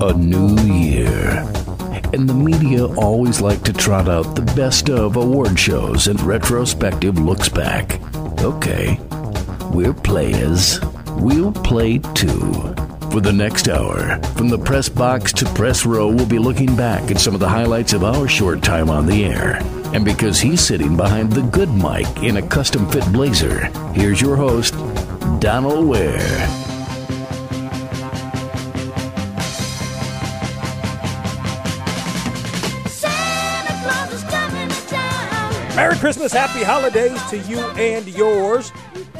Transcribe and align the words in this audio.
A 0.00 0.12
new 0.12 0.56
year. 0.60 1.44
And 2.12 2.28
the 2.28 2.34
media 2.34 2.86
always 2.86 3.40
like 3.40 3.64
to 3.64 3.72
trot 3.72 4.08
out 4.08 4.36
the 4.36 4.42
best 4.54 4.88
of 4.88 5.16
award 5.16 5.58
shows 5.58 6.06
and 6.06 6.20
retrospective 6.20 7.18
looks 7.18 7.48
back. 7.48 8.00
Okay, 8.40 9.00
we're 9.72 9.92
players. 9.92 10.78
We'll 11.16 11.50
play 11.50 11.98
too. 12.14 12.52
For 13.10 13.20
the 13.20 13.32
next 13.32 13.68
hour, 13.68 14.22
from 14.36 14.48
the 14.48 14.58
press 14.58 14.88
box 14.88 15.32
to 15.32 15.44
press 15.46 15.84
row, 15.84 16.06
we'll 16.06 16.26
be 16.26 16.38
looking 16.38 16.76
back 16.76 17.10
at 17.10 17.18
some 17.18 17.34
of 17.34 17.40
the 17.40 17.48
highlights 17.48 17.92
of 17.92 18.04
our 18.04 18.28
short 18.28 18.62
time 18.62 18.90
on 18.90 19.04
the 19.04 19.24
air. 19.24 19.56
And 19.92 20.04
because 20.04 20.38
he's 20.38 20.60
sitting 20.60 20.96
behind 20.96 21.32
the 21.32 21.42
good 21.42 21.70
mic 21.70 22.06
in 22.22 22.36
a 22.36 22.46
custom 22.46 22.88
fit 22.88 23.10
blazer, 23.12 23.64
here's 23.94 24.20
your 24.20 24.36
host, 24.36 24.74
Donald 25.40 25.88
Ware. 25.88 26.67
Merry 35.88 36.00
Christmas, 36.00 36.32
happy 36.34 36.62
holidays 36.62 37.18
to 37.30 37.38
you 37.38 37.60
and 37.60 38.06
yours 38.08 38.72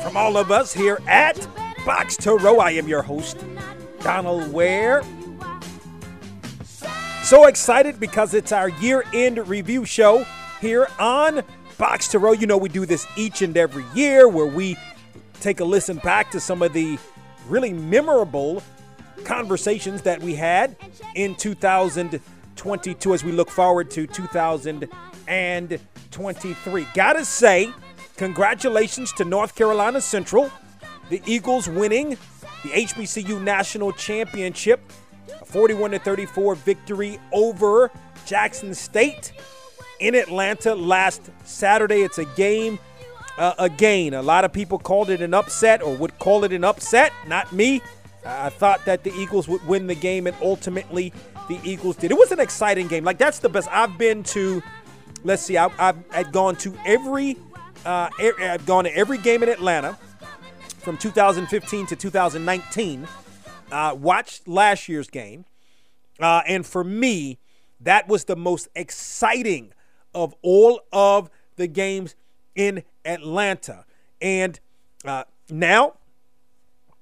from 0.03 0.19
all 0.19 0.37
of 0.37 0.51
us 0.51 0.71
here 0.71 1.01
at 1.07 1.49
Box 1.87 2.15
to 2.19 2.35
Row. 2.35 2.59
I 2.59 2.73
am 2.73 2.87
your 2.87 3.01
host, 3.01 3.43
Donald 4.01 4.53
Ware. 4.53 5.03
So 7.23 7.47
excited 7.47 7.99
because 7.99 8.35
it's 8.35 8.53
our 8.53 8.69
year 8.69 9.03
end 9.15 9.49
review 9.49 9.87
show 9.87 10.27
here 10.61 10.89
on 10.99 11.43
Box 11.79 12.07
to 12.09 12.19
Row. 12.19 12.33
You 12.33 12.47
know, 12.47 12.59
we 12.59 12.69
do 12.69 12.85
this 12.85 13.07
each 13.17 13.41
and 13.41 13.57
every 13.57 13.87
year 13.95 14.29
where 14.29 14.45
we 14.45 14.77
take 15.41 15.61
a 15.61 15.65
listen 15.65 15.97
back 15.97 16.31
to 16.33 16.39
some 16.39 16.61
of 16.61 16.75
the 16.75 16.99
really 17.47 17.73
memorable 17.73 18.63
conversations 19.25 20.03
that 20.03 20.21
we 20.21 20.35
had 20.35 20.77
in 21.15 21.35
2022 21.35 23.15
as 23.15 23.25
we 23.25 23.33
look 23.33 23.49
forward 23.49 23.91
to 23.93 24.07
2023. 24.07 25.98
Gotta 26.95 27.25
say, 27.25 27.73
congratulations 28.17 29.13
to 29.15 29.25
North 29.25 29.55
Carolina 29.55 30.01
Central, 30.01 30.51
the 31.11 31.23
Eagles 31.27 31.69
winning 31.69 32.11
the 32.63 32.71
HBCU 32.71 33.41
National 33.41 33.93
Championship, 33.93 34.81
a 35.41 35.45
41 35.45 35.99
34 35.99 36.55
victory 36.57 37.19
over 37.33 37.91
Jackson 38.27 38.75
State 38.75 39.33
in 40.01 40.15
Atlanta 40.15 40.75
last 40.75 41.31
Saturday. 41.45 42.03
It's 42.03 42.19
a 42.19 42.25
game 42.25 42.79
uh, 43.37 43.55
again. 43.59 44.15
A 44.15 44.23
lot 44.23 44.45
of 44.45 44.53
people 44.53 44.79
called 44.79 45.11
it 45.11 45.21
an 45.21 45.35
upset 45.35 45.83
or 45.83 45.95
would 45.97 46.19
call 46.19 46.45
it 46.45 46.53
an 46.53 46.65
upset. 46.65 47.13
Not 47.27 47.53
me. 47.53 47.81
I 48.27 48.51
thought 48.51 48.85
that 48.85 49.05
the 49.05 49.13
Eagles 49.13 49.49
would 49.49 49.65
win 49.67 49.87
the 49.87 49.95
game, 49.95 50.27
and 50.27 50.37
ultimately 50.43 51.13
the 51.49 51.59
Eagles 51.63 51.97
did. 51.97 52.11
It 52.11 52.19
was 52.19 52.33
an 52.33 52.41
exciting 52.41 52.89
game. 52.89 53.05
Like 53.05 53.19
that's 53.19 53.39
the 53.39 53.49
best. 53.49 53.69
I've 53.71 53.97
been 53.97 54.23
to. 54.25 54.63
Let's 55.25 55.43
see. 55.43 55.59
I, 55.59 55.95
have 56.11 56.33
gone 56.33 56.57
to 56.57 56.75
every. 56.87 57.37
Uh, 57.85 58.09
I've 58.19 58.67
gone 58.67 58.85
to 58.85 58.97
every 58.97 59.19
game 59.19 59.43
in 59.43 59.49
Atlanta 59.49 59.99
from 60.79 60.97
2015 60.97 61.87
to 61.87 61.97
2019. 61.97 63.09
Uh, 63.71 63.97
watched 63.99 64.49
last 64.49 64.89
year's 64.89 65.11
game, 65.11 65.45
uh, 66.21 66.43
and 66.47 66.65
for 66.65 66.83
me, 66.83 67.39
that 67.81 68.09
was 68.09 68.25
the 68.25 68.37
most 68.37 68.69
exciting 68.75 69.73
of 70.15 70.35
all 70.43 70.81
of 70.93 71.31
the 71.57 71.67
games 71.67 72.15
in 72.55 72.83
Atlanta. 73.05 73.85
And 74.21 74.59
uh, 75.05 75.25
now, 75.51 75.95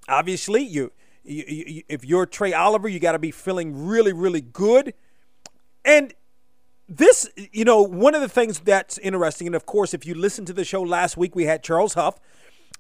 obviously, 0.09 0.63
you, 0.63 0.93
you, 1.25 1.45
you, 1.47 1.83
if 1.89 2.05
you're 2.05 2.27
Trei 2.27 2.53
Oliver, 2.53 2.89
you 2.89 2.99
got 2.99 3.13
to 3.13 3.19
be 3.19 3.31
feeling 3.31 3.87
really, 3.87 4.13
really 4.13 4.41
good. 4.41 4.95
And 5.85 6.13
this, 6.89 7.29
you 7.53 7.65
know, 7.65 7.83
one 7.83 8.15
of 8.15 8.21
the 8.21 8.29
things 8.29 8.61
that's 8.61 8.99
interesting, 8.99 9.49
and 9.49 9.57
of 9.57 9.67
course, 9.67 9.93
if 9.93 10.07
you 10.07 10.15
listened 10.15 10.47
to 10.47 10.53
the 10.53 10.65
show 10.65 10.83
last 10.83 11.17
week, 11.17 11.35
we 11.35 11.45
had 11.45 11.63
Charles 11.63 11.95
Huff, 11.95 12.21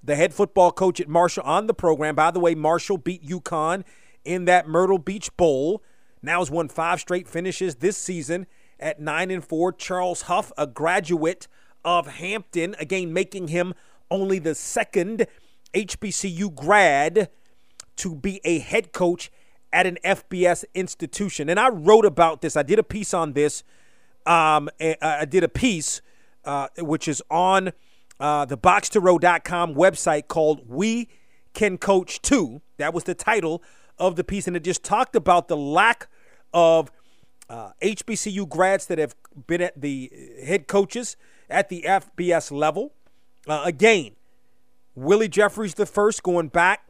the 0.02 0.14
head 0.14 0.32
football 0.32 0.70
coach 0.70 1.00
at 1.00 1.08
Marshall, 1.08 1.42
on 1.44 1.66
the 1.66 1.74
program. 1.74 2.14
By 2.14 2.30
the 2.30 2.40
way, 2.40 2.54
Marshall 2.54 2.98
beat 2.98 3.26
UConn 3.26 3.84
in 4.24 4.44
that 4.44 4.68
Myrtle 4.68 4.98
Beach 4.98 5.36
Bowl. 5.36 5.82
Now 6.22 6.38
has 6.38 6.50
won 6.50 6.68
five 6.68 7.00
straight 7.00 7.28
finishes 7.28 7.76
this 7.76 7.96
season 7.96 8.46
at 8.78 9.00
nine 9.00 9.30
and 9.30 9.44
four. 9.44 9.72
Charles 9.72 10.22
Huff, 10.22 10.52
a 10.56 10.66
graduate 10.66 11.48
of 11.84 12.06
Hampton, 12.06 12.76
again 12.78 13.12
making 13.12 13.48
him 13.48 13.74
only 14.10 14.38
the 14.38 14.54
second 14.54 15.26
HBCU 15.74 16.54
grad 16.54 17.28
to 17.96 18.14
be 18.14 18.40
a 18.44 18.58
head 18.58 18.92
coach 18.92 19.30
at 19.72 19.86
an 19.86 19.98
FBS 20.04 20.64
institution. 20.74 21.48
And 21.48 21.58
I 21.58 21.68
wrote 21.68 22.04
about 22.04 22.40
this. 22.40 22.56
I 22.56 22.62
did 22.62 22.78
a 22.78 22.84
piece 22.84 23.12
on 23.12 23.32
this. 23.32 23.64
Um, 24.26 24.68
I 24.80 25.24
did 25.24 25.44
a 25.44 25.48
piece 25.48 26.00
uh, 26.46 26.68
which 26.78 27.08
is 27.08 27.22
on 27.30 27.72
uh, 28.20 28.44
the 28.44 28.56
box2row.com 28.56 29.74
website 29.74 30.28
called 30.28 30.62
We 30.68 31.08
Can 31.52 31.76
Coach 31.76 32.22
Too. 32.22 32.62
That 32.78 32.94
was 32.94 33.04
the 33.04 33.14
title 33.14 33.62
of 33.98 34.16
the 34.16 34.24
piece. 34.24 34.46
And 34.46 34.56
it 34.56 34.64
just 34.64 34.84
talked 34.84 35.16
about 35.16 35.48
the 35.48 35.56
lack 35.56 36.08
of 36.54 36.90
uh, 37.50 37.72
HBCU 37.82 38.48
grads 38.48 38.86
that 38.86 38.98
have 38.98 39.14
been 39.46 39.60
at 39.60 39.80
the 39.80 40.10
head 40.44 40.68
coaches 40.68 41.16
at 41.50 41.68
the 41.68 41.82
FBS 41.82 42.50
level. 42.50 42.92
Uh, 43.46 43.62
again, 43.64 44.12
Willie 44.94 45.28
Jeffries 45.28 45.74
the 45.74 45.86
first 45.86 46.22
going 46.22 46.48
back 46.48 46.86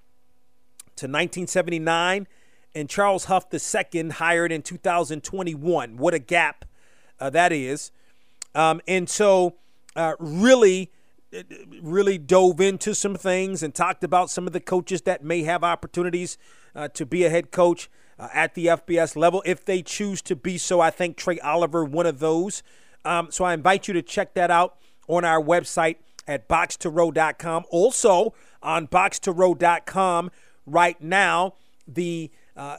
to 0.97 1.07
1979, 1.07 2.27
and 2.75 2.89
Charles 2.89 3.25
Huff 3.25 3.51
the 3.51 3.59
second 3.59 4.15
hired 4.15 4.53
in 4.53 4.63
2021. 4.63 5.97
What 5.97 6.15
a 6.15 6.19
gap 6.19 6.65
uh, 7.21 7.31
that 7.31 7.53
is! 7.53 7.91
Um, 8.55 8.81
and 8.89 9.09
so, 9.09 9.57
uh, 9.95 10.15
really, 10.19 10.91
uh, 11.37 11.43
really 11.83 12.19
dove 12.19 12.61
into 12.61 12.95
some 12.95 13.15
things 13.15 13.63
and 13.63 13.75
talked 13.75 14.03
about 14.03 14.31
some 14.31 14.47
of 14.47 14.53
the 14.53 14.61
coaches 14.61 15.03
that 15.03 15.23
may 15.23 15.43
have 15.43 15.63
opportunities 15.63 16.39
uh, 16.75 16.89
to 16.89 17.05
be 17.05 17.25
a 17.25 17.31
head 17.31 17.51
coach 17.51 17.91
uh, 18.19 18.29
at 18.33 18.55
the 18.55 18.67
FBS 18.67 19.17
level 19.17 19.43
if 19.45 19.65
they 19.65 19.83
choose 19.83 20.23
to 20.23 20.37
be 20.37 20.57
so. 20.59 20.81
I 20.81 20.91
think 20.91 21.17
Trei 21.17 21.39
Oliver, 21.41 21.85
one 21.85 22.07
of 22.07 22.19
those. 22.19 22.63
Um, 23.05 23.29
so 23.31 23.45
I 23.45 23.55
invite 23.55 23.89
you 23.89 23.95
to 23.95 24.03
check 24.03 24.35
that 24.35 24.51
out 24.51 24.77
on 25.09 25.25
our 25.25 25.41
website 25.41 25.97
at 26.27 26.49
box2row.com. 26.49 27.65
Also 27.71 28.35
on 28.63 28.89
box2row.com 28.89 30.31
right 30.67 31.01
now, 31.01 31.55
the 31.87 32.31
uh, 32.57 32.77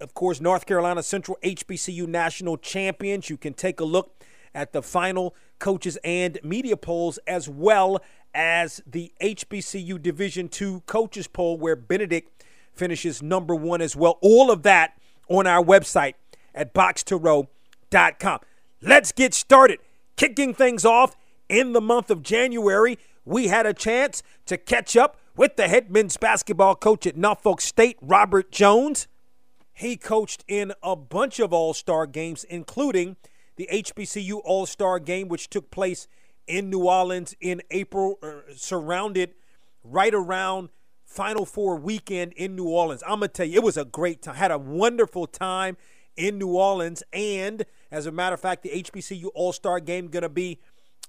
of 0.00 0.14
course 0.14 0.40
North 0.40 0.66
Carolina 0.66 1.02
Central 1.02 1.38
HBCU 1.42 2.06
National 2.06 2.56
Champions. 2.56 3.30
You 3.30 3.36
can 3.36 3.54
take 3.54 3.80
a 3.80 3.84
look 3.84 4.22
at 4.54 4.72
the 4.72 4.82
final 4.82 5.34
coaches 5.58 5.98
and 6.04 6.38
media 6.42 6.76
polls 6.76 7.18
as 7.26 7.48
well 7.48 8.00
as 8.34 8.82
the 8.86 9.12
HBCU 9.20 10.00
Division 10.00 10.50
II 10.60 10.82
coaches 10.86 11.26
poll 11.26 11.56
where 11.56 11.76
Benedict 11.76 12.44
finishes 12.72 13.22
number 13.22 13.54
one 13.54 13.80
as 13.80 13.96
well. 13.96 14.18
All 14.20 14.50
of 14.50 14.62
that 14.64 14.98
on 15.28 15.46
our 15.46 15.62
website 15.62 16.14
at 16.54 16.74
box2row.com. 16.74 18.40
Let's 18.82 19.12
get 19.12 19.34
started. 19.34 19.78
Kicking 20.16 20.54
things 20.54 20.84
off 20.84 21.16
in 21.48 21.72
the 21.72 21.80
month 21.80 22.10
of 22.10 22.22
January, 22.22 22.98
we 23.24 23.48
had 23.48 23.66
a 23.66 23.72
chance 23.72 24.22
to 24.46 24.56
catch 24.56 24.96
up 24.96 25.18
with 25.36 25.56
the 25.56 25.68
head 25.68 25.90
men's 25.90 26.16
basketball 26.16 26.74
coach 26.76 27.06
at 27.06 27.16
Norfolk 27.16 27.60
State, 27.60 27.96
Robert 28.00 28.52
Jones. 28.52 29.08
He 29.74 29.96
coached 29.96 30.44
in 30.46 30.72
a 30.82 30.94
bunch 30.94 31.40
of 31.40 31.52
all 31.52 31.74
star 31.74 32.06
games, 32.06 32.44
including 32.44 33.16
the 33.56 33.68
HBCU 33.72 34.40
All 34.44 34.66
Star 34.66 34.98
game, 34.98 35.28
which 35.28 35.50
took 35.50 35.70
place 35.70 36.06
in 36.46 36.70
New 36.70 36.84
Orleans 36.84 37.34
in 37.40 37.62
April, 37.70 38.18
uh, 38.22 38.52
surrounded 38.54 39.34
right 39.82 40.14
around 40.14 40.68
Final 41.04 41.44
Four 41.44 41.76
weekend 41.76 42.32
in 42.34 42.54
New 42.56 42.68
Orleans. 42.68 43.02
I'm 43.06 43.20
to 43.20 43.28
tell 43.28 43.46
you, 43.46 43.56
it 43.56 43.64
was 43.64 43.76
a 43.76 43.84
great 43.84 44.22
time. 44.22 44.36
Had 44.36 44.50
a 44.50 44.58
wonderful 44.58 45.26
time 45.26 45.76
in 46.16 46.38
New 46.38 46.54
Orleans. 46.56 47.02
And 47.12 47.64
as 47.90 48.06
a 48.06 48.12
matter 48.12 48.34
of 48.34 48.40
fact, 48.40 48.62
the 48.62 48.70
HBCU 48.70 49.26
All 49.34 49.52
Star 49.52 49.80
game 49.80 50.08
to 50.22 50.28
be 50.28 50.60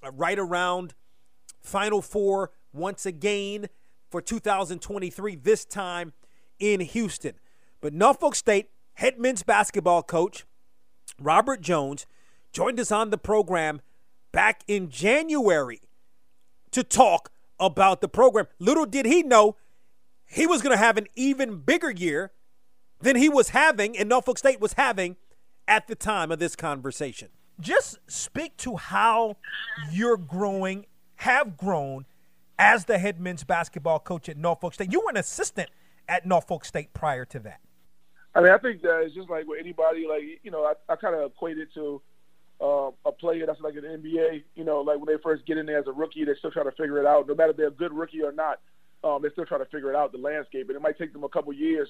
uh, 0.04 0.10
right 0.12 0.38
around 0.38 0.94
Final 1.62 2.02
Four 2.02 2.52
once 2.72 3.06
again 3.06 3.68
for 4.10 4.20
2023, 4.20 5.36
this 5.36 5.64
time 5.64 6.12
in 6.58 6.80
Houston. 6.80 7.34
But 7.80 7.92
Norfolk 7.92 8.34
State 8.34 8.70
head 8.94 9.18
men's 9.18 9.42
basketball 9.42 10.02
coach 10.02 10.44
Robert 11.20 11.60
Jones 11.60 12.06
joined 12.52 12.80
us 12.80 12.90
on 12.90 13.10
the 13.10 13.18
program 13.18 13.80
back 14.32 14.62
in 14.66 14.90
January 14.90 15.80
to 16.70 16.82
talk 16.82 17.30
about 17.58 18.00
the 18.00 18.08
program. 18.08 18.46
Little 18.58 18.86
did 18.86 19.06
he 19.06 19.22
know 19.22 19.56
he 20.26 20.46
was 20.46 20.62
going 20.62 20.76
to 20.76 20.82
have 20.82 20.96
an 20.96 21.06
even 21.14 21.58
bigger 21.58 21.90
year 21.90 22.32
than 23.00 23.16
he 23.16 23.28
was 23.28 23.50
having 23.50 23.96
and 23.96 24.08
Norfolk 24.08 24.38
State 24.38 24.60
was 24.60 24.74
having 24.74 25.16
at 25.68 25.86
the 25.86 25.94
time 25.94 26.30
of 26.30 26.38
this 26.38 26.56
conversation. 26.56 27.28
Just 27.60 27.98
speak 28.06 28.56
to 28.58 28.76
how 28.76 29.36
you're 29.90 30.18
growing, 30.18 30.86
have 31.16 31.56
grown 31.56 32.04
as 32.58 32.84
the 32.84 32.98
head 32.98 33.20
men's 33.20 33.44
basketball 33.44 33.98
coach 33.98 34.28
at 34.28 34.36
Norfolk 34.36 34.74
State. 34.74 34.92
You 34.92 35.00
were 35.00 35.10
an 35.10 35.16
assistant 35.16 35.70
at 36.08 36.26
Norfolk 36.26 36.64
State 36.64 36.92
prior 36.92 37.24
to 37.26 37.38
that. 37.40 37.60
I 38.36 38.42
mean, 38.42 38.52
I 38.52 38.58
think 38.58 38.82
that 38.82 39.00
it's 39.00 39.14
just 39.14 39.30
like 39.30 39.46
with 39.46 39.58
anybody. 39.58 40.06
Like 40.06 40.40
you 40.42 40.50
know, 40.50 40.64
I, 40.64 40.74
I 40.92 40.96
kind 40.96 41.14
of 41.14 41.30
equate 41.30 41.56
it 41.56 41.68
to 41.74 42.02
uh, 42.60 42.90
a 43.06 43.12
player 43.12 43.46
that's 43.46 43.60
like 43.62 43.76
an 43.76 43.84
NBA. 43.84 44.44
You 44.54 44.64
know, 44.64 44.80
like 44.82 44.98
when 44.98 45.06
they 45.06 45.20
first 45.22 45.46
get 45.46 45.56
in 45.56 45.64
there 45.64 45.78
as 45.78 45.86
a 45.86 45.92
rookie, 45.92 46.24
they 46.24 46.34
still 46.38 46.50
try 46.50 46.62
to 46.62 46.70
figure 46.72 47.00
it 47.00 47.06
out. 47.06 47.26
No 47.26 47.34
matter 47.34 47.52
if 47.52 47.56
they're 47.56 47.68
a 47.68 47.70
good 47.70 47.94
rookie 47.94 48.22
or 48.22 48.32
not, 48.32 48.60
um, 49.02 49.22
they 49.22 49.30
still 49.30 49.46
try 49.46 49.56
to 49.56 49.64
figure 49.64 49.88
it 49.88 49.96
out 49.96 50.12
the 50.12 50.18
landscape, 50.18 50.68
and 50.68 50.76
it 50.76 50.82
might 50.82 50.98
take 50.98 51.14
them 51.14 51.24
a 51.24 51.28
couple 51.30 51.50
years 51.54 51.88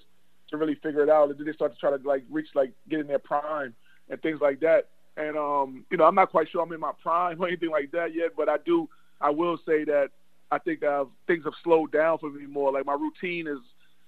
to 0.50 0.56
really 0.56 0.76
figure 0.76 1.02
it 1.02 1.10
out. 1.10 1.30
And 1.30 1.38
then 1.38 1.46
they 1.46 1.52
start 1.52 1.74
to 1.74 1.78
try 1.80 1.90
to 1.90 2.08
like 2.08 2.22
reach 2.30 2.48
like 2.54 2.70
get 2.88 3.00
in 3.00 3.08
their 3.08 3.18
prime 3.18 3.74
and 4.08 4.22
things 4.22 4.38
like 4.40 4.60
that. 4.60 4.88
And 5.16 5.36
um, 5.36 5.84
you 5.90 5.96
know, 5.96 6.04
I'm 6.04 6.14
not 6.14 6.30
quite 6.30 6.48
sure 6.48 6.62
I'm 6.62 6.72
in 6.72 6.78
my 6.78 6.92
prime 7.02 7.40
or 7.42 7.48
anything 7.48 7.70
like 7.70 7.90
that 7.90 8.14
yet, 8.14 8.30
but 8.36 8.48
I 8.48 8.58
do. 8.64 8.88
I 9.20 9.30
will 9.30 9.58
say 9.66 9.82
that 9.84 10.10
I 10.52 10.58
think 10.58 10.84
uh, 10.84 11.06
things 11.26 11.42
have 11.44 11.54
slowed 11.64 11.90
down 11.90 12.18
for 12.18 12.30
me 12.30 12.46
more. 12.46 12.70
Like 12.70 12.86
my 12.86 12.94
routine 12.94 13.48
is 13.48 13.58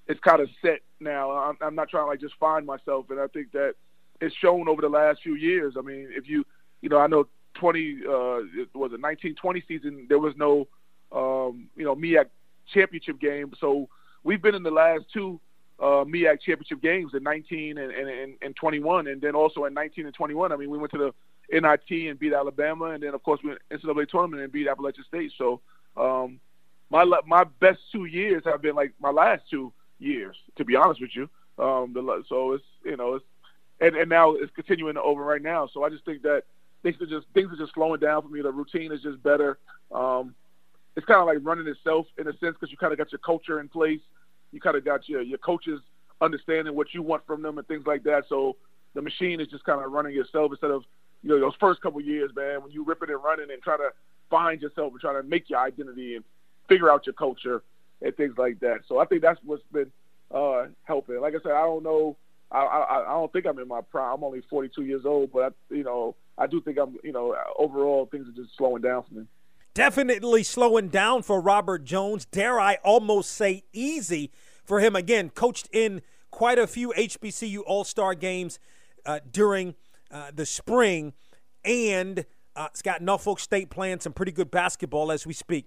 it's 0.08 0.20
kind 0.20 0.40
of 0.40 0.48
set 0.62 0.80
now. 1.00 1.30
I'm, 1.30 1.56
I'm 1.60 1.74
not 1.74 1.90
trying 1.90 2.04
to 2.04 2.08
like 2.08 2.20
just 2.20 2.34
find 2.40 2.66
myself, 2.66 3.06
and 3.10 3.20
I 3.20 3.26
think 3.28 3.52
that 3.52 3.74
it's 4.20 4.34
shown 4.36 4.68
over 4.68 4.82
the 4.82 4.88
last 4.88 5.20
few 5.22 5.34
years. 5.34 5.74
I 5.78 5.82
mean, 5.82 6.08
if 6.10 6.28
you, 6.28 6.44
you 6.80 6.88
know, 6.88 6.98
I 6.98 7.06
know 7.06 7.28
20 7.54 7.98
uh, 8.06 8.38
it 8.60 8.68
was 8.74 8.92
a 8.92 8.98
1920 8.98 9.64
season. 9.68 10.06
There 10.08 10.18
was 10.18 10.34
no, 10.36 10.66
um, 11.12 11.68
you 11.76 11.84
know, 11.84 11.94
MEAC 11.94 12.26
championship 12.72 13.20
game. 13.20 13.52
So 13.60 13.88
we've 14.24 14.42
been 14.42 14.54
in 14.54 14.62
the 14.62 14.70
last 14.70 15.04
two 15.12 15.40
uh, 15.78 16.04
MEAC 16.04 16.40
championship 16.40 16.80
games 16.82 17.12
in 17.14 17.22
19 17.22 17.78
and, 17.78 17.92
and, 17.92 18.34
and 18.40 18.56
21, 18.56 19.06
and 19.06 19.20
then 19.20 19.34
also 19.34 19.64
in 19.66 19.74
19 19.74 20.06
and 20.06 20.14
21. 20.14 20.52
I 20.52 20.56
mean, 20.56 20.70
we 20.70 20.78
went 20.78 20.92
to 20.92 20.98
the 20.98 21.60
NIT 21.60 22.08
and 22.08 22.18
beat 22.18 22.32
Alabama, 22.32 22.86
and 22.86 23.02
then 23.02 23.14
of 23.14 23.22
course 23.22 23.40
we 23.42 23.50
went 23.50 23.60
NCAA 23.70 24.08
tournament 24.08 24.42
and 24.42 24.52
beat 24.52 24.68
Appalachian 24.68 25.04
State. 25.04 25.32
So 25.38 25.60
um, 25.96 26.40
my 26.90 27.04
my 27.26 27.44
best 27.60 27.80
two 27.92 28.06
years 28.06 28.42
have 28.44 28.62
been 28.62 28.74
like 28.74 28.92
my 29.00 29.10
last 29.10 29.42
two 29.50 29.72
years, 29.98 30.36
to 30.56 30.64
be 30.64 30.76
honest 30.76 31.00
with 31.00 31.10
you. 31.14 31.28
Um, 31.58 31.92
the, 31.92 32.24
so 32.28 32.52
it's 32.52 32.64
you 32.84 32.96
know 32.96 33.14
it's 33.14 33.24
and, 33.80 33.96
and 33.96 34.08
now 34.08 34.34
it's 34.34 34.52
continuing 34.54 34.96
over 34.96 35.22
right 35.22 35.42
now. 35.42 35.68
So 35.72 35.84
I 35.84 35.88
just 35.88 36.04
think 36.04 36.22
that 36.22 36.44
things 36.82 36.96
are 37.00 37.06
just 37.06 37.26
things 37.34 37.52
are 37.52 37.56
just 37.56 37.74
slowing 37.74 38.00
down 38.00 38.22
for 38.22 38.28
me. 38.28 38.42
The 38.42 38.52
routine 38.52 38.92
is 38.92 39.02
just 39.02 39.22
better. 39.22 39.58
Um, 39.92 40.34
it's 40.96 41.06
kind 41.06 41.20
of 41.20 41.26
like 41.26 41.38
running 41.42 41.66
itself 41.66 42.06
in 42.18 42.26
a 42.26 42.32
sense 42.38 42.56
because 42.58 42.70
you 42.70 42.76
kind 42.76 42.92
of 42.92 42.98
got 42.98 43.12
your 43.12 43.20
culture 43.20 43.60
in 43.60 43.68
place. 43.68 44.00
You 44.52 44.60
kind 44.60 44.76
of 44.76 44.84
got 44.84 45.08
your 45.08 45.22
your 45.22 45.38
coaches 45.38 45.80
understanding 46.20 46.74
what 46.74 46.88
you 46.92 47.02
want 47.02 47.24
from 47.26 47.42
them 47.42 47.58
and 47.58 47.66
things 47.68 47.86
like 47.86 48.02
that. 48.04 48.24
So 48.28 48.56
the 48.94 49.02
machine 49.02 49.40
is 49.40 49.48
just 49.48 49.64
kind 49.64 49.84
of 49.84 49.92
running 49.92 50.18
itself 50.18 50.50
instead 50.50 50.70
of 50.70 50.82
you 51.22 51.30
know 51.30 51.40
those 51.40 51.54
first 51.60 51.80
couple 51.80 52.00
years, 52.00 52.30
man, 52.34 52.62
when 52.62 52.72
you 52.72 52.84
ripping 52.84 53.10
and 53.10 53.22
running 53.22 53.50
and 53.50 53.62
trying 53.62 53.78
to 53.78 53.90
find 54.30 54.60
yourself 54.60 54.92
and 54.92 55.00
trying 55.00 55.20
to 55.20 55.28
make 55.28 55.48
your 55.48 55.60
identity 55.60 56.16
and 56.16 56.24
figure 56.68 56.90
out 56.90 57.06
your 57.06 57.14
culture 57.14 57.62
and 58.02 58.16
things 58.16 58.34
like 58.38 58.60
that. 58.60 58.80
So 58.88 58.98
I 58.98 59.04
think 59.04 59.22
that's 59.22 59.40
what's 59.44 59.62
been 59.72 59.90
uh, 60.30 60.66
helping. 60.84 61.20
Like 61.20 61.34
I 61.34 61.42
said, 61.42 61.52
I 61.52 61.62
don't 61.62 61.82
know. 61.82 62.16
I, 62.50 62.58
I 62.58 63.00
I 63.02 63.12
don't 63.12 63.32
think 63.32 63.46
I'm 63.46 63.58
in 63.58 63.68
my 63.68 63.80
prime. 63.82 64.14
I'm 64.14 64.24
only 64.24 64.42
42 64.48 64.82
years 64.84 65.04
old, 65.04 65.32
but 65.32 65.52
I, 65.70 65.74
you 65.74 65.84
know 65.84 66.14
I 66.38 66.46
do 66.46 66.60
think 66.60 66.78
I'm 66.78 66.96
you 67.02 67.12
know 67.12 67.36
overall 67.58 68.06
things 68.10 68.28
are 68.28 68.32
just 68.32 68.56
slowing 68.56 68.82
down 68.82 69.04
for 69.08 69.14
me. 69.14 69.26
Definitely 69.74 70.42
slowing 70.42 70.88
down 70.88 71.22
for 71.22 71.40
Robert 71.40 71.84
Jones. 71.84 72.24
Dare 72.24 72.58
I 72.58 72.78
almost 72.82 73.32
say 73.32 73.64
easy 73.72 74.30
for 74.64 74.80
him 74.80 74.96
again. 74.96 75.30
Coached 75.30 75.68
in 75.72 76.00
quite 76.30 76.58
a 76.58 76.66
few 76.66 76.92
HBCU 76.96 77.60
All 77.66 77.84
Star 77.84 78.14
games 78.14 78.58
uh, 79.04 79.20
during 79.30 79.74
uh, 80.10 80.30
the 80.34 80.46
spring, 80.46 81.12
and 81.64 82.24
uh, 82.56 82.68
it's 82.70 82.82
got 82.82 83.02
Norfolk 83.02 83.40
State 83.40 83.68
playing 83.68 84.00
some 84.00 84.12
pretty 84.12 84.32
good 84.32 84.50
basketball 84.50 85.12
as 85.12 85.26
we 85.26 85.34
speak 85.34 85.66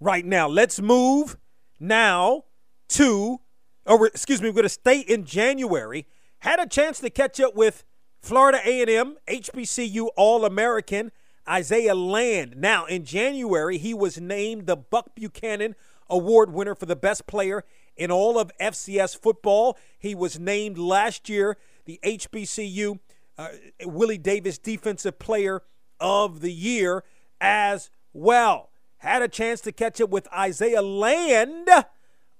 right 0.00 0.24
now. 0.24 0.48
Let's 0.48 0.80
move 0.80 1.36
now 1.78 2.44
to, 2.90 3.40
or 3.86 4.06
excuse 4.06 4.40
me, 4.40 4.48
we're 4.48 4.54
going 4.54 4.62
to 4.64 4.68
stay 4.68 5.00
in 5.00 5.24
January. 5.24 6.06
Had 6.40 6.60
a 6.60 6.66
chance 6.66 7.00
to 7.00 7.10
catch 7.10 7.40
up 7.40 7.54
with 7.54 7.84
Florida 8.20 8.60
A&M 8.64 9.16
HBCU 9.28 10.08
All-American 10.16 11.12
Isaiah 11.48 11.94
Land. 11.94 12.54
Now 12.56 12.86
in 12.86 13.04
January, 13.04 13.78
he 13.78 13.94
was 13.94 14.20
named 14.20 14.66
the 14.66 14.76
Buck 14.76 15.14
Buchanan 15.14 15.74
Award 16.08 16.52
winner 16.52 16.74
for 16.74 16.86
the 16.86 16.96
best 16.96 17.26
player 17.26 17.64
in 17.96 18.10
all 18.10 18.38
of 18.38 18.50
FCS 18.60 19.20
football. 19.20 19.78
He 19.98 20.14
was 20.14 20.38
named 20.38 20.78
last 20.78 21.28
year 21.28 21.56
the 21.84 21.98
HBCU 22.04 22.98
uh, 23.38 23.48
Willie 23.84 24.18
Davis 24.18 24.58
Defensive 24.58 25.18
Player 25.18 25.62
of 26.00 26.40
the 26.40 26.52
Year 26.52 27.04
as 27.40 27.90
well 28.12 28.70
had 28.98 29.22
a 29.22 29.28
chance 29.28 29.60
to 29.62 29.72
catch 29.72 30.00
up 30.00 30.10
with 30.10 30.28
Isaiah 30.32 30.82
Land 30.82 31.68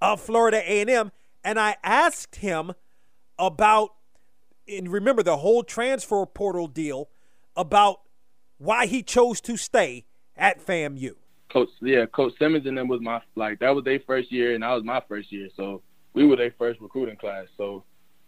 of 0.00 0.20
Florida 0.20 0.58
A&M, 0.58 1.12
and 1.44 1.60
I 1.60 1.76
asked 1.82 2.36
him 2.36 2.72
about, 3.38 3.90
and 4.68 4.88
remember 4.88 5.22
the 5.22 5.38
whole 5.38 5.62
transfer 5.62 6.24
portal 6.26 6.66
deal, 6.66 7.08
about 7.56 8.00
why 8.58 8.86
he 8.86 9.02
chose 9.02 9.40
to 9.42 9.56
stay 9.56 10.04
at 10.36 10.64
FAMU. 10.64 11.12
Coach, 11.50 11.68
yeah, 11.80 12.06
Coach 12.06 12.34
Simmons 12.38 12.66
and 12.66 12.76
them 12.76 12.88
was 12.88 13.00
my 13.00 13.20
like 13.34 13.60
that 13.60 13.74
was 13.74 13.84
their 13.84 14.00
first 14.00 14.32
year, 14.32 14.54
and 14.54 14.62
that 14.62 14.72
was 14.72 14.84
my 14.84 15.00
first 15.08 15.30
year, 15.30 15.48
so 15.56 15.80
we 16.12 16.26
were 16.26 16.36
their 16.36 16.54
first 16.58 16.80
recruiting 16.80 17.16
class. 17.16 17.46
So 17.56 17.84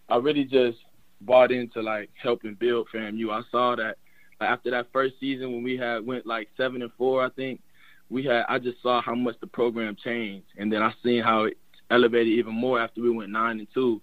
I 0.09 0.17
really 0.17 0.45
just 0.45 0.79
bought 1.23 1.51
into 1.51 1.83
like 1.83 2.11
helping 2.21 2.55
build 2.55 2.89
FAMU. 2.95 3.31
I 3.31 3.43
saw 3.51 3.75
that 3.77 3.97
after 4.41 4.71
that 4.71 4.87
first 4.93 5.15
season 5.19 5.53
when 5.53 5.63
we 5.63 5.77
had 5.77 6.07
went 6.07 6.27
like 6.27 6.49
seven 6.57 6.83
and 6.83 6.93
four, 6.97 7.25
I 7.25 7.29
think 7.31 7.61
we 8.11 8.25
had 8.25 8.45
I 8.49 8.59
just 8.59 8.83
saw 8.83 9.01
how 9.03 9.15
much 9.15 9.37
the 9.41 9.47
program 9.47 9.97
changed, 10.03 10.47
and 10.57 10.73
then 10.73 10.83
I 10.83 10.93
seen 11.03 11.23
how 11.23 11.45
it 11.45 11.59
elevated 11.91 12.33
even 12.33 12.55
more 12.55 12.81
after 12.81 13.01
we 13.01 13.11
went 13.11 13.31
nine 13.31 13.59
and 13.59 13.69
two, 13.73 14.01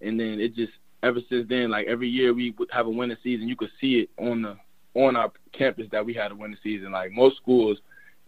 and 0.00 0.18
then 0.18 0.40
it 0.40 0.54
just 0.54 0.72
ever 1.02 1.20
since 1.28 1.48
then, 1.48 1.70
like 1.70 1.86
every 1.86 2.08
year 2.08 2.34
we 2.34 2.50
would 2.58 2.70
have 2.72 2.86
a 2.86 2.90
winning 2.90 3.16
season, 3.22 3.48
you 3.48 3.56
could 3.56 3.70
see 3.80 4.00
it 4.00 4.10
on 4.18 4.42
the 4.42 4.56
on 4.94 5.16
our 5.16 5.30
campus 5.52 5.86
that 5.92 6.04
we 6.04 6.14
had 6.14 6.32
a 6.32 6.34
winning 6.34 6.58
season. 6.62 6.92
Like 6.92 7.12
most 7.12 7.36
schools, 7.36 7.78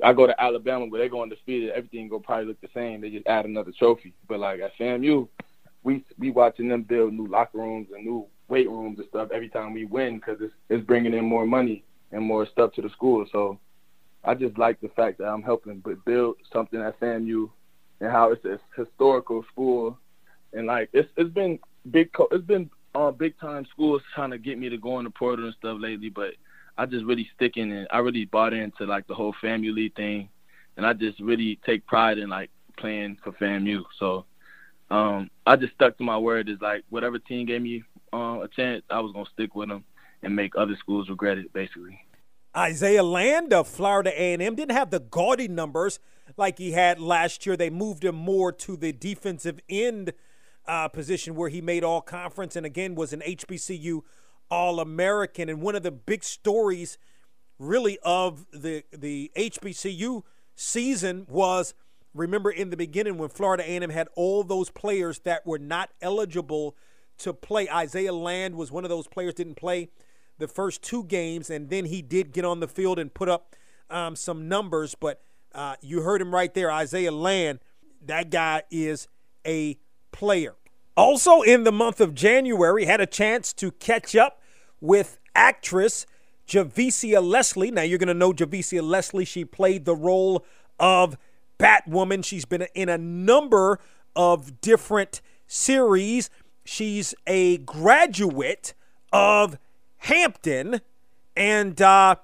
I 0.02 0.12
go 0.12 0.26
to 0.26 0.40
Alabama 0.40 0.86
where 0.86 1.00
they 1.00 1.08
go 1.08 1.22
undefeated, 1.22 1.70
everything 1.70 2.08
go 2.08 2.18
probably 2.18 2.46
look 2.46 2.60
the 2.60 2.68
same. 2.74 3.00
They 3.00 3.10
just 3.10 3.26
add 3.26 3.46
another 3.46 3.72
trophy. 3.78 4.14
But 4.28 4.40
like 4.40 4.60
at 4.60 4.76
FAMU, 4.78 5.28
we 5.82 6.04
we 6.18 6.30
watching 6.30 6.68
them 6.68 6.82
build 6.82 7.12
new 7.12 7.26
locker 7.26 7.58
rooms 7.58 7.88
and 7.94 8.04
new 8.04 8.26
weight 8.48 8.68
rooms 8.68 8.98
and 8.98 9.08
stuff 9.08 9.30
every 9.32 9.48
time 9.48 9.72
we 9.72 9.84
win 9.84 10.16
because 10.16 10.38
it's 10.40 10.54
it's 10.68 10.86
bringing 10.86 11.14
in 11.14 11.24
more 11.24 11.46
money 11.46 11.84
and 12.12 12.22
more 12.22 12.46
stuff 12.46 12.72
to 12.74 12.82
the 12.82 12.90
school. 12.90 13.26
So 13.32 13.58
I 14.24 14.34
just 14.34 14.58
like 14.58 14.80
the 14.80 14.88
fact 14.88 15.18
that 15.18 15.26
I'm 15.26 15.42
helping 15.42 15.78
but 15.78 16.04
build 16.04 16.36
something 16.52 16.80
at 16.80 16.98
FAMU 17.00 17.50
and 18.00 18.10
how 18.10 18.32
it's 18.32 18.44
a 18.44 18.58
historical 18.76 19.44
school, 19.50 19.98
and 20.52 20.66
like 20.66 20.90
it's 20.92 21.08
it's 21.16 21.32
been 21.32 21.58
big 21.90 22.10
it's 22.30 22.44
been 22.46 22.70
uh, 22.94 23.10
big 23.10 23.38
time 23.38 23.66
schools 23.70 24.02
trying 24.14 24.30
to 24.30 24.38
get 24.38 24.58
me 24.58 24.68
to 24.68 24.78
go 24.78 24.98
in 24.98 25.04
the 25.04 25.10
portal 25.10 25.46
and 25.46 25.54
stuff 25.54 25.78
lately, 25.80 26.08
but 26.10 26.32
I 26.76 26.86
just 26.86 27.04
really 27.04 27.28
sticking 27.34 27.72
and 27.72 27.86
I 27.90 27.98
really 27.98 28.24
bought 28.24 28.52
into 28.52 28.84
like 28.84 29.06
the 29.06 29.14
whole 29.14 29.34
FAMU 29.42 29.94
thing, 29.94 30.28
and 30.76 30.86
I 30.86 30.92
just 30.92 31.20
really 31.20 31.58
take 31.64 31.86
pride 31.86 32.18
in 32.18 32.28
like 32.28 32.50
playing 32.76 33.18
for 33.22 33.32
FAMU. 33.32 33.82
So 33.98 34.24
um, 34.90 35.30
I 35.46 35.56
just 35.56 35.74
stuck 35.74 35.96
to 35.98 36.04
my 36.04 36.18
word. 36.18 36.48
Is 36.48 36.60
like 36.60 36.84
whatever 36.90 37.18
team 37.18 37.46
gave 37.46 37.62
me 37.62 37.82
uh, 38.12 38.40
a 38.42 38.48
chance, 38.54 38.82
I 38.90 39.00
was 39.00 39.12
gonna 39.12 39.26
stick 39.32 39.54
with 39.54 39.68
them 39.68 39.84
and 40.22 40.34
make 40.34 40.56
other 40.56 40.76
schools 40.78 41.08
regret 41.08 41.38
it, 41.38 41.52
basically. 41.52 41.98
Isaiah 42.58 43.04
Land 43.04 43.52
of 43.52 43.68
Florida 43.68 44.10
A&M 44.10 44.56
didn't 44.56 44.72
have 44.72 44.90
the 44.90 44.98
gaudy 44.98 45.46
numbers 45.46 46.00
like 46.36 46.58
he 46.58 46.72
had 46.72 46.98
last 46.98 47.46
year. 47.46 47.56
They 47.56 47.70
moved 47.70 48.04
him 48.04 48.16
more 48.16 48.50
to 48.50 48.76
the 48.76 48.92
defensive 48.92 49.60
end 49.68 50.12
uh, 50.66 50.88
position 50.88 51.36
where 51.36 51.50
he 51.50 51.60
made 51.60 51.84
all 51.84 52.00
conference 52.00 52.56
and 52.56 52.66
again 52.66 52.96
was 52.96 53.12
an 53.12 53.20
HBCU 53.20 54.00
All 54.50 54.80
American. 54.80 55.48
And 55.48 55.62
one 55.62 55.76
of 55.76 55.84
the 55.84 55.92
big 55.92 56.24
stories, 56.24 56.98
really, 57.60 57.96
of 58.02 58.44
the 58.52 58.82
the 58.92 59.30
HBCU 59.36 60.22
season 60.56 61.26
was 61.28 61.74
remember 62.12 62.50
in 62.50 62.70
the 62.70 62.76
beginning 62.76 63.18
when 63.18 63.28
Florida 63.28 63.62
A&M 63.62 63.90
had 63.90 64.08
all 64.16 64.42
those 64.42 64.68
players 64.68 65.20
that 65.20 65.46
were 65.46 65.60
not 65.60 65.90
eligible 66.02 66.76
to 67.18 67.32
play. 67.32 67.68
Isaiah 67.70 68.12
Land 68.12 68.56
was 68.56 68.72
one 68.72 68.84
of 68.84 68.90
those 68.90 69.06
players 69.06 69.34
didn't 69.34 69.54
play 69.54 69.90
the 70.38 70.48
first 70.48 70.82
two 70.82 71.04
games, 71.04 71.50
and 71.50 71.68
then 71.68 71.86
he 71.86 72.02
did 72.02 72.32
get 72.32 72.44
on 72.44 72.60
the 72.60 72.68
field 72.68 72.98
and 72.98 73.12
put 73.12 73.28
up 73.28 73.54
um, 73.90 74.16
some 74.16 74.48
numbers. 74.48 74.94
But 74.94 75.20
uh, 75.54 75.76
you 75.80 76.02
heard 76.02 76.20
him 76.20 76.34
right 76.34 76.52
there, 76.52 76.70
Isaiah 76.70 77.12
Land. 77.12 77.60
That 78.04 78.30
guy 78.30 78.62
is 78.70 79.08
a 79.46 79.78
player. 80.12 80.54
Also, 80.96 81.42
in 81.42 81.64
the 81.64 81.72
month 81.72 82.00
of 82.00 82.14
January, 82.14 82.84
had 82.84 83.00
a 83.00 83.06
chance 83.06 83.52
to 83.54 83.70
catch 83.72 84.16
up 84.16 84.40
with 84.80 85.18
actress 85.34 86.06
Javicia 86.48 87.22
Leslie. 87.22 87.70
Now, 87.70 87.82
you're 87.82 87.98
going 87.98 88.08
to 88.08 88.14
know 88.14 88.32
Javicia 88.32 88.82
Leslie. 88.82 89.24
She 89.24 89.44
played 89.44 89.84
the 89.84 89.94
role 89.94 90.44
of 90.80 91.16
Batwoman. 91.58 92.24
She's 92.24 92.44
been 92.44 92.66
in 92.74 92.88
a 92.88 92.98
number 92.98 93.78
of 94.16 94.60
different 94.60 95.20
series. 95.46 96.30
She's 96.64 97.14
a 97.26 97.58
graduate 97.58 98.74
of 99.12 99.58
Hampton 99.98 100.80
and 101.36 101.80
uh, 101.80 102.16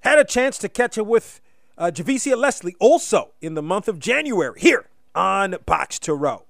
had 0.00 0.18
a 0.18 0.24
chance 0.24 0.58
to 0.58 0.68
catch 0.68 0.98
up 0.98 1.06
with 1.06 1.40
uh, 1.78 1.90
Javicia 1.94 2.36
Leslie 2.36 2.76
also 2.80 3.32
in 3.40 3.54
the 3.54 3.62
month 3.62 3.88
of 3.88 3.98
January 3.98 4.60
here 4.60 4.86
on 5.14 5.56
Box 5.66 5.98
to 6.00 6.14
Row. 6.14 6.44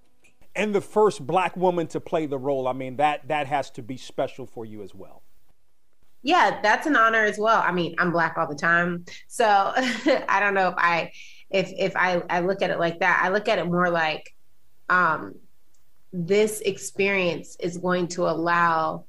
and 0.54 0.75
the 0.75 0.80
first 0.80 1.26
black 1.26 1.57
woman 1.57 1.87
to 1.88 2.00
play 2.00 2.26
the 2.26 2.38
role. 2.38 2.66
I 2.69 2.73
mean, 2.73 2.97
that 2.97 3.28
that 3.28 3.47
has 3.47 3.71
to 3.73 3.83
be 3.83 3.97
special 3.97 4.47
for 4.47 4.64
you 4.66 4.83
as 4.83 4.95
well. 4.95 5.23
Yeah, 6.23 6.61
that's 6.62 6.87
an 6.87 6.97
honor 6.97 7.25
as 7.25 7.38
well. 7.38 7.62
I 7.64 7.73
mean, 7.73 7.95
I'm 7.99 8.12
black 8.12 8.37
all 8.37 8.47
the 8.49 8.54
time. 8.54 9.04
So 9.28 9.47
I 10.28 10.40
don't 10.40 10.54
know 10.54 10.69
if 10.69 10.75
I 10.76 11.12
if 11.50 11.73
if 11.78 11.97
I, 11.97 12.23
I 12.28 12.40
look 12.40 12.62
at 12.62 12.71
it 12.71 12.78
like 12.78 13.00
that. 13.00 13.21
I 13.25 13.30
look 13.30 13.49
at 13.49 13.59
it 13.59 13.64
more 13.66 13.90
like 13.90 14.35
um 14.88 15.35
this 16.12 16.61
experience 16.62 17.57
is 17.61 17.78
going 17.78 18.09
to 18.09 18.28
allow 18.28 19.04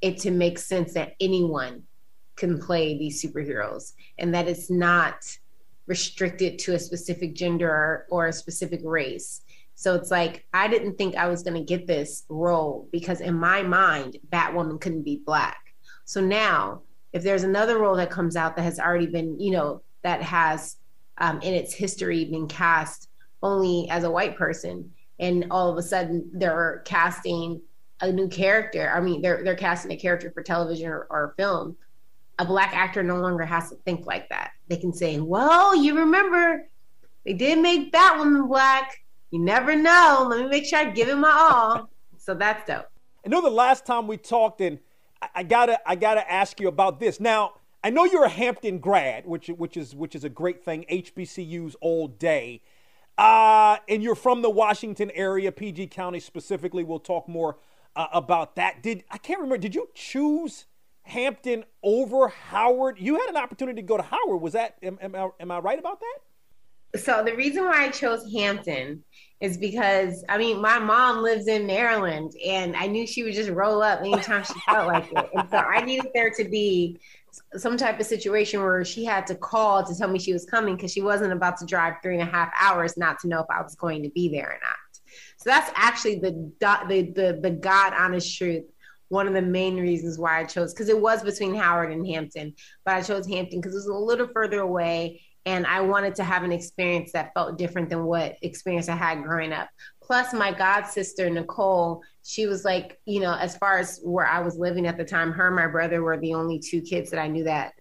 it 0.00 0.18
to 0.18 0.30
make 0.30 0.58
sense 0.58 0.94
that 0.94 1.14
anyone 1.20 1.82
can 2.36 2.58
play 2.58 2.98
these 2.98 3.22
superheroes 3.22 3.92
and 4.18 4.34
that 4.34 4.48
it's 4.48 4.70
not 4.70 5.16
restricted 5.86 6.58
to 6.58 6.74
a 6.74 6.78
specific 6.78 7.34
gender 7.34 8.06
or, 8.10 8.26
a 8.26 8.32
specific 8.32 8.80
race. 8.84 9.42
So 9.74 9.94
it's 9.94 10.10
like 10.10 10.46
I 10.52 10.68
didn't 10.68 10.96
think 10.96 11.16
I 11.16 11.28
was 11.28 11.42
going 11.42 11.54
to 11.54 11.64
get 11.64 11.86
this 11.86 12.24
role 12.28 12.88
because 12.92 13.20
in 13.20 13.34
my 13.34 13.62
mind 13.62 14.18
Batwoman 14.30 14.80
couldn't 14.80 15.02
be 15.02 15.22
black. 15.24 15.74
So 16.04 16.20
now 16.20 16.82
if 17.12 17.22
there's 17.22 17.44
another 17.44 17.78
role 17.78 17.96
that 17.96 18.10
comes 18.10 18.36
out 18.36 18.56
that 18.56 18.62
has 18.62 18.78
already 18.78 19.06
been, 19.06 19.38
you 19.40 19.52
know, 19.52 19.82
that 20.02 20.22
has 20.22 20.76
um, 21.18 21.40
in 21.40 21.54
its 21.54 21.72
history 21.72 22.24
been 22.24 22.48
cast 22.48 23.08
only 23.42 23.88
as 23.90 24.04
a 24.04 24.10
white 24.10 24.36
person 24.36 24.92
and 25.18 25.46
all 25.50 25.70
of 25.70 25.78
a 25.78 25.82
sudden 25.82 26.28
they're 26.32 26.82
casting 26.84 27.60
a 28.00 28.12
new 28.12 28.28
character. 28.28 28.90
I 28.94 29.00
mean, 29.00 29.22
they're 29.22 29.42
they're 29.42 29.56
casting 29.56 29.92
a 29.92 29.96
character 29.96 30.30
for 30.30 30.42
television 30.42 30.88
or, 30.88 31.06
or 31.10 31.34
film. 31.36 31.76
A 32.38 32.44
black 32.44 32.74
actor 32.74 33.02
no 33.02 33.16
longer 33.16 33.44
has 33.44 33.70
to 33.70 33.76
think 33.76 34.06
like 34.06 34.28
that. 34.28 34.52
They 34.68 34.76
can 34.76 34.92
say, 34.92 35.18
"Well, 35.18 35.74
you 35.74 35.98
remember 35.98 36.68
they 37.24 37.32
did 37.32 37.58
make 37.58 37.92
that 37.92 38.16
Batwoman 38.18 38.48
black. 38.48 39.04
You 39.30 39.40
never 39.40 39.74
know. 39.74 40.26
Let 40.28 40.40
me 40.40 40.48
make 40.48 40.66
sure 40.66 40.80
I 40.80 40.90
give 40.90 41.08
it 41.08 41.16
my 41.16 41.30
all." 41.30 41.90
So 42.18 42.34
that's 42.34 42.66
dope. 42.66 42.86
I 43.24 43.28
know 43.28 43.40
the 43.40 43.50
last 43.50 43.86
time 43.86 44.06
we 44.06 44.16
talked, 44.16 44.60
and 44.60 44.78
I, 45.22 45.28
I 45.36 45.42
gotta 45.42 45.80
I 45.88 45.96
gotta 45.96 46.30
ask 46.30 46.60
you 46.60 46.68
about 46.68 47.00
this. 47.00 47.18
Now, 47.18 47.54
I 47.82 47.90
know 47.90 48.04
you're 48.04 48.24
a 48.24 48.28
Hampton 48.28 48.78
grad, 48.78 49.26
which 49.26 49.48
which 49.48 49.76
is 49.76 49.94
which 49.94 50.14
is 50.14 50.24
a 50.24 50.28
great 50.28 50.62
thing. 50.62 50.84
HBCUs 50.90 51.74
all 51.80 52.08
day. 52.08 52.60
Uh, 53.18 53.78
and 53.88 54.02
you're 54.02 54.14
from 54.14 54.42
the 54.42 54.50
Washington 54.50 55.10
area, 55.14 55.50
PG 55.50 55.86
County 55.86 56.20
specifically. 56.20 56.84
We'll 56.84 56.98
talk 56.98 57.26
more 57.28 57.56
uh, 57.96 58.08
about 58.12 58.56
that. 58.56 58.82
Did 58.82 59.04
I 59.10 59.18
can't 59.18 59.40
remember? 59.40 59.58
Did 59.58 59.74
you 59.74 59.88
choose 59.94 60.66
Hampton 61.02 61.64
over 61.82 62.28
Howard? 62.28 62.98
You 63.00 63.14
had 63.18 63.28
an 63.28 63.36
opportunity 63.36 63.80
to 63.80 63.86
go 63.86 63.96
to 63.96 64.02
Howard. 64.02 64.40
Was 64.40 64.52
that 64.52 64.76
am, 64.82 64.98
am, 65.00 65.14
I, 65.14 65.28
am 65.40 65.50
I 65.50 65.58
right 65.58 65.78
about 65.78 66.00
that? 66.00 67.00
So 67.00 67.22
the 67.24 67.34
reason 67.34 67.64
why 67.64 67.84
I 67.84 67.88
chose 67.90 68.30
Hampton 68.32 69.02
is 69.40 69.58
because 69.58 70.24
I 70.28 70.38
mean 70.38 70.60
my 70.60 70.78
mom 70.78 71.22
lives 71.22 71.48
in 71.48 71.66
Maryland, 71.66 72.32
and 72.44 72.76
I 72.76 72.86
knew 72.86 73.06
she 73.06 73.22
would 73.22 73.34
just 73.34 73.50
roll 73.50 73.82
up 73.82 74.00
anytime 74.00 74.44
she 74.44 74.54
felt 74.66 74.86
like 74.86 75.10
it, 75.10 75.30
and 75.34 75.50
so 75.50 75.56
I 75.56 75.82
needed 75.82 76.10
there 76.14 76.30
to 76.30 76.44
be 76.44 76.98
some 77.56 77.76
type 77.76 78.00
of 78.00 78.06
situation 78.06 78.60
where 78.60 78.84
she 78.84 79.04
had 79.04 79.26
to 79.26 79.34
call 79.34 79.84
to 79.84 79.94
tell 79.94 80.08
me 80.08 80.18
she 80.18 80.32
was 80.32 80.46
coming 80.46 80.74
because 80.74 80.92
she 80.92 81.02
wasn't 81.02 81.32
about 81.32 81.58
to 81.58 81.66
drive 81.66 81.94
three 82.02 82.18
and 82.18 82.26
a 82.26 82.30
half 82.30 82.50
hours 82.58 82.96
not 82.96 83.18
to 83.20 83.28
know 83.28 83.40
if 83.40 83.46
I 83.50 83.60
was 83.62 83.74
going 83.74 84.02
to 84.02 84.08
be 84.10 84.28
there 84.28 84.48
or 84.48 84.58
not. 84.62 84.76
So 85.38 85.50
that's 85.50 85.70
actually 85.74 86.20
the 86.20 86.52
the 86.60 87.12
the, 87.14 87.38
the 87.42 87.50
God 87.50 87.92
honest 87.96 88.36
truth. 88.36 88.64
One 89.08 89.28
of 89.28 89.34
the 89.34 89.42
main 89.42 89.76
reasons 89.76 90.18
why 90.18 90.40
I 90.40 90.44
chose 90.44 90.74
because 90.74 90.88
it 90.88 91.00
was 91.00 91.22
between 91.22 91.54
Howard 91.54 91.92
and 91.92 92.06
Hampton, 92.06 92.54
but 92.84 92.94
I 92.94 93.02
chose 93.02 93.26
Hampton 93.26 93.60
because 93.60 93.74
it 93.74 93.78
was 93.78 93.86
a 93.86 93.94
little 93.94 94.28
further 94.28 94.60
away 94.60 95.20
and 95.46 95.64
I 95.64 95.80
wanted 95.80 96.16
to 96.16 96.24
have 96.24 96.42
an 96.42 96.50
experience 96.50 97.12
that 97.12 97.32
felt 97.32 97.56
different 97.56 97.88
than 97.88 98.04
what 98.04 98.36
experience 98.42 98.88
I 98.88 98.96
had 98.96 99.22
growing 99.22 99.52
up. 99.52 99.68
Plus, 100.02 100.34
my 100.34 100.52
god 100.52 100.86
sister 100.86 101.30
Nicole, 101.30 102.02
she 102.24 102.46
was 102.46 102.64
like, 102.64 102.98
you 103.06 103.20
know, 103.20 103.34
as 103.34 103.56
far 103.56 103.78
as 103.78 104.00
where 104.02 104.26
I 104.26 104.40
was 104.40 104.58
living 104.58 104.86
at 104.86 104.96
the 104.96 105.04
time, 105.04 105.32
her 105.32 105.46
and 105.46 105.56
my 105.56 105.68
brother 105.68 106.02
were 106.02 106.18
the 106.18 106.34
only 106.34 106.58
two 106.58 106.82
kids 106.82 107.10
that 107.10 107.20
I 107.20 107.28
knew 107.28 107.44
that 107.44 107.72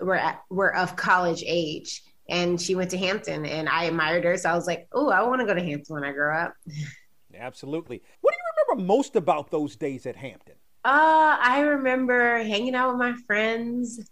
were 0.00 0.16
at, 0.16 0.42
were 0.50 0.74
of 0.74 0.96
college 0.96 1.44
age. 1.46 2.02
And 2.28 2.60
she 2.60 2.74
went 2.74 2.90
to 2.90 2.98
Hampton, 2.98 3.46
and 3.46 3.68
I 3.68 3.84
admired 3.84 4.24
her, 4.24 4.36
so 4.36 4.50
I 4.50 4.54
was 4.54 4.66
like, 4.66 4.88
oh, 4.92 5.10
I 5.10 5.22
want 5.22 5.40
to 5.40 5.46
go 5.46 5.54
to 5.54 5.62
Hampton 5.62 5.94
when 5.94 6.04
I 6.04 6.12
grow 6.12 6.36
up. 6.36 6.54
Absolutely. 7.38 8.02
What 8.20 8.32
do 8.32 8.36
you 8.36 8.74
remember 8.74 8.92
most 8.92 9.14
about 9.14 9.50
those 9.50 9.76
days 9.76 10.06
at 10.06 10.16
Hampton? 10.16 10.54
Uh, 10.84 11.36
I 11.40 11.60
remember 11.60 12.38
hanging 12.38 12.74
out 12.74 12.90
with 12.90 12.98
my 12.98 13.14
friends. 13.26 14.10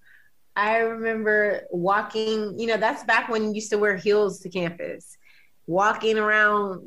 I 0.55 0.79
remember 0.79 1.63
walking, 1.71 2.59
you 2.59 2.67
know, 2.67 2.77
that's 2.77 3.03
back 3.05 3.29
when 3.29 3.45
you 3.45 3.55
used 3.55 3.71
to 3.71 3.79
wear 3.79 3.97
heels 3.97 4.41
to 4.41 4.49
campus. 4.49 5.17
Walking 5.67 6.19
around 6.19 6.83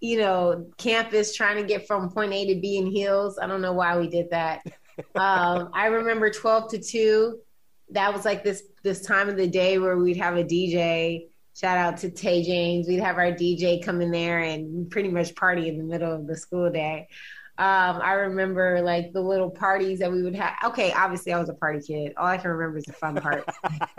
you 0.00 0.18
know, 0.18 0.66
campus 0.78 1.36
trying 1.36 1.56
to 1.56 1.62
get 1.62 1.86
from 1.86 2.10
point 2.10 2.32
A 2.32 2.54
to 2.54 2.60
B 2.60 2.78
in 2.78 2.86
heels. 2.86 3.38
I 3.38 3.46
don't 3.46 3.60
know 3.60 3.74
why 3.74 3.98
we 3.98 4.08
did 4.08 4.30
that. 4.30 4.62
um, 5.14 5.70
I 5.72 5.86
remember 5.86 6.30
12 6.30 6.70
to 6.70 6.78
2. 6.78 7.38
That 7.92 8.12
was 8.12 8.24
like 8.24 8.44
this 8.44 8.62
this 8.82 9.02
time 9.02 9.28
of 9.28 9.36
the 9.36 9.46
day 9.46 9.78
where 9.78 9.96
we'd 9.96 10.16
have 10.16 10.36
a 10.36 10.44
DJ. 10.44 11.26
Shout 11.54 11.76
out 11.76 11.98
to 11.98 12.10
Tay 12.10 12.42
James. 12.42 12.86
We'd 12.88 13.00
have 13.00 13.18
our 13.18 13.32
DJ 13.32 13.84
come 13.84 14.00
in 14.00 14.10
there 14.10 14.38
and 14.38 14.88
pretty 14.90 15.08
much 15.08 15.34
party 15.34 15.68
in 15.68 15.78
the 15.78 15.84
middle 15.84 16.12
of 16.12 16.26
the 16.26 16.36
school 16.36 16.70
day. 16.70 17.08
Um, 17.58 18.00
I 18.00 18.12
remember 18.12 18.80
like 18.80 19.12
the 19.12 19.20
little 19.20 19.50
parties 19.50 19.98
that 19.98 20.10
we 20.10 20.22
would 20.22 20.34
have. 20.34 20.54
Okay, 20.64 20.92
obviously 20.92 21.32
I 21.32 21.38
was 21.38 21.50
a 21.50 21.54
party 21.54 21.80
kid. 21.80 22.14
All 22.16 22.26
I 22.26 22.38
can 22.38 22.50
remember 22.50 22.78
is 22.78 22.84
the 22.84 22.94
fun 22.94 23.16
part. 23.16 23.44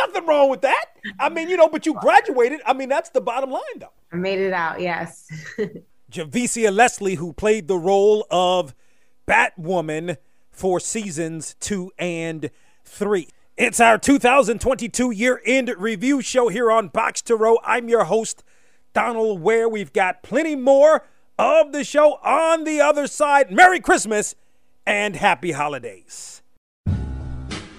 Nothing 0.00 0.26
wrong 0.26 0.48
with 0.48 0.62
that. 0.62 0.86
I 1.18 1.28
mean, 1.28 1.48
you 1.48 1.56
know, 1.56 1.68
but 1.68 1.84
you 1.84 1.94
graduated. 2.00 2.60
I 2.64 2.72
mean, 2.72 2.88
that's 2.88 3.10
the 3.10 3.20
bottom 3.20 3.50
line, 3.50 3.60
though. 3.78 3.92
I 4.12 4.16
made 4.16 4.38
it 4.38 4.52
out, 4.52 4.80
yes. 4.80 5.28
Javicia 6.10 6.74
Leslie, 6.74 7.16
who 7.16 7.32
played 7.32 7.68
the 7.68 7.76
role 7.76 8.26
of 8.30 8.74
Batwoman 9.28 10.16
for 10.60 10.78
seasons 10.78 11.56
two 11.58 11.90
and 11.98 12.50
three. 12.84 13.28
It's 13.56 13.80
our 13.80 13.96
2022 13.96 15.10
year 15.10 15.40
end 15.46 15.74
review 15.78 16.20
show 16.20 16.48
here 16.48 16.70
on 16.70 16.88
Box 16.88 17.22
to 17.22 17.34
Row. 17.34 17.56
I'm 17.64 17.88
your 17.88 18.04
host, 18.04 18.44
Donald 18.92 19.40
Ware. 19.40 19.70
We've 19.70 19.94
got 19.94 20.22
plenty 20.22 20.54
more 20.56 21.06
of 21.38 21.72
the 21.72 21.82
show 21.82 22.16
on 22.22 22.64
the 22.64 22.78
other 22.78 23.06
side. 23.06 23.50
Merry 23.50 23.80
Christmas 23.80 24.34
and 24.84 25.16
happy 25.16 25.52
holidays. 25.52 26.42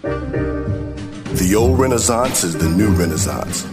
The 0.02 1.54
old 1.56 1.78
Renaissance 1.78 2.44
is 2.44 2.58
the 2.58 2.68
new 2.68 2.90
Renaissance, 2.90 3.68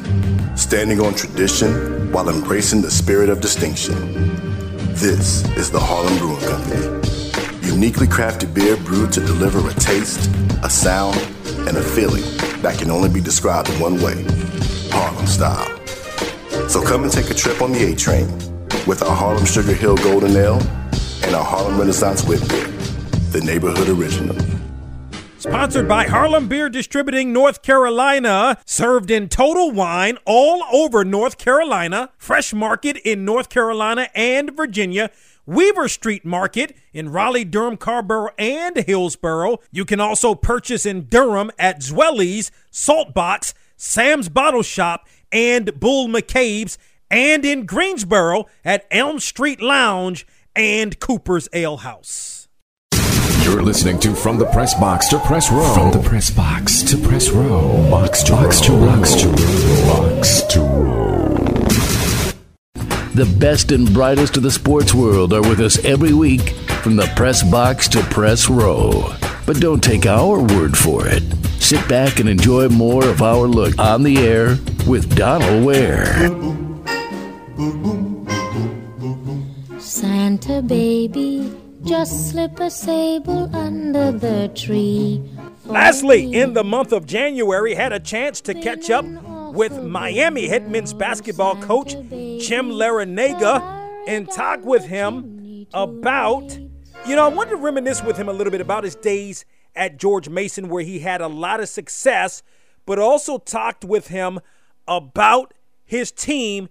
standing 0.55 1.00
on 1.00 1.15
tradition 1.15 2.12
while 2.12 2.29
embracing 2.29 2.83
the 2.83 2.91
spirit 2.91 3.31
of 3.31 3.41
distinction. 3.41 3.95
This 4.93 5.49
is 5.57 5.71
the 5.71 5.81
Harlem 5.81 6.19
Brewing 6.19 6.41
Company. 6.41 7.18
Uniquely 7.79 8.09
crafted 8.09 8.53
beer 8.53 8.77
brewed 8.77 9.13
to 9.13 9.21
deliver 9.21 9.61
a 9.69 9.73
taste, 9.75 10.29
a 10.65 10.69
sound, 10.69 11.17
and 11.69 11.77
a 11.77 11.81
feeling 11.81 12.25
that 12.61 12.77
can 12.77 12.91
only 12.91 13.09
be 13.09 13.21
described 13.21 13.71
in 13.71 13.79
one 13.79 14.03
way 14.03 14.25
Harlem 14.91 15.29
style. 15.29 15.79
So 16.69 16.83
come 16.83 17.05
and 17.05 17.13
take 17.13 17.31
a 17.31 17.35
trip 17.35 17.63
on 17.63 17.71
the 17.71 17.93
A 17.93 17.95
train 17.95 18.27
with 18.85 19.01
our 19.05 19.15
Harlem 19.15 19.45
Sugar 19.45 19.75
Hill 19.75 19.95
Golden 19.99 20.35
Ale 20.35 20.61
and 21.23 21.37
our 21.37 21.45
Harlem 21.45 21.79
Renaissance 21.79 22.25
Wit 22.25 22.41
Beer, 22.49 22.67
the 23.31 23.43
neighborhood 23.45 23.89
original. 23.89 24.37
Sponsored 25.39 25.87
by 25.87 26.09
Harlem 26.09 26.49
Beer 26.49 26.69
Distributing 26.69 27.33
North 27.33 27.63
Carolina, 27.63 28.59
served 28.67 29.09
in 29.09 29.29
total 29.29 29.71
wine 29.71 30.19
all 30.25 30.65
over 30.73 31.05
North 31.05 31.39
Carolina, 31.39 32.11
Fresh 32.19 32.53
Market 32.53 32.97
in 32.97 33.25
North 33.25 33.49
Carolina 33.49 34.09
and 34.17 34.57
Virginia, 34.57 35.13
Weaver 35.49 35.88
Street 35.88 36.26
Market 36.26 36.76
in 36.93 37.09
Raleigh, 37.09 37.47
Durham, 37.47 37.78
Carrboro, 37.78 38.28
and 38.38 38.76
Hillsborough. 38.76 39.61
You 39.73 39.87
can 39.87 39.99
also 39.99 40.35
purchase 40.35 40.85
in 40.85 41.07
Durham 41.07 41.50
at 41.59 41.81
Zweli's, 41.81 42.50
Saltbox, 42.71 43.55
Sam's 43.75 44.28
Bottle 44.28 44.62
Shop, 44.62 45.09
and 45.33 45.81
Bull 45.81 46.07
McCabe's, 46.07 46.76
and 47.11 47.47
in 47.47 47.64
Greensboro 47.64 48.45
at 48.62 48.87
Elm 48.90 49.21
Street 49.21 49.62
Lounge 49.62 50.26
and 50.55 51.00
Cooper's 51.00 51.49
Ale 51.55 51.78
House. 51.78 52.49
You're 53.43 53.62
listening 53.62 53.99
to 54.00 54.14
From 54.14 54.37
the 54.37 54.45
Press 54.45 54.78
Box 54.78 55.09
to 55.09 55.19
Press 55.21 55.50
Row. 55.50 55.73
From 55.73 55.90
the 55.93 56.07
Press 56.07 56.28
Box 56.28 56.83
to 56.83 56.99
Press 56.99 57.31
Row. 57.31 57.88
Box 57.90 58.23
to 58.25 58.33
Box 58.33 58.61
to 58.61 58.73
Box 58.73 59.14
to 59.14 59.28
Box 59.87 60.43
to 60.43 60.61
Row. 60.61 61.18
The 63.19 63.37
best 63.41 63.73
and 63.73 63.93
brightest 63.93 64.37
of 64.37 64.45
the 64.45 64.51
sports 64.53 64.95
world 64.95 65.33
are 65.33 65.43
with 65.43 65.59
us 65.59 65.85
every 65.85 66.13
week 66.13 66.51
from 66.85 66.95
the 66.95 67.11
press 67.17 67.43
box 67.43 67.89
to 67.89 68.01
press 68.03 68.49
row. 68.49 69.13
But 69.45 69.59
don't 69.59 69.83
take 69.83 70.07
our 70.07 70.41
word 70.41 70.79
for 70.79 71.09
it. 71.09 71.25
Sit 71.61 71.89
back 71.89 72.21
and 72.21 72.29
enjoy 72.29 72.69
more 72.69 73.05
of 73.05 73.21
our 73.21 73.49
look 73.49 73.77
on 73.77 74.05
the 74.05 74.19
air 74.19 74.57
with 74.87 75.17
Donald 75.17 75.65
Ware. 75.65 76.05
Santa 79.81 80.63
baby 80.63 81.53
just 81.83 82.31
slip 82.31 82.61
a 82.61 82.71
sable 82.71 83.51
under 83.53 84.13
the 84.13 84.49
tree. 84.55 85.21
Lastly, 85.65 86.33
in 86.35 86.53
the 86.53 86.63
month 86.63 86.93
of 86.93 87.05
January, 87.05 87.75
had 87.75 87.93
a 87.93 87.99
chance 87.99 88.41
to 88.43 88.55
catch 88.55 88.91
up 88.91 89.05
with 89.59 89.83
Miami 89.83 90.47
head 90.47 90.71
men's 90.71 90.95
basketball 90.95 91.57
coach 91.57 91.91
Jim 91.91 92.71
Larrañaga. 92.71 94.07
and 94.07 94.31
talk 94.31 94.65
with 94.65 94.85
him 94.85 95.67
about, 95.75 96.57
you 97.05 97.17
know, 97.17 97.25
I 97.25 97.29
wanted 97.29 97.50
to 97.50 97.57
reminisce 97.57 98.00
with 98.05 98.17
him 98.17 98.29
a 98.29 98.33
little 98.33 98.53
bit 98.53 98.61
about 98.61 98.85
his 98.85 98.95
days 98.95 99.45
at 99.75 99.99
George 99.99 100.29
Mason, 100.29 100.69
where 100.69 100.85
he 100.85 101.00
had 101.00 101.21
a 101.21 101.27
lot 101.27 101.59
of 101.59 101.69
success, 101.69 102.41
but 102.87 103.00
also 103.00 103.37
talked 103.37 103.85
with 103.85 104.07
him 104.09 104.38
about 104.87 105.53
his 105.85 106.12
team 106.12 106.69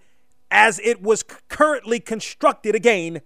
as 0.50 0.79
it 0.82 1.01
was 1.01 1.24
currently 1.50 2.00
constructed 2.00 2.74
again 2.74 3.20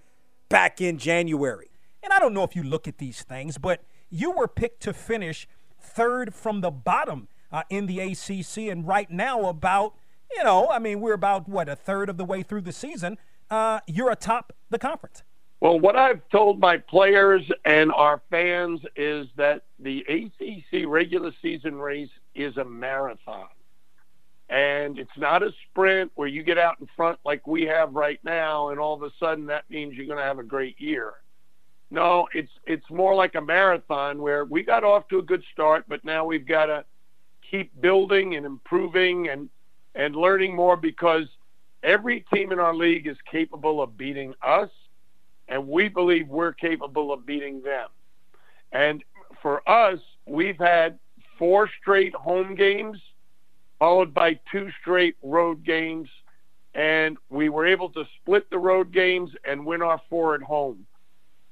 back 0.50 0.82
in 0.82 0.98
January. 0.98 1.70
And 2.02 2.12
I 2.12 2.18
don't 2.18 2.34
know 2.34 2.44
if 2.44 2.56
you 2.56 2.64
look 2.64 2.88
at 2.88 2.98
these 2.98 3.22
things, 3.22 3.60
but 3.60 3.84
you 4.10 4.32
were 4.32 4.48
picked 4.48 4.82
to 4.84 4.92
finish 4.92 5.48
third 5.80 6.34
from 6.34 6.62
the 6.62 6.72
bottom 6.72 7.28
uh, 7.52 7.64
in 7.70 7.88
the 7.88 8.00
ACC, 8.00 8.70
and 8.70 8.88
right 8.88 9.10
now, 9.10 9.46
about 9.46 9.96
you 10.36 10.44
know, 10.44 10.70
I 10.70 10.80
mean, 10.80 11.02
we're 11.02 11.14
about 11.14 11.48
what 11.48 11.68
a 11.68 11.76
third 11.76 12.10
of 12.10 12.18
the 12.18 12.26
way 12.26 12.42
through 12.44 12.62
the 12.62 12.72
season. 12.72 13.18
Uh, 13.50 13.82
you're 13.86 14.12
atop 14.12 14.54
the 14.70 14.80
conference. 14.80 15.24
Well, 15.60 15.80
what 15.80 15.96
I've 15.96 16.28
told 16.30 16.60
my 16.60 16.78
players 16.78 17.44
and 17.66 17.92
our 17.92 18.22
fans 18.32 18.80
is 18.96 19.28
that 19.36 19.64
the 19.80 20.00
ACC 20.10 20.88
regular 20.88 21.32
season 21.42 21.76
race 21.76 22.10
is 22.34 22.58
a 22.58 22.64
marathon. 22.64 23.48
And 24.50 24.98
it's 24.98 25.18
not 25.18 25.44
a 25.44 25.52
sprint 25.70 26.12
where 26.16 26.28
you 26.28 26.44
get 26.44 26.58
out 26.58 26.78
in 26.82 26.88
front 26.96 27.20
like 27.24 27.46
we 27.46 27.64
have 27.64 27.94
right 27.94 28.20
now, 28.24 28.70
and 28.70 28.80
all 28.80 28.96
of 28.96 29.04
a 29.04 29.12
sudden 29.20 29.46
that 29.46 29.70
means 29.70 29.94
you're 29.94 30.08
going 30.08 30.18
to 30.18 30.24
have 30.24 30.40
a 30.40 30.44
great 30.44 30.80
year. 30.82 31.14
No, 31.90 32.28
it's 32.34 32.52
it's 32.66 32.90
more 32.90 33.16
like 33.16 33.36
a 33.36 33.42
marathon 33.42 34.22
where 34.22 34.46
we 34.46 34.64
got 34.64 34.84
off 34.84 35.08
to 35.10 35.20
a 35.20 35.22
good 35.22 35.44
start, 35.54 35.86
but 35.88 36.04
now 36.04 36.26
we've 36.26 36.48
got 36.48 36.66
to 36.66 36.86
keep 37.52 37.70
building 37.82 38.36
and 38.36 38.46
improving 38.46 39.28
and 39.28 39.50
and 39.94 40.16
learning 40.16 40.56
more 40.56 40.78
because 40.78 41.26
every 41.84 42.22
team 42.34 42.54
in 42.54 42.60
our 42.60 42.74
league 42.74 43.08
is 43.08 43.18
capable 43.30 43.82
of 43.82 43.98
beating 43.98 44.34
us, 44.42 44.70
and 45.50 45.68
we 45.68 45.90
believe 45.90 46.30
we're 46.30 46.54
capable 46.54 47.12
of 47.12 47.26
beating 47.26 47.62
them. 47.62 47.90
And 48.72 49.04
for 49.42 49.68
us, 49.70 50.00
we've 50.26 50.58
had 50.58 50.98
four 51.38 51.70
straight 51.82 52.16
home 52.16 52.56
games, 52.56 53.00
followed 53.80 54.14
by 54.14 54.40
two 54.50 54.70
straight 54.80 55.18
road 55.22 55.66
games, 55.66 56.08
and 56.74 57.18
we 57.30 57.50
were 57.50 57.66
able 57.66 57.90
to 57.90 58.06
split 58.22 58.50
the 58.50 58.60
road 58.60 58.94
games 58.94 59.30
and 59.44 59.66
win 59.66 59.82
our 59.82 60.00
four 60.10 60.36
at 60.36 60.42
home. 60.42 60.86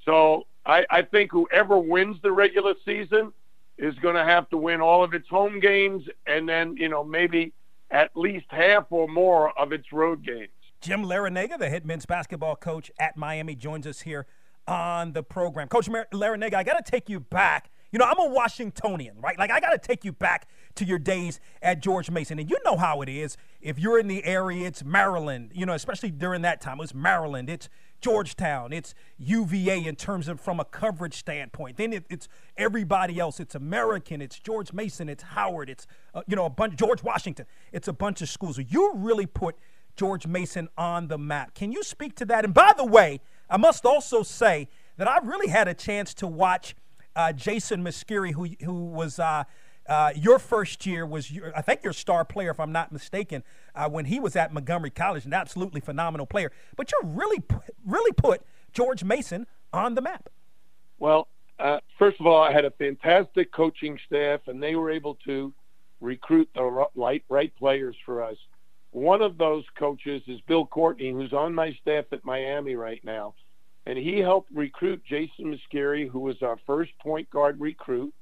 So 0.05 0.47
I, 0.65 0.85
I 0.89 1.01
think 1.01 1.31
whoever 1.31 1.77
wins 1.77 2.15
the 2.23 2.31
regular 2.31 2.73
season 2.85 3.33
is 3.79 3.95
going 3.95 4.15
to 4.15 4.25
have 4.25 4.49
to 4.49 4.57
win 4.57 4.81
all 4.81 5.03
of 5.03 5.13
its 5.13 5.27
home 5.29 5.59
games 5.59 6.03
and 6.27 6.47
then, 6.47 6.75
you 6.77 6.89
know, 6.89 7.03
maybe 7.03 7.53
at 7.89 8.11
least 8.15 8.45
half 8.49 8.85
or 8.91 9.07
more 9.07 9.57
of 9.57 9.71
its 9.71 9.91
road 9.91 10.23
games. 10.23 10.49
Jim 10.81 11.03
Larrañaga, 11.03 11.57
the 11.57 11.69
head 11.69 11.85
men's 11.85 12.05
basketball 12.05 12.55
coach 12.55 12.91
at 12.99 13.17
Miami, 13.17 13.55
joins 13.55 13.87
us 13.87 14.01
here 14.01 14.27
on 14.67 15.13
the 15.13 15.23
program. 15.23 15.67
Coach 15.67 15.89
Larrañaga, 15.89 16.53
I 16.53 16.63
got 16.63 16.83
to 16.83 16.91
take 16.91 17.09
you 17.09 17.19
back. 17.19 17.71
You 17.91 17.97
know, 17.97 18.05
I'm 18.05 18.19
a 18.19 18.29
Washingtonian, 18.29 19.19
right? 19.19 19.39
Like, 19.39 19.49
I 19.49 19.59
got 19.59 19.71
to 19.71 19.79
take 19.79 20.05
you 20.05 20.11
back 20.11 20.47
to 20.75 20.85
your 20.85 20.99
days 20.99 21.39
at 21.61 21.81
George 21.81 22.11
Mason. 22.11 22.37
And 22.37 22.47
you 22.47 22.57
know 22.63 22.77
how 22.77 23.01
it 23.01 23.09
is. 23.09 23.35
If 23.61 23.79
you're 23.79 23.97
in 23.97 24.07
the 24.07 24.23
area, 24.25 24.67
it's 24.67 24.83
Maryland, 24.83 25.51
you 25.55 25.65
know, 25.65 25.73
especially 25.73 26.11
during 26.11 26.43
that 26.43 26.61
time. 26.61 26.77
It 26.77 26.81
was 26.81 26.93
Maryland. 26.93 27.49
It's 27.49 27.67
Georgetown. 28.01 28.73
It's 28.73 28.93
UVA 29.17 29.85
in 29.85 29.95
terms 29.95 30.27
of 30.27 30.39
from 30.39 30.59
a 30.59 30.65
coverage 30.65 31.15
standpoint. 31.15 31.77
Then 31.77 31.93
it, 31.93 32.05
it's 32.09 32.27
everybody 32.57 33.19
else. 33.19 33.39
It's 33.39 33.55
American. 33.55 34.21
It's 34.21 34.39
George 34.39 34.73
Mason. 34.73 35.09
It's 35.09 35.23
Howard. 35.23 35.69
It's 35.69 35.87
uh, 36.13 36.21
you 36.27 36.35
know 36.35 36.45
a 36.45 36.49
bunch 36.49 36.75
George 36.75 37.03
Washington. 37.03 37.45
It's 37.71 37.87
a 37.87 37.93
bunch 37.93 38.21
of 38.21 38.29
schools. 38.29 38.59
You 38.59 38.93
really 38.95 39.25
put 39.25 39.55
George 39.95 40.27
Mason 40.27 40.69
on 40.77 41.07
the 41.07 41.17
map. 41.17 41.53
Can 41.53 41.71
you 41.71 41.83
speak 41.83 42.15
to 42.15 42.25
that? 42.25 42.45
And 42.45 42.53
by 42.53 42.71
the 42.75 42.85
way, 42.85 43.21
I 43.49 43.57
must 43.57 43.85
also 43.85 44.23
say 44.23 44.69
that 44.97 45.07
I 45.07 45.19
really 45.19 45.47
had 45.47 45.67
a 45.67 45.73
chance 45.73 46.13
to 46.15 46.27
watch 46.27 46.75
uh, 47.15 47.33
Jason 47.33 47.83
Miskiri, 47.83 48.33
who 48.33 48.47
who 48.65 48.85
was. 48.85 49.19
Uh, 49.19 49.43
uh, 49.89 50.11
your 50.15 50.39
first 50.39 50.85
year 50.85 51.05
was, 51.05 51.31
your, 51.31 51.51
I 51.57 51.61
think, 51.61 51.83
your 51.83 51.93
star 51.93 52.23
player, 52.23 52.51
if 52.51 52.59
I'm 52.59 52.71
not 52.71 52.91
mistaken, 52.91 53.43
uh, 53.75 53.89
when 53.89 54.05
he 54.05 54.19
was 54.19 54.35
at 54.35 54.53
Montgomery 54.53 54.91
College, 54.91 55.25
an 55.25 55.33
absolutely 55.33 55.81
phenomenal 55.81 56.25
player. 56.25 56.51
But 56.77 56.91
you 56.91 56.99
really, 57.03 57.41
really 57.85 58.13
put 58.13 58.41
George 58.71 59.03
Mason 59.03 59.47
on 59.73 59.95
the 59.95 60.01
map. 60.01 60.29
Well, 60.99 61.27
uh, 61.59 61.79
first 61.97 62.19
of 62.19 62.27
all, 62.27 62.41
I 62.41 62.53
had 62.53 62.65
a 62.65 62.71
fantastic 62.71 63.51
coaching 63.51 63.99
staff, 64.05 64.41
and 64.47 64.61
they 64.61 64.75
were 64.75 64.91
able 64.91 65.15
to 65.25 65.53
recruit 65.99 66.49
the 66.55 66.63
right, 66.95 67.23
right 67.27 67.53
players 67.57 67.95
for 68.05 68.23
us. 68.23 68.37
One 68.91 69.21
of 69.21 69.37
those 69.37 69.65
coaches 69.77 70.21
is 70.27 70.39
Bill 70.41 70.65
Courtney, 70.65 71.11
who's 71.11 71.33
on 71.33 71.53
my 71.53 71.73
staff 71.81 72.05
at 72.11 72.23
Miami 72.23 72.75
right 72.75 73.03
now. 73.03 73.33
And 73.85 73.97
he 73.97 74.19
helped 74.19 74.51
recruit 74.51 75.03
Jason 75.03 75.53
Miskiri, 75.53 76.07
who 76.07 76.19
was 76.19 76.41
our 76.41 76.57
first 76.67 76.91
point 76.99 77.29
guard 77.29 77.59
recruit. 77.59 78.13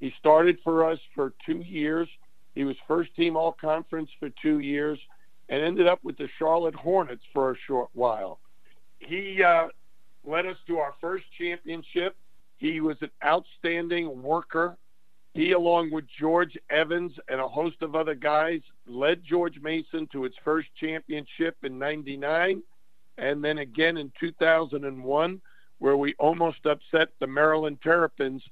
He 0.00 0.12
started 0.18 0.58
for 0.64 0.88
us 0.88 0.98
for 1.14 1.32
two 1.46 1.58
years. 1.58 2.08
He 2.54 2.64
was 2.64 2.76
first 2.88 3.14
team 3.14 3.36
all 3.36 3.52
conference 3.52 4.10
for 4.18 4.30
two 4.42 4.58
years 4.58 4.98
and 5.48 5.62
ended 5.62 5.86
up 5.86 6.00
with 6.02 6.16
the 6.16 6.28
Charlotte 6.38 6.74
Hornets 6.74 7.22
for 7.32 7.52
a 7.52 7.56
short 7.66 7.90
while. 7.92 8.40
He 8.98 9.42
uh, 9.42 9.68
led 10.24 10.46
us 10.46 10.56
to 10.66 10.78
our 10.78 10.94
first 11.00 11.24
championship. 11.38 12.16
He 12.56 12.80
was 12.80 12.96
an 13.00 13.10
outstanding 13.24 14.22
worker. 14.22 14.76
He, 15.34 15.52
along 15.52 15.92
with 15.92 16.04
George 16.18 16.58
Evans 16.70 17.12
and 17.28 17.40
a 17.40 17.46
host 17.46 17.76
of 17.82 17.94
other 17.94 18.14
guys, 18.14 18.60
led 18.86 19.22
George 19.22 19.60
Mason 19.60 20.08
to 20.12 20.24
its 20.24 20.34
first 20.44 20.68
championship 20.78 21.56
in 21.62 21.78
99 21.78 22.62
and 23.18 23.44
then 23.44 23.58
again 23.58 23.96
in 23.96 24.10
2001, 24.18 25.40
where 25.78 25.96
we 25.96 26.14
almost 26.18 26.64
upset 26.66 27.08
the 27.20 27.26
Maryland 27.26 27.78
Terrapins 27.82 28.42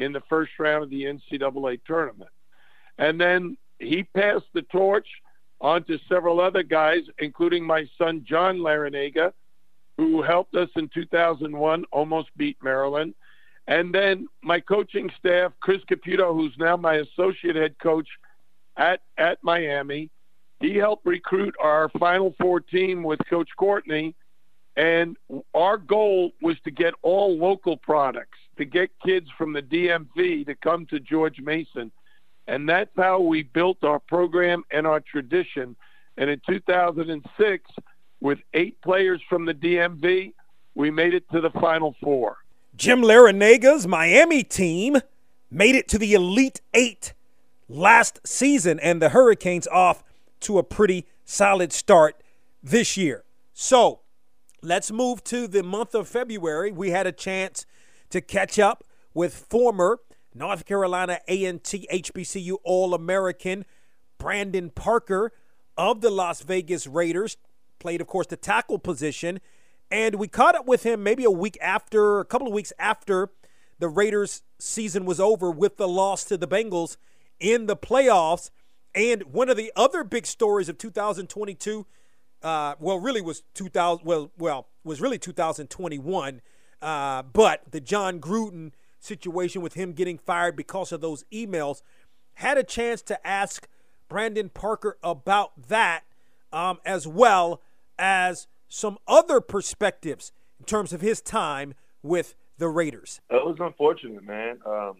in 0.00 0.12
the 0.12 0.22
first 0.28 0.52
round 0.58 0.82
of 0.82 0.90
the 0.90 1.04
NCAA 1.04 1.80
tournament. 1.86 2.30
And 2.98 3.20
then 3.20 3.56
he 3.78 4.02
passed 4.02 4.46
the 4.54 4.62
torch 4.62 5.06
on 5.60 5.84
to 5.84 5.98
several 6.08 6.40
other 6.40 6.62
guys, 6.62 7.02
including 7.18 7.64
my 7.64 7.86
son 7.98 8.24
John 8.26 8.58
Larrañaga, 8.58 9.32
who 9.98 10.22
helped 10.22 10.54
us 10.56 10.70
in 10.76 10.88
2001, 10.92 11.84
almost 11.92 12.30
beat 12.36 12.56
Maryland. 12.62 13.14
And 13.66 13.94
then 13.94 14.26
my 14.42 14.58
coaching 14.58 15.10
staff, 15.18 15.52
Chris 15.60 15.82
Caputo, 15.90 16.34
who's 16.34 16.54
now 16.58 16.76
my 16.76 16.94
associate 16.96 17.56
head 17.56 17.78
coach 17.78 18.08
at, 18.76 19.02
at 19.18 19.38
Miami, 19.42 20.10
he 20.60 20.76
helped 20.76 21.06
recruit 21.06 21.54
our 21.62 21.90
Final 21.98 22.34
Four 22.40 22.60
team 22.60 23.02
with 23.02 23.20
Coach 23.28 23.50
Courtney. 23.58 24.14
And 24.76 25.16
our 25.54 25.76
goal 25.76 26.32
was 26.40 26.56
to 26.64 26.70
get 26.70 26.94
all 27.02 27.36
local 27.36 27.76
products 27.76 28.38
to 28.60 28.66
get 28.66 28.90
kids 29.02 29.26
from 29.38 29.54
the 29.54 29.62
DMV 29.62 30.44
to 30.44 30.54
come 30.54 30.84
to 30.86 31.00
George 31.00 31.40
Mason. 31.40 31.90
And 32.46 32.68
that's 32.68 32.90
how 32.94 33.20
we 33.20 33.42
built 33.42 33.82
our 33.82 33.98
program 33.98 34.64
and 34.70 34.86
our 34.86 35.00
tradition. 35.00 35.76
And 36.18 36.28
in 36.28 36.42
2006, 36.46 37.70
with 38.20 38.38
eight 38.52 38.78
players 38.82 39.22
from 39.30 39.46
the 39.46 39.54
DMV, 39.54 40.34
we 40.74 40.90
made 40.90 41.14
it 41.14 41.24
to 41.32 41.40
the 41.40 41.48
Final 41.50 41.96
Four. 42.02 42.36
Jim 42.76 43.00
Larrañaga's 43.00 43.86
Miami 43.86 44.42
team 44.42 44.98
made 45.50 45.74
it 45.74 45.88
to 45.88 45.98
the 45.98 46.12
Elite 46.12 46.60
Eight 46.74 47.14
last 47.66 48.20
season, 48.26 48.78
and 48.80 49.00
the 49.00 49.08
Hurricanes 49.08 49.66
off 49.68 50.04
to 50.40 50.58
a 50.58 50.62
pretty 50.62 51.06
solid 51.24 51.72
start 51.72 52.22
this 52.62 52.98
year. 52.98 53.24
So 53.54 54.00
let's 54.60 54.90
move 54.90 55.24
to 55.24 55.48
the 55.48 55.62
month 55.62 55.94
of 55.94 56.08
February. 56.08 56.72
We 56.72 56.90
had 56.90 57.06
a 57.06 57.12
chance 57.12 57.64
to 58.10 58.20
catch 58.20 58.58
up 58.58 58.84
with 59.14 59.34
former 59.34 59.98
North 60.34 60.66
Carolina 60.66 61.20
A&T 61.26 61.88
HBCU 61.92 62.56
All-American 62.62 63.64
Brandon 64.18 64.70
Parker 64.70 65.32
of 65.76 66.00
the 66.00 66.10
Las 66.10 66.42
Vegas 66.42 66.86
Raiders. 66.86 67.36
Played, 67.78 68.00
of 68.00 68.06
course, 68.06 68.26
the 68.26 68.36
tackle 68.36 68.78
position. 68.78 69.40
And 69.90 70.16
we 70.16 70.28
caught 70.28 70.54
up 70.54 70.66
with 70.66 70.84
him 70.84 71.02
maybe 71.02 71.24
a 71.24 71.30
week 71.30 71.58
after, 71.60 72.20
a 72.20 72.24
couple 72.24 72.46
of 72.46 72.52
weeks 72.52 72.72
after 72.78 73.30
the 73.78 73.88
Raiders 73.88 74.42
season 74.58 75.04
was 75.04 75.18
over 75.18 75.50
with 75.50 75.78
the 75.78 75.88
loss 75.88 76.22
to 76.24 76.36
the 76.36 76.46
Bengals 76.46 76.96
in 77.40 77.66
the 77.66 77.76
playoffs. 77.76 78.50
And 78.94 79.22
one 79.32 79.48
of 79.48 79.56
the 79.56 79.72
other 79.74 80.04
big 80.04 80.26
stories 80.26 80.68
of 80.68 80.78
2022, 80.78 81.86
uh, 82.42 82.74
well, 82.78 82.98
really 82.98 83.22
was 83.22 83.42
2000, 83.54 84.04
well, 84.04 84.30
well, 84.38 84.68
was 84.84 85.00
really 85.00 85.18
2021 85.18 86.40
uh, 86.82 87.22
but 87.22 87.62
the 87.70 87.80
Jon 87.80 88.20
Gruden 88.20 88.72
situation 88.98 89.62
with 89.62 89.74
him 89.74 89.92
getting 89.92 90.18
fired 90.18 90.56
because 90.56 90.92
of 90.92 91.00
those 91.00 91.24
emails 91.32 91.82
had 92.34 92.58
a 92.58 92.62
chance 92.62 93.02
to 93.02 93.26
ask 93.26 93.68
Brandon 94.08 94.48
Parker 94.48 94.98
about 95.02 95.68
that 95.68 96.02
um, 96.52 96.78
as 96.84 97.06
well 97.06 97.62
as 97.98 98.46
some 98.68 98.98
other 99.06 99.40
perspectives 99.40 100.32
in 100.58 100.64
terms 100.64 100.92
of 100.92 101.00
his 101.00 101.20
time 101.20 101.74
with 102.02 102.34
the 102.58 102.68
Raiders. 102.68 103.20
It 103.30 103.44
was 103.44 103.56
unfortunate, 103.60 104.24
man. 104.24 104.58
Um, 104.66 104.96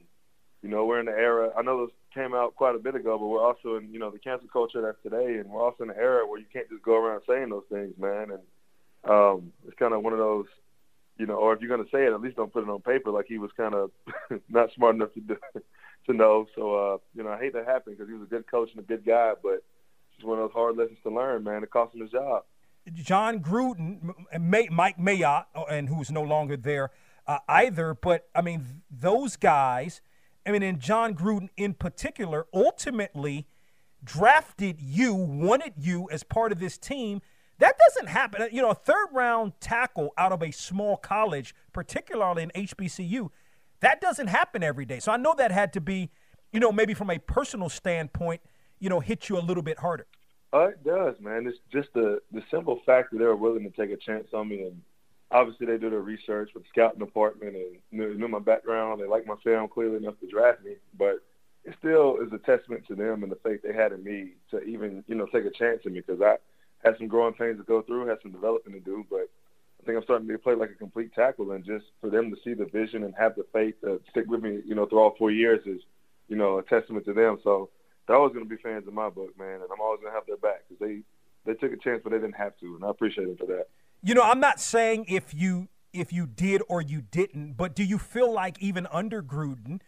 you 0.62 0.68
know, 0.68 0.84
we're 0.84 1.00
in 1.00 1.06
the 1.06 1.12
era. 1.12 1.50
I 1.56 1.62
know 1.62 1.86
this 1.86 1.94
came 2.12 2.34
out 2.34 2.54
quite 2.56 2.74
a 2.74 2.78
bit 2.78 2.94
ago, 2.94 3.16
but 3.18 3.26
we're 3.26 3.44
also 3.44 3.76
in 3.76 3.92
you 3.92 3.98
know 3.98 4.10
the 4.10 4.18
cancel 4.18 4.48
culture 4.48 4.82
that's 4.82 5.02
today, 5.02 5.38
and 5.38 5.48
we're 5.48 5.62
also 5.62 5.84
in 5.84 5.90
an 5.90 5.96
era 5.96 6.26
where 6.26 6.38
you 6.38 6.46
can't 6.52 6.68
just 6.68 6.82
go 6.82 6.96
around 6.96 7.22
saying 7.28 7.50
those 7.50 7.64
things, 7.70 7.94
man. 7.98 8.30
And 8.30 9.10
um, 9.10 9.52
it's 9.66 9.78
kind 9.78 9.94
of 9.94 10.02
one 10.02 10.12
of 10.12 10.18
those, 10.18 10.46
you 11.20 11.26
know, 11.26 11.34
or 11.34 11.52
if 11.52 11.60
you're 11.60 11.68
going 11.68 11.84
to 11.84 11.90
say 11.90 12.06
it, 12.06 12.14
at 12.14 12.20
least 12.22 12.36
don't 12.36 12.50
put 12.50 12.62
it 12.62 12.70
on 12.70 12.80
paper. 12.80 13.10
Like 13.10 13.26
he 13.28 13.36
was 13.36 13.50
kind 13.54 13.74
of 13.74 13.90
not 14.48 14.72
smart 14.74 14.94
enough 14.94 15.12
to 15.12 15.20
do, 15.20 15.36
to 16.06 16.12
know. 16.14 16.46
So 16.56 16.74
uh, 16.74 16.98
you 17.14 17.22
know, 17.22 17.28
I 17.28 17.38
hate 17.38 17.52
that 17.52 17.66
happened 17.66 17.98
because 17.98 18.08
he 18.10 18.14
was 18.14 18.26
a 18.26 18.30
good 18.30 18.50
coach 18.50 18.70
and 18.74 18.82
a 18.82 18.86
good 18.86 19.04
guy, 19.04 19.34
but 19.42 19.62
it's 20.16 20.24
one 20.24 20.38
of 20.38 20.44
those 20.44 20.54
hard 20.54 20.78
lessons 20.78 20.98
to 21.02 21.10
learn, 21.10 21.44
man. 21.44 21.62
It 21.62 21.70
cost 21.70 21.94
him 21.94 22.00
his 22.00 22.10
job. 22.10 22.44
Jon 22.94 23.40
Gruden, 23.40 24.14
Mike 24.40 24.98
Mayock, 24.98 25.44
oh, 25.54 25.64
and 25.64 25.90
who's 25.90 26.10
no 26.10 26.22
longer 26.22 26.56
there 26.56 26.90
uh, 27.26 27.38
either. 27.46 27.92
But 27.94 28.28
I 28.34 28.40
mean, 28.40 28.82
those 28.90 29.36
guys. 29.36 30.00
I 30.46 30.52
mean, 30.52 30.62
and 30.62 30.80
Jon 30.80 31.14
Gruden 31.14 31.50
in 31.58 31.74
particular, 31.74 32.46
ultimately 32.54 33.46
drafted 34.02 34.80
you, 34.80 35.14
wanted 35.14 35.74
you 35.76 36.08
as 36.10 36.22
part 36.22 36.50
of 36.50 36.60
this 36.60 36.78
team. 36.78 37.20
That 37.60 37.76
doesn't 37.88 38.08
happen. 38.08 38.48
You 38.52 38.62
know, 38.62 38.70
a 38.70 38.74
third 38.74 39.08
round 39.12 39.52
tackle 39.60 40.12
out 40.16 40.32
of 40.32 40.42
a 40.42 40.50
small 40.50 40.96
college, 40.96 41.54
particularly 41.72 42.42
in 42.42 42.50
HBCU, 42.54 43.30
that 43.80 44.00
doesn't 44.00 44.28
happen 44.28 44.62
every 44.62 44.86
day. 44.86 44.98
So 44.98 45.12
I 45.12 45.18
know 45.18 45.34
that 45.36 45.52
had 45.52 45.74
to 45.74 45.80
be, 45.80 46.10
you 46.52 46.60
know, 46.60 46.72
maybe 46.72 46.94
from 46.94 47.10
a 47.10 47.18
personal 47.18 47.68
standpoint, 47.68 48.40
you 48.78 48.88
know, 48.88 49.00
hit 49.00 49.28
you 49.28 49.38
a 49.38 49.40
little 49.40 49.62
bit 49.62 49.78
harder. 49.78 50.06
Uh, 50.52 50.68
it 50.68 50.82
does, 50.84 51.14
man. 51.20 51.46
It's 51.46 51.58
just 51.70 51.92
the 51.94 52.20
the 52.32 52.42
simple 52.50 52.80
fact 52.84 53.12
that 53.12 53.18
they 53.18 53.24
were 53.24 53.36
willing 53.36 53.62
to 53.62 53.70
take 53.70 53.90
a 53.90 53.96
chance 53.96 54.28
on 54.32 54.48
me, 54.48 54.62
and 54.62 54.80
obviously 55.30 55.66
they 55.66 55.76
do 55.76 55.90
their 55.90 56.00
research 56.00 56.50
with 56.54 56.64
the 56.64 56.68
scouting 56.70 56.98
department 56.98 57.54
and 57.54 57.76
knew, 57.92 58.14
knew 58.14 58.26
my 58.26 58.40
background. 58.40 59.00
They 59.00 59.06
liked 59.06 59.28
my 59.28 59.36
film 59.44 59.68
clearly 59.68 59.98
enough 59.98 60.18
to 60.20 60.26
draft 60.26 60.64
me, 60.64 60.76
but 60.98 61.16
it 61.64 61.74
still 61.78 62.16
is 62.16 62.32
a 62.32 62.38
testament 62.38 62.84
to 62.88 62.94
them 62.94 63.22
and 63.22 63.30
the 63.30 63.38
faith 63.44 63.60
they 63.62 63.74
had 63.74 63.92
in 63.92 64.02
me 64.02 64.32
to 64.50 64.60
even 64.62 65.04
you 65.06 65.14
know 65.14 65.26
take 65.26 65.44
a 65.44 65.50
chance 65.50 65.82
on 65.84 65.92
me 65.92 66.00
because 66.00 66.22
I 66.22 66.36
had 66.84 66.96
some 66.98 67.08
growing 67.08 67.34
pains 67.34 67.58
to 67.58 67.64
go 67.64 67.82
through, 67.82 68.06
had 68.06 68.18
some 68.22 68.32
development 68.32 68.76
to 68.76 68.90
do, 68.90 69.04
but 69.10 69.28
I 69.80 69.86
think 69.86 69.96
I'm 69.96 70.04
starting 70.04 70.28
to 70.28 70.38
play 70.38 70.54
like 70.54 70.70
a 70.70 70.74
complete 70.74 71.14
tackle, 71.14 71.52
and 71.52 71.64
just 71.64 71.86
for 72.00 72.10
them 72.10 72.30
to 72.30 72.36
see 72.44 72.54
the 72.54 72.66
vision 72.66 73.04
and 73.04 73.14
have 73.18 73.34
the 73.34 73.46
faith 73.52 73.74
to 73.82 74.00
stick 74.10 74.24
with 74.28 74.42
me, 74.42 74.60
you 74.66 74.74
know, 74.74 74.86
through 74.86 75.00
all 75.00 75.14
four 75.18 75.30
years 75.30 75.60
is, 75.66 75.80
you 76.28 76.36
know, 76.36 76.58
a 76.58 76.62
testament 76.62 77.06
to 77.06 77.14
them. 77.14 77.38
So 77.42 77.70
they're 78.06 78.16
always 78.16 78.32
going 78.32 78.44
to 78.44 78.48
be 78.48 78.60
fans 78.62 78.86
of 78.86 78.92
my 78.92 79.08
book, 79.08 79.38
man, 79.38 79.54
and 79.54 79.70
I'm 79.72 79.80
always 79.80 80.00
going 80.00 80.12
to 80.12 80.16
have 80.16 80.26
their 80.26 80.36
back 80.36 80.64
because 80.68 80.80
they 80.80 81.00
they 81.46 81.54
took 81.54 81.72
a 81.72 81.82
chance, 81.82 82.02
but 82.04 82.10
they 82.10 82.18
didn't 82.18 82.34
have 82.34 82.58
to, 82.58 82.76
and 82.76 82.84
I 82.84 82.90
appreciate 82.90 83.26
them 83.26 83.36
for 83.36 83.46
that. 83.46 83.68
You 84.02 84.14
know, 84.14 84.22
I'm 84.22 84.40
not 84.40 84.60
saying 84.60 85.06
if 85.08 85.32
you 85.32 85.68
if 85.92 86.12
you 86.12 86.26
did 86.26 86.62
or 86.68 86.82
you 86.82 87.00
didn't, 87.00 87.54
but 87.54 87.74
do 87.74 87.82
you 87.82 87.98
feel 87.98 88.32
like 88.32 88.60
even 88.60 88.86
under 88.92 89.22
Gruden, 89.22 89.80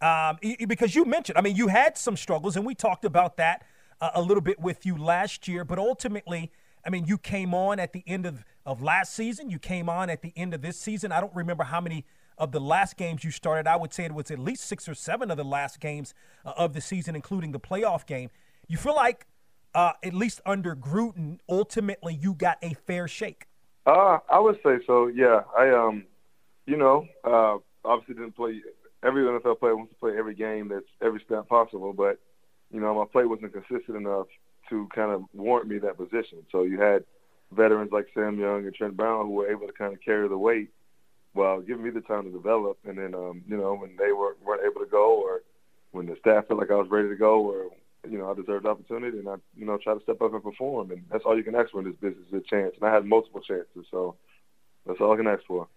um, 0.00 0.38
because 0.66 0.94
you 0.94 1.04
mentioned, 1.04 1.38
I 1.38 1.40
mean, 1.40 1.56
you 1.56 1.68
had 1.68 1.96
some 1.96 2.16
struggles, 2.16 2.56
and 2.56 2.66
we 2.66 2.74
talked 2.74 3.04
about 3.04 3.36
that 3.36 3.64
a 4.00 4.20
little 4.20 4.42
bit 4.42 4.60
with 4.60 4.84
you 4.84 4.96
last 4.96 5.48
year, 5.48 5.64
but 5.64 5.78
ultimately, 5.78 6.50
I 6.84 6.90
mean, 6.90 7.06
you 7.06 7.18
came 7.18 7.54
on 7.54 7.80
at 7.80 7.92
the 7.92 8.04
end 8.06 8.26
of, 8.26 8.44
of 8.64 8.82
last 8.82 9.14
season, 9.14 9.50
you 9.50 9.58
came 9.58 9.88
on 9.88 10.10
at 10.10 10.22
the 10.22 10.32
end 10.36 10.54
of 10.54 10.62
this 10.62 10.78
season. 10.78 11.12
I 11.12 11.20
don't 11.20 11.34
remember 11.34 11.64
how 11.64 11.80
many 11.80 12.04
of 12.38 12.52
the 12.52 12.60
last 12.60 12.96
games 12.96 13.24
you 13.24 13.30
started. 13.30 13.66
I 13.66 13.76
would 13.76 13.92
say 13.92 14.04
it 14.04 14.12
was 14.12 14.30
at 14.30 14.38
least 14.38 14.64
six 14.64 14.88
or 14.88 14.94
seven 14.94 15.30
of 15.30 15.36
the 15.36 15.44
last 15.44 15.80
games 15.80 16.14
uh, 16.44 16.52
of 16.56 16.74
the 16.74 16.80
season, 16.80 17.14
including 17.16 17.52
the 17.52 17.60
playoff 17.60 18.06
game. 18.06 18.30
You 18.68 18.76
feel 18.76 18.94
like, 18.94 19.26
uh, 19.74 19.92
at 20.02 20.14
least 20.14 20.40
under 20.44 20.76
Gruden, 20.76 21.38
ultimately 21.48 22.14
you 22.14 22.34
got 22.34 22.58
a 22.62 22.74
fair 22.74 23.08
shake. 23.08 23.46
Uh, 23.86 24.18
I 24.30 24.38
would 24.40 24.58
say 24.64 24.78
so. 24.86 25.06
Yeah, 25.06 25.42
I 25.56 25.70
um, 25.70 26.04
you 26.66 26.76
know, 26.76 27.06
uh, 27.24 27.58
obviously 27.84 28.14
didn't 28.14 28.36
play. 28.36 28.60
Every 29.02 29.22
NFL 29.22 29.60
player 29.60 29.76
wants 29.76 29.92
to 29.92 29.98
play 29.98 30.16
every 30.18 30.34
game 30.34 30.68
that's 30.68 30.86
every 31.00 31.22
snap 31.28 31.48
possible, 31.48 31.92
but 31.92 32.18
you 32.72 32.80
know, 32.80 32.94
my 32.94 33.04
play 33.10 33.24
wasn't 33.24 33.52
consistent 33.52 33.96
enough 33.96 34.26
to 34.70 34.88
kind 34.94 35.12
of 35.12 35.24
warrant 35.32 35.68
me 35.68 35.78
that 35.78 35.96
position. 35.96 36.44
So 36.50 36.62
you 36.62 36.80
had 36.80 37.04
veterans 37.52 37.92
like 37.92 38.08
Sam 38.14 38.38
Young 38.38 38.66
and 38.66 38.74
Trent 38.74 38.96
Brown 38.96 39.26
who 39.26 39.32
were 39.32 39.50
able 39.50 39.66
to 39.66 39.72
kind 39.72 39.92
of 39.92 40.00
carry 40.00 40.28
the 40.28 40.38
weight 40.38 40.70
while 41.32 41.60
giving 41.60 41.84
me 41.84 41.90
the 41.90 42.00
time 42.00 42.24
to 42.24 42.30
develop. 42.30 42.78
And 42.84 42.98
then, 42.98 43.14
um, 43.14 43.42
you 43.46 43.56
know, 43.56 43.74
when 43.74 43.96
they 43.96 44.12
were, 44.12 44.36
weren't 44.44 44.62
able 44.64 44.84
to 44.84 44.90
go 44.90 45.22
or 45.22 45.42
when 45.92 46.06
the 46.06 46.16
staff 46.20 46.48
felt 46.48 46.58
like 46.58 46.70
I 46.70 46.74
was 46.74 46.90
ready 46.90 47.08
to 47.08 47.16
go 47.16 47.40
or 47.40 47.70
you 48.10 48.18
know, 48.18 48.30
I 48.30 48.34
deserved 48.34 48.64
the 48.64 48.70
opportunity 48.70 49.18
and 49.18 49.28
I, 49.28 49.34
you 49.56 49.66
know, 49.66 49.78
try 49.78 49.94
to 49.94 50.00
step 50.00 50.20
up 50.22 50.32
and 50.32 50.42
perform. 50.42 50.90
And 50.90 51.04
that's 51.10 51.24
all 51.24 51.36
you 51.36 51.44
can 51.44 51.54
ask 51.54 51.70
for 51.70 51.80
in 51.80 51.86
this 51.86 51.96
business 51.96 52.26
is 52.28 52.34
a 52.34 52.40
chance. 52.40 52.74
And 52.80 52.88
I 52.88 52.94
had 52.94 53.04
multiple 53.04 53.40
chances. 53.40 53.86
So 53.90 54.16
that's 54.86 55.00
all 55.00 55.12
I 55.12 55.16
can 55.16 55.26
ask 55.26 55.42
for. 55.46 55.68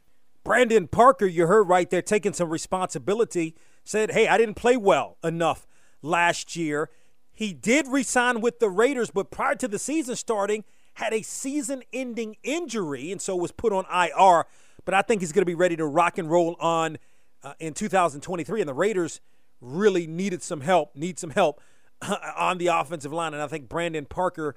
Brandon 0.43 0.87
Parker, 0.87 1.25
you 1.25 1.47
heard 1.47 1.63
right 1.63 1.89
there, 1.89 2.01
taking 2.01 2.33
some 2.33 2.49
responsibility, 2.49 3.55
said, 3.83 4.11
Hey, 4.11 4.27
I 4.27 4.37
didn't 4.37 4.55
play 4.55 4.77
well 4.77 5.17
enough 5.23 5.67
last 6.01 6.55
year. 6.55 6.89
He 7.31 7.53
did 7.53 7.87
resign 7.87 8.41
with 8.41 8.59
the 8.59 8.69
Raiders, 8.69 9.11
but 9.11 9.31
prior 9.31 9.55
to 9.55 9.67
the 9.67 9.79
season 9.79 10.15
starting, 10.15 10.63
had 10.95 11.13
a 11.13 11.21
season 11.21 11.83
ending 11.93 12.35
injury 12.43 13.11
and 13.11 13.21
so 13.21 13.35
was 13.35 13.51
put 13.51 13.71
on 13.71 13.85
IR. 13.85 14.45
But 14.85 14.93
I 14.93 15.01
think 15.01 15.21
he's 15.21 15.31
going 15.31 15.43
to 15.43 15.45
be 15.45 15.55
ready 15.55 15.75
to 15.77 15.85
rock 15.85 16.17
and 16.17 16.29
roll 16.29 16.55
on 16.59 16.97
uh, 17.43 17.53
in 17.59 17.73
2023. 17.73 18.61
And 18.61 18.67
the 18.67 18.73
Raiders 18.73 19.21
really 19.61 20.07
needed 20.07 20.43
some 20.43 20.61
help, 20.61 20.95
need 20.95 21.19
some 21.19 21.29
help 21.29 21.61
on 22.37 22.57
the 22.57 22.67
offensive 22.67 23.13
line. 23.13 23.33
And 23.33 23.41
I 23.41 23.47
think 23.47 23.69
Brandon 23.69 24.05
Parker, 24.05 24.55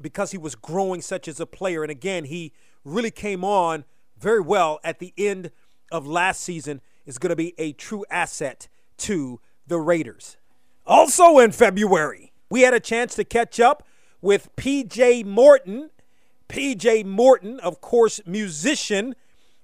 because 0.00 0.30
he 0.30 0.38
was 0.38 0.54
growing 0.54 1.00
such 1.00 1.28
as 1.28 1.40
a 1.40 1.46
player, 1.46 1.82
and 1.82 1.90
again, 1.90 2.24
he 2.24 2.52
really 2.84 3.10
came 3.10 3.44
on 3.44 3.84
very 4.18 4.40
well 4.40 4.80
at 4.84 4.98
the 4.98 5.14
end 5.16 5.50
of 5.90 6.06
last 6.06 6.42
season, 6.42 6.80
is 7.06 7.18
going 7.18 7.30
to 7.30 7.36
be 7.36 7.54
a 7.58 7.72
true 7.72 8.04
asset 8.10 8.68
to 8.98 9.40
the 9.66 9.78
Raiders. 9.78 10.36
Also 10.88 11.38
in 11.38 11.52
February, 11.52 12.32
we 12.48 12.62
had 12.62 12.72
a 12.72 12.80
chance 12.80 13.14
to 13.14 13.22
catch 13.22 13.60
up 13.60 13.86
with 14.22 14.48
PJ 14.56 15.24
Morton. 15.26 15.90
PJ 16.48 17.04
Morton, 17.04 17.60
of 17.60 17.82
course, 17.82 18.22
musician 18.26 19.14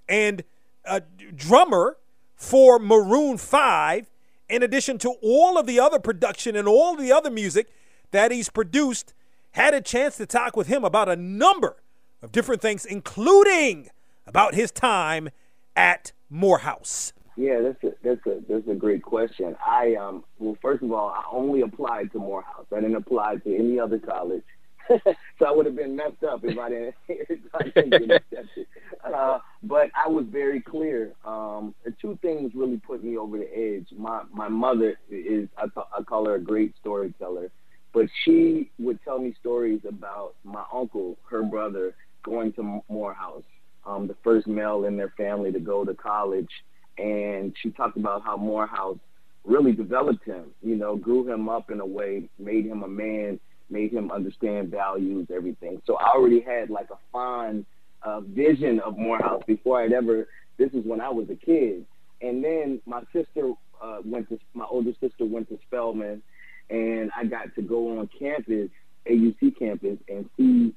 and 0.07 0.45
a 0.85 1.01
drummer 1.35 1.97
for 2.37 2.79
Maroon 2.79 3.39
5 3.39 4.11
in 4.51 4.63
addition 4.63 4.99
to 4.99 5.15
all 5.23 5.57
of 5.57 5.67
the 5.67 5.81
other 5.81 5.99
production 5.99 6.55
and 6.55 6.69
all 6.69 6.95
the 6.95 7.11
other 7.11 7.31
music 7.31 7.69
that 8.11 8.31
he's 8.31 8.51
produced, 8.51 9.15
had 9.53 9.73
a 9.73 9.81
chance 9.81 10.19
to 10.19 10.27
talk 10.27 10.55
with 10.55 10.67
him 10.67 10.85
about 10.85 11.09
a 11.09 11.17
number 11.17 11.83
of 12.21 12.33
different 12.33 12.61
things, 12.61 12.85
including 12.85 13.89
about 14.27 14.55
his 14.55 14.71
time 14.71 15.31
at 15.75 16.13
Morehouse. 16.29 17.15
Yeah, 17.37 17.61
that's 17.62 17.83
a 17.83 17.97
that's 18.03 18.27
a 18.27 18.40
that's 18.49 18.68
a 18.68 18.75
great 18.75 19.03
question. 19.03 19.57
I 19.66 19.97
um 19.97 20.25
well 20.38 20.57
first 20.62 20.83
of 20.83 20.92
all 20.92 21.09
I 21.09 21.25
only 21.33 21.62
applied 21.62 22.12
to 22.12 22.18
Morehouse. 22.18 22.66
I 22.73 22.81
didn't 22.81 22.97
apply 22.97 23.37
to 23.37 23.55
any 23.55 23.79
other 23.79 23.99
college. 23.99 24.44
so 24.88 25.47
I 25.47 25.51
would 25.51 25.66
have 25.66 25.77
been 25.77 25.97
messed 25.97 26.23
up 26.29 26.40
if 26.44 26.59
I 26.59 26.68
didn't, 26.68 26.94
if 27.09 27.40
I 27.55 27.62
didn't 27.64 27.90
get 27.90 28.03
accepted. 28.11 28.66
Uh, 29.03 29.38
but 29.62 29.88
I 29.94 30.09
was 30.09 30.27
very 30.31 30.61
clear. 30.61 31.14
Um, 31.25 31.75
two 32.01 32.18
things 32.20 32.53
really 32.55 32.77
put 32.79 33.03
me 33.03 33.16
over 33.16 33.38
the 33.38 33.49
edge. 33.57 33.87
My 33.97 34.23
my 34.33 34.49
mother 34.49 34.99
is 35.11 35.49
I, 35.57 35.62
th- 35.62 35.87
I 35.99 36.03
call 36.03 36.27
her 36.27 36.35
a 36.35 36.40
great 36.40 36.75
storyteller, 36.81 37.51
but 37.92 38.07
she 38.25 38.70
would 38.79 39.03
tell 39.05 39.18
me 39.18 39.35
stories 39.40 39.81
about 39.88 40.35
my 40.44 40.64
uncle, 40.73 41.16
her 41.31 41.42
brother, 41.42 41.94
going 42.23 42.53
to 42.55 42.81
Morehouse, 42.88 43.44
um, 43.87 44.07
the 44.07 44.16
first 44.23 44.47
male 44.47 44.85
in 44.85 44.97
their 44.97 45.12
family 45.16 45.53
to 45.53 45.61
go 45.61 45.85
to 45.85 45.94
college, 45.94 46.51
and 46.99 47.55
she 47.63 47.71
talked 47.71 47.97
about 47.97 48.23
how 48.25 48.37
Morehouse 48.37 48.99
really 49.45 49.73
developed 49.73 50.25
him. 50.25 50.47
You 50.63 50.77
know, 50.77 50.97
grew 50.97 51.29
him 51.31 51.49
up 51.49 51.71
in 51.71 51.81
a 51.81 51.87
way, 51.87 52.29
made 52.39 52.67
him 52.67 52.83
a 52.83 52.89
man 52.89 53.39
made 53.71 53.93
him 53.93 54.11
understand 54.11 54.71
values, 54.71 55.27
everything. 55.35 55.81
So 55.87 55.97
I 55.97 56.15
already 56.15 56.41
had 56.41 56.71
like 56.71 56.89
a 56.91 56.99
fond 57.13 57.67
uh, 58.03 58.21
vision 58.21 58.81
of 58.81 58.97
Morehouse 58.99 59.43
before 59.47 59.83
I'd 59.83 59.93
ever. 59.93 60.29
This 60.59 60.71
is 60.73 60.85
when 60.85 61.01
I 61.01 61.09
was 61.09 61.29
a 61.31 61.35
kid, 61.35 61.85
and 62.21 62.45
then 62.45 62.81
my 62.87 63.03
sister 63.13 63.53
uh, 63.83 63.99
went 64.05 64.29
to 64.29 64.39
my 64.55 64.65
older 64.71 64.93
sister 65.01 65.25
went 65.25 65.49
to 65.49 65.59
Spelman, 65.67 66.23
and 66.71 67.11
I 67.17 67.25
got 67.25 67.55
to 67.57 67.63
go 67.63 67.99
on 67.99 68.09
campus, 68.17 68.71
AUC 69.11 69.59
campus, 69.59 69.99
and 70.09 70.29
see 70.37 70.75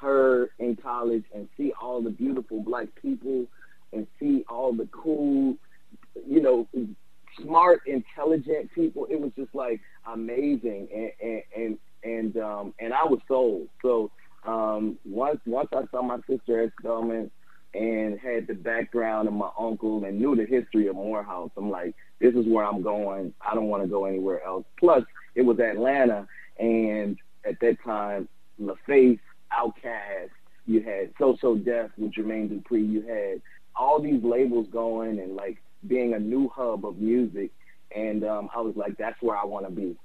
her 0.00 0.50
in 0.58 0.76
college 0.76 1.24
and 1.34 1.48
see 1.56 1.72
all 1.80 2.00
the 2.00 2.10
beautiful 2.10 2.62
black 2.62 2.86
people 3.02 3.46
and 3.92 4.06
see 4.18 4.44
all 4.48 4.72
the 4.72 4.88
cool, 4.92 5.56
you 6.26 6.40
know, 6.40 6.68
smart, 7.42 7.82
intelligent 7.86 8.72
people. 8.74 9.06
It 9.10 9.20
was 9.20 9.32
just 9.36 9.54
like 9.54 9.80
amazing, 10.06 10.88
and 11.20 11.42
and 11.56 11.78
and 12.02 12.36
um, 12.36 12.74
and 12.78 12.92
I 12.92 13.04
was 13.04 13.20
sold. 13.28 13.68
So 13.82 14.10
um, 14.46 14.98
once 15.04 15.40
once 15.46 15.68
I 15.72 15.82
saw 15.90 16.02
my 16.02 16.18
sister 16.28 16.62
at 16.62 16.72
Spelman 16.80 17.30
and 17.74 18.18
had 18.18 18.46
the 18.46 18.54
background 18.54 19.28
of 19.28 19.34
my 19.34 19.50
uncle 19.58 20.04
and 20.04 20.18
knew 20.18 20.34
the 20.34 20.46
history 20.46 20.86
of 20.88 20.96
Morehouse, 20.96 21.50
I'm 21.56 21.70
like, 21.70 21.94
this 22.18 22.34
is 22.34 22.46
where 22.46 22.64
I'm 22.64 22.82
going. 22.82 23.34
I 23.40 23.54
don't 23.54 23.66
want 23.66 23.82
to 23.82 23.88
go 23.88 24.06
anywhere 24.06 24.42
else. 24.44 24.64
Plus, 24.78 25.04
it 25.34 25.42
was 25.42 25.58
Atlanta, 25.60 26.26
and 26.58 27.18
at 27.44 27.60
that 27.60 27.76
time, 27.84 28.28
LaFace, 28.60 29.20
Outkast, 29.52 30.30
you 30.66 30.82
had 30.82 31.12
So 31.18 31.36
So 31.40 31.56
Def 31.56 31.90
with 31.96 32.12
Jermaine 32.12 32.48
Dupri, 32.50 32.88
you 32.88 33.02
had 33.02 33.40
all 33.78 34.00
these 34.00 34.22
labels 34.22 34.66
going 34.70 35.18
and 35.20 35.36
like 35.36 35.58
being 35.86 36.12
a 36.14 36.18
new 36.18 36.48
hub 36.48 36.84
of 36.84 36.98
music. 36.98 37.50
And 37.94 38.24
um, 38.24 38.50
I 38.54 38.60
was 38.60 38.76
like, 38.76 38.98
that's 38.98 39.20
where 39.22 39.36
I 39.36 39.44
want 39.44 39.66
to 39.66 39.72
be. 39.72 39.96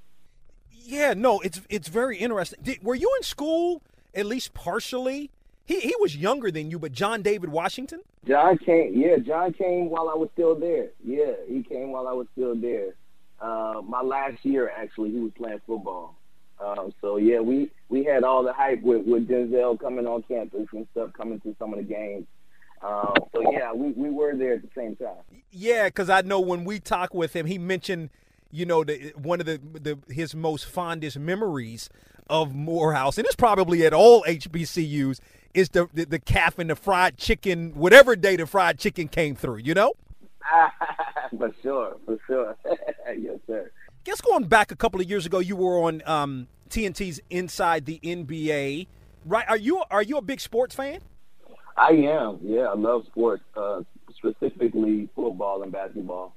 Yeah, 0.72 1.14
no, 1.14 1.40
it's 1.40 1.62
it's 1.70 1.88
very 1.88 2.18
interesting. 2.18 2.60
Did, 2.62 2.84
were 2.84 2.96
you 2.96 3.12
in 3.18 3.24
school 3.24 3.82
at 4.14 4.26
least 4.26 4.54
partially 4.54 5.32
He 5.66 5.80
he 5.80 5.94
was 6.00 6.16
younger 6.16 6.52
than 6.52 6.70
you, 6.70 6.80
but 6.80 6.92
John 6.92 7.22
David 7.22 7.50
Washington. 7.50 8.02
John 8.28 8.58
came. 8.58 8.94
Yeah, 8.96 9.18
John 9.18 9.54
came 9.54 9.90
while 9.90 10.10
I 10.10 10.16
was 10.16 10.30
still 10.34 10.56
there. 10.56 10.90
Yeah, 11.04 11.34
he 11.48 11.64
came 11.64 11.92
while 11.92 12.08
I 12.08 12.14
was 12.14 12.28
still 12.34 12.56
there. 12.56 12.96
Uh, 13.42 13.82
my 13.86 14.02
last 14.02 14.46
year, 14.46 14.72
actually, 14.78 15.12
he 15.12 15.20
was 15.20 15.32
playing 15.38 15.60
football. 15.68 16.16
Um, 16.60 16.94
so 17.02 17.18
yeah, 17.18 17.40
we 17.40 17.70
we 17.90 18.04
had 18.04 18.24
all 18.24 18.44
the 18.44 18.54
hype 18.54 18.82
with 18.82 19.06
with 19.06 19.28
Denzel 19.28 19.80
coming 19.80 20.08
on 20.08 20.24
campus 20.24 20.68
and 20.72 20.88
stuff, 20.92 21.12
coming 21.14 21.40
to 21.42 21.56
some 21.60 21.74
of 21.74 21.80
the 21.80 21.86
games. 21.86 22.26
Um, 22.84 23.14
so 23.34 23.52
yeah, 23.52 23.72
we, 23.72 23.92
we 23.92 24.10
were 24.10 24.36
there 24.36 24.54
at 24.54 24.62
the 24.62 24.70
same 24.76 24.96
time. 24.96 25.24
Yeah, 25.52 25.86
because 25.86 26.10
I 26.10 26.22
know 26.22 26.40
when 26.40 26.66
we 26.66 26.80
talked 26.80 27.16
with 27.16 27.36
him, 27.36 27.46
he 27.46 27.58
mentioned, 27.58 28.10
you 28.52 28.66
know, 28.66 28.84
the, 28.84 29.14
one 29.16 29.40
of 29.40 29.46
the, 29.46 29.60
the 29.74 29.98
his 30.14 30.36
most 30.36 30.66
fondest 30.66 31.18
memories 31.18 31.90
of 32.30 32.54
Morehouse, 32.54 33.18
and 33.18 33.26
it's 33.26 33.36
probably 33.36 33.86
at 33.86 33.94
all 33.94 34.24
HBCUs, 34.24 35.20
is 35.54 35.70
the, 35.70 35.88
the 35.94 36.06
the 36.06 36.20
calf 36.20 36.60
and 36.60 36.70
the 36.70 36.76
fried 36.76 37.18
chicken, 37.18 37.72
whatever 37.74 38.16
day 38.16 38.36
the 38.36 38.46
fried 38.46 38.80
chicken 38.80 39.08
came 39.08 39.36
through. 39.36 39.58
You 39.58 39.74
know. 39.74 39.94
for 41.38 41.52
sure, 41.62 41.98
for 42.06 42.18
sure. 42.28 42.58
yes, 43.18 43.40
sir. 43.48 43.72
Guess 44.04 44.20
going 44.20 44.46
back 44.46 44.72
a 44.72 44.76
couple 44.76 45.00
of 45.00 45.10
years 45.10 45.26
ago, 45.26 45.40
you 45.40 45.56
were 45.56 45.80
on 45.84 46.02
um, 46.06 46.48
TNT's 46.70 47.22
Inside 47.30 47.86
the 47.86 48.00
NBA. 48.04 48.88
Right? 49.26 49.46
Are 49.48 49.58
you 49.58 49.82
are 49.90 50.04
you 50.04 50.18
a 50.18 50.22
big 50.22 50.42
sports 50.42 50.76
fan? 50.76 51.00
I 51.78 51.92
am. 51.92 52.40
Yeah, 52.42 52.68
I 52.68 52.76
love 52.76 53.06
sports, 53.08 53.44
uh, 53.56 53.82
specifically 54.16 55.10
football 55.16 55.64
and 55.64 55.72
basketball. 55.72 56.36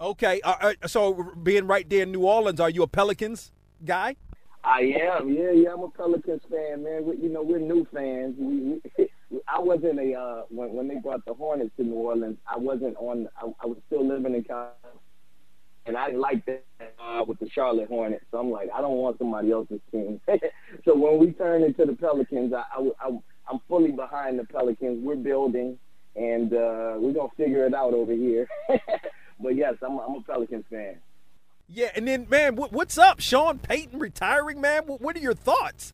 Okay, 0.00 0.40
uh, 0.42 0.72
uh, 0.82 0.86
so 0.86 1.32
being 1.42 1.66
right 1.66 1.88
there 1.88 2.02
in 2.02 2.12
New 2.12 2.26
Orleans, 2.26 2.60
are 2.60 2.68
you 2.68 2.82
a 2.82 2.86
Pelicans 2.86 3.52
guy? 3.84 4.16
I 4.62 4.80
am. 5.00 5.32
Yeah, 5.32 5.52
yeah, 5.52 5.72
I'm 5.72 5.82
a 5.82 5.88
Pelicans 5.88 6.42
fan, 6.50 6.82
man. 6.82 7.06
We, 7.06 7.16
you 7.16 7.28
know, 7.28 7.42
we're 7.42 7.58
new 7.58 7.86
fans. 7.94 8.34
We, 8.38 8.80
we, 8.98 9.08
I 9.48 9.60
wasn't 9.60 9.98
a 10.00 10.14
uh, 10.14 10.42
when 10.50 10.72
when 10.74 10.88
they 10.88 10.96
brought 10.96 11.24
the 11.24 11.34
Hornets 11.34 11.70
to 11.78 11.84
New 11.84 11.94
Orleans. 11.94 12.36
I 12.46 12.58
wasn't 12.58 12.96
on. 12.98 13.28
I, 13.40 13.46
I 13.62 13.66
was 13.66 13.78
still 13.86 14.06
living 14.06 14.34
in 14.34 14.42
California, 14.42 15.00
and 15.86 15.96
I 15.96 16.06
didn't 16.06 16.20
like 16.20 16.44
that 16.46 16.64
uh, 17.00 17.24
with 17.26 17.38
the 17.38 17.48
Charlotte 17.48 17.88
Hornets. 17.88 18.24
So 18.30 18.38
I'm 18.38 18.50
like, 18.50 18.68
I 18.74 18.80
don't 18.80 18.96
want 18.96 19.18
somebody 19.18 19.52
else's 19.52 19.80
team. 19.90 20.20
so 20.84 20.94
when 20.96 21.18
we 21.18 21.30
turned 21.32 21.64
into 21.64 21.86
the 21.86 21.94
Pelicans, 21.94 22.52
I, 22.52 22.64
I, 22.76 22.90
I 23.00 23.18
I'm 23.48 23.60
fully 23.68 23.85
behind 24.26 24.38
the 24.38 24.52
Pelicans. 24.52 25.02
We're 25.02 25.16
building, 25.16 25.78
and 26.14 26.52
uh, 26.52 26.94
we're 26.98 27.12
gonna 27.12 27.28
figure 27.36 27.66
it 27.66 27.74
out 27.74 27.94
over 27.94 28.12
here. 28.12 28.48
but 29.40 29.54
yes, 29.54 29.74
I'm, 29.82 29.98
I'm 29.98 30.16
a 30.16 30.22
Pelicans 30.22 30.64
fan. 30.70 30.96
Yeah, 31.68 31.90
and 31.94 32.06
then 32.06 32.26
man, 32.28 32.56
what, 32.56 32.72
what's 32.72 32.98
up, 32.98 33.20
Sean 33.20 33.58
Payton 33.58 33.98
retiring, 33.98 34.60
man? 34.60 34.86
What, 34.86 35.00
what, 35.00 35.16
are 35.16 35.20
your 35.20 35.34
thoughts? 35.34 35.92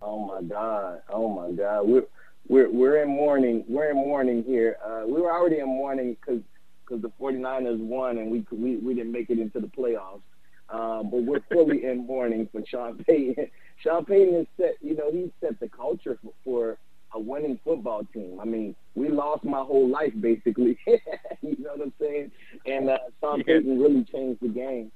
Oh 0.00 0.26
my 0.26 0.42
God! 0.42 1.02
Oh 1.08 1.28
my 1.28 1.52
God! 1.52 1.86
We're 1.86 2.06
we're 2.48 2.70
we're 2.70 3.02
in 3.02 3.08
mourning. 3.08 3.64
We're 3.68 3.90
in 3.90 3.96
mourning 3.96 4.44
here. 4.44 4.76
Uh, 4.84 5.04
we 5.06 5.20
were 5.20 5.32
already 5.32 5.58
in 5.58 5.66
mourning 5.66 6.16
because 6.20 6.42
because 6.84 7.02
the 7.02 7.12
49ers 7.20 7.78
won 7.78 8.18
and 8.18 8.30
we 8.30 8.44
we 8.50 8.76
we 8.76 8.94
didn't 8.94 9.12
make 9.12 9.30
it 9.30 9.38
into 9.38 9.60
the 9.60 9.68
playoffs. 9.68 10.22
Um, 10.68 11.10
but 11.10 11.22
we're 11.24 11.42
fully 11.52 11.84
in 11.84 12.06
mourning 12.06 12.48
for 12.50 12.64
Sean 12.66 13.04
Payton. 13.04 13.50
Sean 13.82 14.04
Payton 14.06 14.34
has 14.34 14.46
set, 14.56 14.74
you 14.80 14.96
know, 14.96 15.10
he 15.12 15.30
set 15.40 15.60
the 15.60 15.68
culture 15.68 16.18
for, 16.22 16.32
for 16.44 16.78
a 17.14 17.20
winning 17.20 17.58
football 17.64 18.02
team. 18.12 18.38
I 18.40 18.44
mean, 18.44 18.74
we 18.94 19.08
lost 19.08 19.44
my 19.44 19.60
whole 19.60 19.88
life 19.88 20.12
basically. 20.20 20.78
you 20.86 21.56
know 21.58 21.70
what 21.74 21.82
I'm 21.82 21.92
saying? 22.00 22.30
And 22.66 22.90
uh, 22.90 22.98
Sean 23.20 23.38
yeah. 23.38 23.44
Payton 23.46 23.80
really 23.80 24.04
changed 24.04 24.40
the 24.40 24.48
game. 24.48 24.90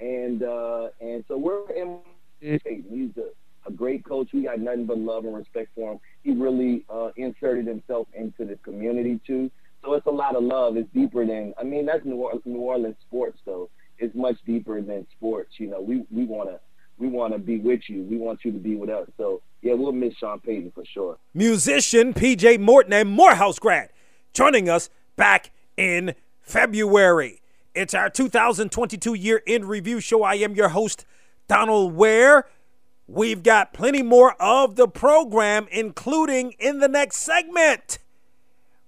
And 0.00 0.42
uh, 0.42 0.88
and 1.00 1.24
so 1.28 1.36
we're 1.36 1.70
in. 1.72 1.98
He's 2.40 3.10
a, 3.16 3.68
a 3.68 3.72
great 3.72 4.04
coach. 4.04 4.28
We 4.32 4.44
got 4.44 4.60
nothing 4.60 4.86
but 4.86 4.98
love 4.98 5.24
and 5.24 5.34
respect 5.34 5.70
for 5.74 5.92
him. 5.92 6.00
He 6.22 6.32
really 6.32 6.84
uh, 6.88 7.10
inserted 7.16 7.66
himself 7.66 8.06
into 8.14 8.44
the 8.44 8.56
community 8.62 9.20
too. 9.26 9.50
So 9.84 9.94
it's 9.94 10.06
a 10.06 10.10
lot 10.10 10.36
of 10.36 10.44
love. 10.44 10.76
It's 10.76 10.88
deeper 10.94 11.26
than 11.26 11.54
I 11.58 11.64
mean 11.64 11.86
that's 11.86 12.04
New 12.04 12.16
Orleans, 12.16 12.42
New 12.44 12.60
Orleans 12.60 12.96
sports 13.06 13.38
though. 13.44 13.70
It's 13.98 14.14
much 14.14 14.36
deeper 14.46 14.80
than 14.80 15.06
sports. 15.16 15.54
You 15.58 15.68
know, 15.68 15.80
we 15.80 16.04
we 16.10 16.24
want 16.24 16.50
to 16.50 16.60
we 16.98 17.08
want 17.08 17.32
to 17.32 17.38
be 17.38 17.58
with 17.58 17.80
you. 17.88 18.06
We 18.08 18.18
want 18.18 18.40
you 18.44 18.52
to 18.52 18.58
be 18.58 18.76
with 18.76 18.90
us. 18.90 19.08
So 19.16 19.40
yeah, 19.62 19.74
we'll 19.74 19.92
miss 19.92 20.14
Sean 20.14 20.40
Payton 20.40 20.72
for 20.72 20.84
sure. 20.84 21.18
Musician 21.34 22.14
PJ 22.14 22.60
Morton 22.60 22.92
and 22.92 23.10
Morehouse 23.10 23.58
grad 23.58 23.90
joining 24.32 24.68
us 24.68 24.88
back 25.16 25.50
in 25.76 26.14
February. 26.40 27.40
It's 27.74 27.94
our 27.94 28.10
2022 28.10 29.14
year 29.14 29.42
in 29.46 29.66
review 29.66 30.00
show. 30.00 30.22
I 30.22 30.34
am 30.34 30.54
your 30.54 30.70
host, 30.70 31.04
Donald 31.48 31.94
Ware. 31.94 32.46
We've 33.06 33.42
got 33.42 33.72
plenty 33.72 34.02
more 34.02 34.34
of 34.40 34.76
the 34.76 34.86
program, 34.86 35.66
including 35.70 36.52
in 36.58 36.78
the 36.78 36.88
next 36.88 37.18
segment. 37.18 37.98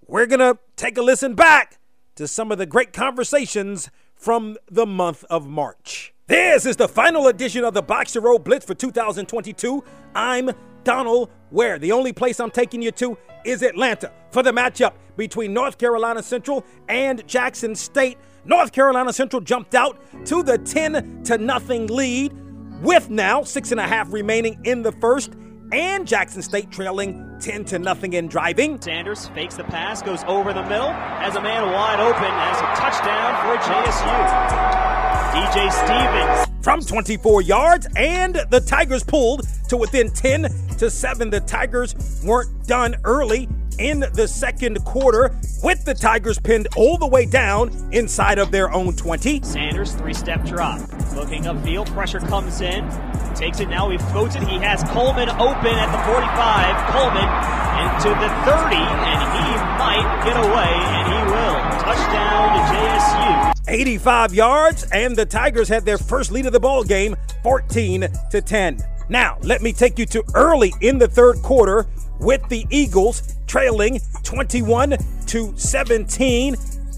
We're 0.06 0.26
going 0.26 0.40
to 0.40 0.58
take 0.76 0.98
a 0.98 1.02
listen 1.02 1.34
back 1.34 1.78
to 2.16 2.28
some 2.28 2.52
of 2.52 2.58
the 2.58 2.66
great 2.66 2.92
conversations 2.92 3.90
from 4.14 4.56
the 4.70 4.86
month 4.86 5.24
of 5.30 5.46
March. 5.46 6.12
This 6.30 6.64
is 6.64 6.76
the 6.76 6.86
final 6.86 7.26
edition 7.26 7.64
of 7.64 7.74
the 7.74 7.82
Box 7.82 8.12
to 8.12 8.20
Row 8.20 8.38
Blitz 8.38 8.64
for 8.64 8.72
2022. 8.72 9.82
I'm 10.14 10.52
Donald 10.84 11.28
Ware. 11.50 11.76
The 11.76 11.90
only 11.90 12.12
place 12.12 12.38
I'm 12.38 12.52
taking 12.52 12.80
you 12.80 12.92
to 12.92 13.18
is 13.44 13.64
Atlanta 13.64 14.12
for 14.30 14.44
the 14.44 14.52
matchup 14.52 14.92
between 15.16 15.52
North 15.52 15.76
Carolina 15.76 16.22
Central 16.22 16.64
and 16.88 17.26
Jackson 17.26 17.74
State. 17.74 18.16
North 18.44 18.70
Carolina 18.70 19.12
Central 19.12 19.42
jumped 19.42 19.74
out 19.74 19.98
to 20.26 20.44
the 20.44 20.56
10 20.56 21.24
to 21.24 21.36
nothing 21.36 21.88
lead 21.88 22.32
with 22.80 23.10
now 23.10 23.42
six 23.42 23.72
and 23.72 23.80
a 23.80 23.86
half 23.88 24.12
remaining 24.12 24.60
in 24.62 24.82
the 24.82 24.92
first 24.92 25.32
and 25.72 26.06
Jackson 26.06 26.42
State 26.42 26.70
trailing 26.70 27.38
10 27.40 27.64
to 27.64 27.80
nothing 27.80 28.12
in 28.12 28.28
driving. 28.28 28.80
Sanders 28.80 29.26
fakes 29.30 29.56
the 29.56 29.64
pass, 29.64 30.00
goes 30.00 30.22
over 30.28 30.52
the 30.52 30.62
middle, 30.62 30.92
has 30.92 31.34
a 31.34 31.42
man 31.42 31.72
wide 31.72 31.98
open, 31.98 32.22
has 32.22 32.60
a 32.60 32.80
touchdown 32.80 33.34
for 33.42 33.56
JSU. 33.68 34.59
Stevens 35.50 36.46
from 36.62 36.80
24 36.80 37.42
yards, 37.42 37.88
and 37.96 38.36
the 38.50 38.60
Tigers 38.60 39.02
pulled 39.02 39.48
to 39.68 39.76
within 39.76 40.08
10 40.08 40.42
to 40.78 40.88
7. 40.88 41.28
The 41.28 41.40
Tigers 41.40 42.22
weren't 42.24 42.68
done 42.68 42.94
early 43.02 43.48
in 43.80 44.00
the 44.12 44.28
second 44.28 44.84
quarter 44.84 45.34
with 45.64 45.84
the 45.84 45.94
Tigers 45.94 46.38
pinned 46.38 46.68
all 46.76 46.98
the 46.98 47.06
way 47.06 47.26
down 47.26 47.70
inside 47.92 48.38
of 48.38 48.52
their 48.52 48.70
own 48.72 48.94
20. 48.94 49.42
Sanders, 49.42 49.94
three 49.94 50.14
step 50.14 50.44
drop. 50.44 50.80
Looking 51.16 51.42
upfield, 51.42 51.92
pressure 51.94 52.20
comes 52.20 52.60
in. 52.60 52.88
Takes 53.34 53.58
it 53.58 53.68
now, 53.68 53.90
he 53.90 53.98
floats 53.98 54.36
it. 54.36 54.44
He 54.44 54.58
has 54.58 54.84
Coleman 54.84 55.30
open 55.30 55.74
at 55.74 55.90
the 55.90 55.98
45. 56.06 56.94
Coleman 56.94 57.26
into 57.82 58.10
the 58.22 58.30
30, 58.46 58.76
and 58.76 59.20
he 59.34 59.50
might 59.82 60.22
get 60.24 60.36
away, 60.36 60.74
and 60.78 61.08
he 61.10 61.18
will. 61.32 61.58
Touchdown 61.82 62.54
to 62.54 62.62
JSU. 62.72 63.49
85 63.68 64.34
yards, 64.34 64.84
and 64.92 65.16
the 65.16 65.26
Tigers 65.26 65.68
had 65.68 65.84
their 65.84 65.98
first 65.98 66.32
lead 66.32 66.46
of 66.46 66.52
the 66.52 66.60
ball 66.60 66.84
game, 66.84 67.16
14 67.42 68.08
to 68.30 68.40
10. 68.40 68.78
Now, 69.08 69.38
let 69.42 69.62
me 69.62 69.72
take 69.72 69.98
you 69.98 70.06
to 70.06 70.24
early 70.34 70.72
in 70.80 70.98
the 70.98 71.08
third 71.08 71.42
quarter 71.42 71.86
with 72.18 72.46
the 72.48 72.66
Eagles 72.70 73.36
trailing 73.46 74.00
21 74.22 74.96
to 75.26 75.52
17 75.56 76.54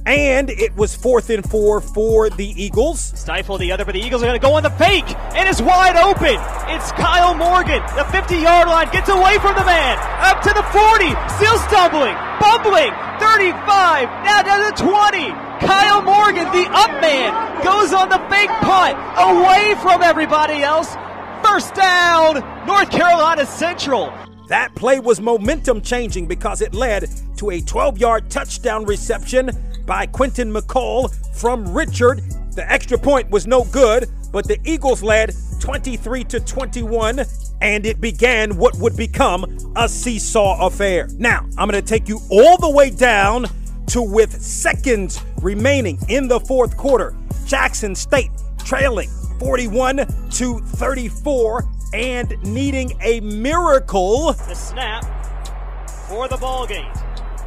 and 0.06 0.50
it 0.50 0.74
was 0.76 0.94
fourth 0.94 1.30
and 1.30 1.48
four 1.48 1.80
for 1.80 2.28
the 2.30 2.48
Eagles. 2.60 3.00
Stifle 3.00 3.58
the 3.58 3.70
other, 3.70 3.84
but 3.84 3.94
the 3.94 4.00
Eagles 4.00 4.22
are 4.22 4.26
going 4.26 4.40
to 4.40 4.44
go 4.44 4.54
on 4.54 4.62
the 4.62 4.70
fake, 4.70 5.08
and 5.34 5.48
it's 5.48 5.60
wide 5.60 5.96
open. 5.96 6.34
It's 6.74 6.90
Kyle 6.92 7.34
Morgan. 7.34 7.82
The 7.94 8.04
50 8.10 8.36
yard 8.36 8.68
line 8.68 8.90
gets 8.90 9.08
away 9.08 9.38
from 9.38 9.54
the 9.54 9.64
man, 9.64 9.98
up 10.20 10.42
to 10.42 10.50
the 10.50 10.62
40, 10.74 11.14
still 11.38 11.58
stumbling, 11.70 12.16
bumbling, 12.40 12.90
35, 13.22 14.10
now 14.26 14.42
down 14.42 14.74
to 14.74 14.82
20. 14.82 15.51
Kyle 15.66 16.02
Morgan, 16.02 16.44
the 16.52 16.68
up 16.70 16.90
man, 17.00 17.62
goes 17.62 17.92
on 17.92 18.08
the 18.08 18.18
fake 18.28 18.50
punt, 18.60 18.96
away 19.16 19.74
from 19.80 20.02
everybody 20.02 20.62
else. 20.62 20.94
First 21.44 21.74
down, 21.74 22.36
North 22.66 22.90
Carolina 22.90 23.46
Central. 23.46 24.12
That 24.48 24.74
play 24.74 25.00
was 25.00 25.20
momentum 25.20 25.80
changing 25.80 26.26
because 26.26 26.60
it 26.60 26.74
led 26.74 27.08
to 27.36 27.50
a 27.50 27.60
12 27.60 27.98
yard 27.98 28.30
touchdown 28.30 28.84
reception 28.84 29.50
by 29.86 30.06
Quentin 30.06 30.52
McCall 30.52 31.14
from 31.36 31.72
Richard. 31.72 32.22
The 32.52 32.70
extra 32.70 32.98
point 32.98 33.30
was 33.30 33.46
no 33.46 33.64
good, 33.64 34.10
but 34.32 34.46
the 34.46 34.58
Eagles 34.64 35.02
led 35.02 35.34
23 35.60 36.24
to 36.24 36.40
21 36.40 37.20
and 37.60 37.86
it 37.86 38.00
began 38.00 38.56
what 38.56 38.76
would 38.78 38.96
become 38.96 39.44
a 39.76 39.88
seesaw 39.88 40.66
affair. 40.66 41.08
Now, 41.18 41.46
I'm 41.56 41.68
going 41.68 41.82
to 41.82 41.82
take 41.82 42.08
you 42.08 42.20
all 42.30 42.58
the 42.58 42.70
way 42.70 42.90
down 42.90 43.46
to 43.86 44.02
with 44.02 44.40
seconds 44.40 45.22
remaining 45.42 45.98
in 46.08 46.28
the 46.28 46.40
fourth 46.40 46.76
quarter. 46.76 47.14
Jackson 47.46 47.94
State 47.94 48.30
trailing 48.64 49.10
41 49.38 50.06
to 50.30 50.58
34 50.60 51.64
and 51.92 52.36
needing 52.44 52.96
a 53.02 53.20
miracle. 53.20 54.32
The 54.32 54.54
snap 54.54 55.04
for 56.08 56.28
the 56.28 56.36
ball 56.36 56.66
game. 56.66 56.92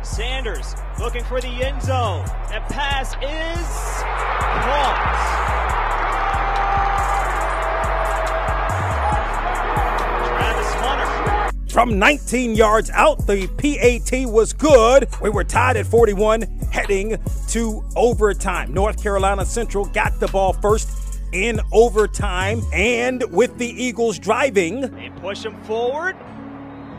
Sanders 0.03 0.75
looking 0.99 1.23
for 1.23 1.41
the 1.41 1.47
end 1.47 1.81
zone. 1.81 2.25
That 2.49 2.67
pass 2.69 3.13
is 3.13 4.03
caught. 4.63 5.35
From 11.75 11.99
19 11.99 12.55
yards 12.55 12.89
out. 12.91 13.27
The 13.27 13.47
PAT 13.57 14.31
was 14.31 14.53
good. 14.53 15.09
We 15.21 15.29
were 15.29 15.43
tied 15.43 15.75
at 15.75 15.85
41 15.85 16.43
heading 16.71 17.21
to 17.49 17.83
overtime. 17.97 18.73
North 18.73 19.03
Carolina 19.03 19.45
Central 19.45 19.83
got 19.83 20.17
the 20.21 20.29
ball 20.29 20.53
first 20.53 21.19
in 21.33 21.59
overtime 21.73 22.61
and 22.71 23.25
with 23.29 23.57
the 23.57 23.67
Eagles 23.67 24.17
driving. 24.17 24.89
They 24.95 25.11
push 25.17 25.43
him 25.43 25.61
forward. 25.63 26.15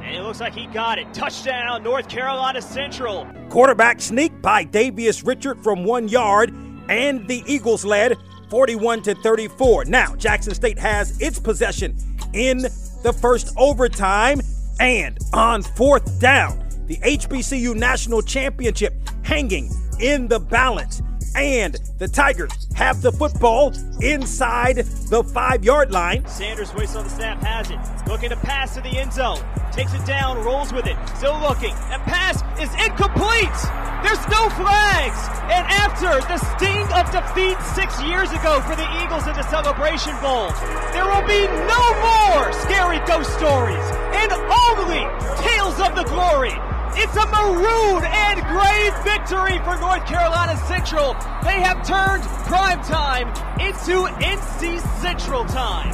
And 0.03 0.15
it 0.15 0.23
looks 0.23 0.41
like 0.41 0.55
he 0.55 0.67
got 0.67 0.99
it. 0.99 1.07
Touchdown, 1.15 1.83
North 1.83 2.11
Carolina 2.11 2.61
Central. 2.61 3.27
Quarterback 3.49 4.03
sneak 4.03 4.43
by 4.43 4.67
Davius 4.67 5.27
Richard 5.27 5.59
from 5.65 5.85
one 5.85 6.07
yard, 6.07 6.53
and 6.91 7.27
the 7.27 7.43
Eagles 7.47 7.87
led 7.87 8.19
41 8.51 9.01
to 9.05 9.15
34. 9.15 9.87
Now, 9.87 10.15
Jackson 10.17 10.53
State 10.53 10.79
has 10.79 11.19
its 11.19 11.39
possession 11.39 11.97
in 12.35 12.59
the 13.03 13.13
first 13.13 13.55
overtime, 13.57 14.43
and 14.81 15.19
on 15.33 15.63
fourth 15.63 16.21
down, 16.21 16.63
the 16.87 16.97
HBCU 16.99 17.75
National 17.75 18.23
Championship 18.23 18.95
hanging 19.23 19.71
in 20.01 20.29
the 20.29 20.39
balance 20.39 21.03
and 21.37 21.75
the 21.99 22.09
Tigers 22.09 22.51
have 22.75 23.03
the 23.03 23.13
football 23.13 23.73
inside 24.01 24.77
the 24.77 25.23
five 25.23 25.65
yard 25.65 25.93
line. 25.93 26.27
Sanders 26.27 26.75
waits 26.75 26.97
on 26.97 27.05
the 27.05 27.11
snap, 27.11 27.43
has 27.43 27.71
it. 27.71 27.79
Looking 28.09 28.31
to 28.31 28.37
pass 28.37 28.75
to 28.75 28.81
the 28.81 28.99
end 28.99 29.13
zone. 29.13 29.39
Takes 29.71 29.93
it 29.93 30.05
down, 30.07 30.43
rolls 30.43 30.73
with 30.73 30.87
it. 30.87 30.97
Still 31.17 31.39
looking. 31.41 31.75
And 31.93 32.01
pass 32.03 32.41
is 32.61 32.73
incomplete. 32.81 33.53
There's 34.01 34.25
no 34.33 34.49
flags. 34.57 35.21
And 35.53 35.65
after 35.69 36.21
the 36.25 36.39
sting 36.57 36.89
of 36.97 37.05
defeat 37.13 37.61
six 37.77 38.01
years 38.03 38.33
ago 38.33 38.61
for 38.65 38.77
the 38.77 38.89
Eagles 39.05 39.27
in 39.27 39.35
the 39.37 39.45
Celebration 39.53 40.17
Bowl, 40.25 40.49
there 40.97 41.05
will 41.05 41.27
be 41.29 41.45
no 41.69 41.83
more 42.01 42.53
scary 42.65 42.99
ghost 43.05 43.29
stories 43.37 43.85
and 44.17 44.33
only 44.33 45.05
tales 45.45 45.77
of 45.85 45.93
the 45.93 46.05
glory 46.09 46.57
it's 46.99 47.17
a 47.17 47.27
maroon 47.27 48.03
and 48.05 48.41
gray 48.49 48.91
victory 49.05 49.59
for 49.65 49.77
North 49.81 50.07
Carolina 50.07 50.57
Central. 50.67 51.13
They 51.45 51.61
have 51.61 51.87
turned 51.87 52.23
prime 52.49 52.83
time 52.83 53.29
into 53.61 54.07
NC 54.25 54.81
Central 55.01 55.45
time. 55.45 55.93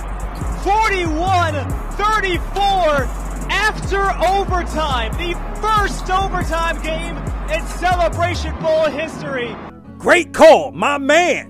41 0.62 1.54
34 1.96 2.42
after 3.50 4.00
overtime. 4.26 5.12
The 5.18 5.34
first 5.60 6.08
overtime 6.08 6.80
game 6.82 7.16
in 7.50 7.66
Celebration 7.66 8.56
Bowl 8.60 8.86
history. 8.86 9.54
Great 9.98 10.32
call, 10.32 10.70
my 10.72 10.98
man. 10.98 11.48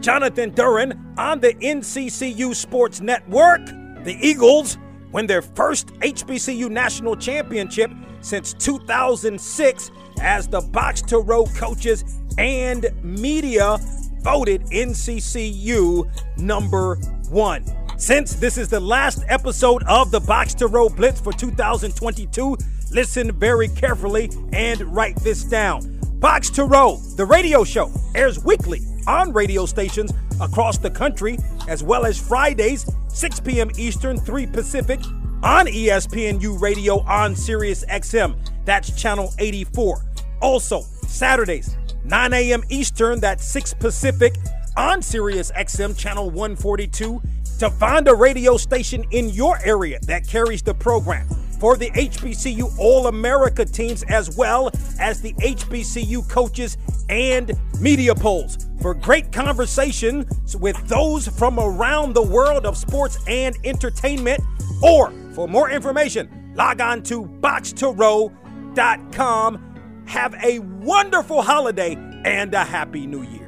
Jonathan 0.00 0.50
Duran 0.50 1.14
on 1.16 1.40
the 1.40 1.54
NCCU 1.54 2.54
Sports 2.54 3.00
Network. 3.00 3.64
The 4.04 4.18
Eagles 4.20 4.76
win 5.12 5.26
their 5.26 5.42
first 5.42 5.88
HBCU 6.00 6.70
National 6.70 7.14
Championship 7.16 7.90
since 8.20 8.54
2006 8.54 9.90
as 10.20 10.48
the 10.48 10.60
Box 10.60 11.02
to 11.02 11.18
Row 11.18 11.46
coaches 11.56 12.04
and 12.38 12.90
media 13.02 13.78
voted 14.20 14.62
NCCU 14.66 16.38
number 16.38 16.96
one. 17.28 17.64
Since 17.98 18.34
this 18.34 18.58
is 18.58 18.68
the 18.68 18.80
last 18.80 19.24
episode 19.28 19.82
of 19.84 20.10
the 20.10 20.20
Box 20.20 20.54
to 20.54 20.66
Row 20.66 20.88
Blitz 20.88 21.20
for 21.20 21.32
2022, 21.32 22.56
listen 22.90 23.32
very 23.32 23.68
carefully 23.68 24.30
and 24.52 24.80
write 24.94 25.16
this 25.16 25.44
down. 25.44 25.98
Box 26.18 26.50
to 26.50 26.64
Row, 26.64 26.96
the 27.16 27.24
radio 27.24 27.64
show, 27.64 27.90
airs 28.14 28.42
weekly 28.42 28.80
on 29.06 29.32
radio 29.32 29.66
stations 29.66 30.12
across 30.40 30.78
the 30.78 30.90
country, 30.90 31.38
as 31.68 31.82
well 31.82 32.04
as 32.06 32.18
Fridays, 32.18 32.86
6 33.08 33.40
p.m. 33.40 33.70
Eastern, 33.76 34.18
3 34.18 34.46
Pacific, 34.46 35.00
on 35.42 35.66
ESPNU 35.66 36.60
Radio 36.60 37.00
on 37.00 37.34
Sirius 37.34 37.84
XM. 37.86 38.36
That's 38.64 38.94
channel 39.00 39.32
84. 39.38 40.02
Also, 40.40 40.82
Saturdays, 41.06 41.76
9 42.04 42.32
a.m. 42.32 42.62
Eastern, 42.68 43.20
that's 43.20 43.44
6 43.46 43.74
Pacific, 43.74 44.34
on 44.76 45.02
Sirius 45.02 45.50
XM 45.52 45.96
channel 45.96 46.30
142. 46.30 47.20
To 47.58 47.70
find 47.70 48.08
a 48.08 48.14
radio 48.14 48.56
station 48.56 49.04
in 49.12 49.28
your 49.28 49.58
area 49.64 50.00
that 50.06 50.26
carries 50.26 50.62
the 50.62 50.74
program 50.74 51.28
for 51.62 51.76
the 51.76 51.90
HBCU 51.92 52.76
All 52.76 53.06
America 53.06 53.64
teams 53.64 54.02
as 54.08 54.36
well 54.36 54.72
as 54.98 55.22
the 55.22 55.32
HBCU 55.34 56.28
coaches 56.28 56.76
and 57.08 57.52
media 57.78 58.16
polls 58.16 58.66
for 58.80 58.94
great 58.94 59.30
conversations 59.30 60.56
with 60.56 60.76
those 60.88 61.28
from 61.28 61.60
around 61.60 62.14
the 62.14 62.22
world 62.22 62.66
of 62.66 62.76
sports 62.76 63.20
and 63.28 63.56
entertainment 63.62 64.42
or 64.82 65.12
for 65.34 65.46
more 65.46 65.70
information, 65.70 66.52
log 66.56 66.80
on 66.80 67.00
to 67.04 67.26
boxtorow.com. 67.26 70.02
Have 70.06 70.34
a 70.42 70.58
wonderful 70.58 71.42
holiday 71.42 71.94
and 72.24 72.52
a 72.54 72.64
happy 72.64 73.06
new 73.06 73.22
year. 73.22 73.42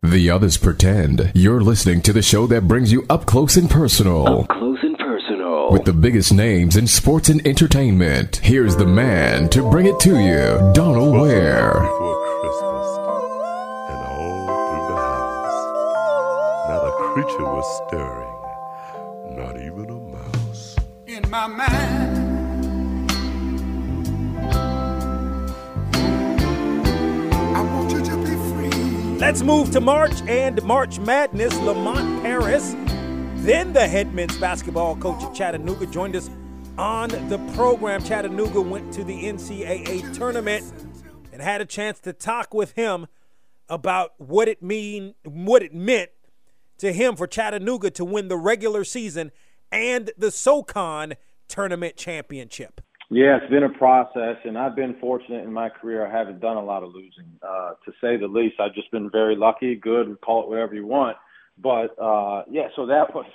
The 0.00 0.30
others 0.30 0.56
pretend 0.56 1.32
you're 1.34 1.60
listening 1.60 2.02
to 2.02 2.12
the 2.12 2.22
show 2.22 2.46
that 2.46 2.68
brings 2.68 2.92
you 2.92 3.04
up 3.10 3.26
close 3.26 3.56
and 3.56 3.68
personal. 3.68 4.28
Up 4.28 4.48
close 4.48 4.78
and 4.82 4.87
personal. 5.68 5.72
With 5.72 5.84
the 5.84 5.92
biggest 5.92 6.32
names 6.32 6.76
in 6.76 6.86
sports 6.86 7.28
and 7.28 7.46
entertainment. 7.46 8.36
Here's 8.36 8.76
the 8.76 8.86
man 8.86 9.48
to 9.50 9.68
bring 9.70 9.86
it 9.86 10.00
to 10.00 10.18
you, 10.18 10.72
Donald 10.74 11.20
Ware. 11.20 11.74
Before 11.74 12.40
Christmas, 12.40 12.88
and 13.90 14.00
all 14.06 14.46
through 14.68 14.86
the 14.88 14.96
house, 14.96 15.60
not 16.68 16.82
a 16.86 16.92
creature 17.12 17.44
was 17.44 17.82
stirring 17.86 18.28
not 19.36 19.56
even 19.60 19.88
a 19.88 19.94
mouse. 19.94 20.76
In 21.06 21.22
my 21.30 21.46
mind, 21.46 23.10
I 27.54 27.60
want 27.62 27.92
you 27.92 28.02
to 28.02 28.16
be 28.16 28.34
free. 28.50 29.18
Let's 29.18 29.42
move 29.42 29.70
to 29.72 29.80
March 29.80 30.20
and 30.22 30.60
March 30.64 30.98
Madness. 30.98 31.54
Lamont 31.60 32.22
Paris, 32.22 32.74
then 33.44 33.72
the 33.72 33.86
head 33.86 34.14
men's 34.14 34.36
basketball 34.38 34.96
coach 34.96 35.22
at 35.22 35.34
Chattanooga, 35.34 35.86
joined 35.86 36.16
us 36.16 36.30
on 36.76 37.10
the 37.28 37.38
program. 37.54 38.02
Chattanooga 38.02 38.60
went 38.60 38.92
to 38.94 39.04
the 39.04 39.24
NCAA 39.24 40.14
tournament 40.14 40.64
and 41.32 41.42
had 41.42 41.60
a 41.60 41.64
chance 41.64 42.00
to 42.00 42.12
talk 42.12 42.52
with 42.52 42.72
him 42.72 43.06
about 43.68 44.12
what 44.18 44.48
it 44.48 44.62
mean, 44.62 45.14
what 45.24 45.62
it 45.62 45.74
meant 45.74 46.10
to 46.78 46.92
him 46.92 47.16
for 47.16 47.26
Chattanooga 47.26 47.90
to 47.90 48.04
win 48.04 48.28
the 48.28 48.36
regular 48.36 48.84
season 48.84 49.30
and 49.70 50.10
the 50.16 50.30
SoCon 50.30 51.14
tournament 51.48 51.96
championship. 51.96 52.80
Yeah, 53.10 53.38
it's 53.40 53.50
been 53.50 53.62
a 53.62 53.70
process, 53.70 54.36
and 54.44 54.58
I've 54.58 54.76
been 54.76 54.96
fortunate 55.00 55.42
in 55.44 55.52
my 55.52 55.70
career. 55.70 56.06
I 56.06 56.10
haven't 56.10 56.40
done 56.40 56.58
a 56.58 56.64
lot 56.64 56.82
of 56.82 56.90
losing, 56.90 57.24
uh, 57.42 57.70
to 57.84 57.92
say 58.02 58.18
the 58.18 58.28
least. 58.28 58.56
I've 58.60 58.74
just 58.74 58.90
been 58.90 59.10
very 59.10 59.34
lucky, 59.34 59.76
good, 59.76 60.20
call 60.20 60.42
it 60.42 60.48
whatever 60.50 60.74
you 60.74 60.86
want. 60.86 61.16
But 61.62 61.98
uh, 62.00 62.44
yeah, 62.50 62.68
so 62.76 62.86
that 62.86 63.14
was 63.14 63.26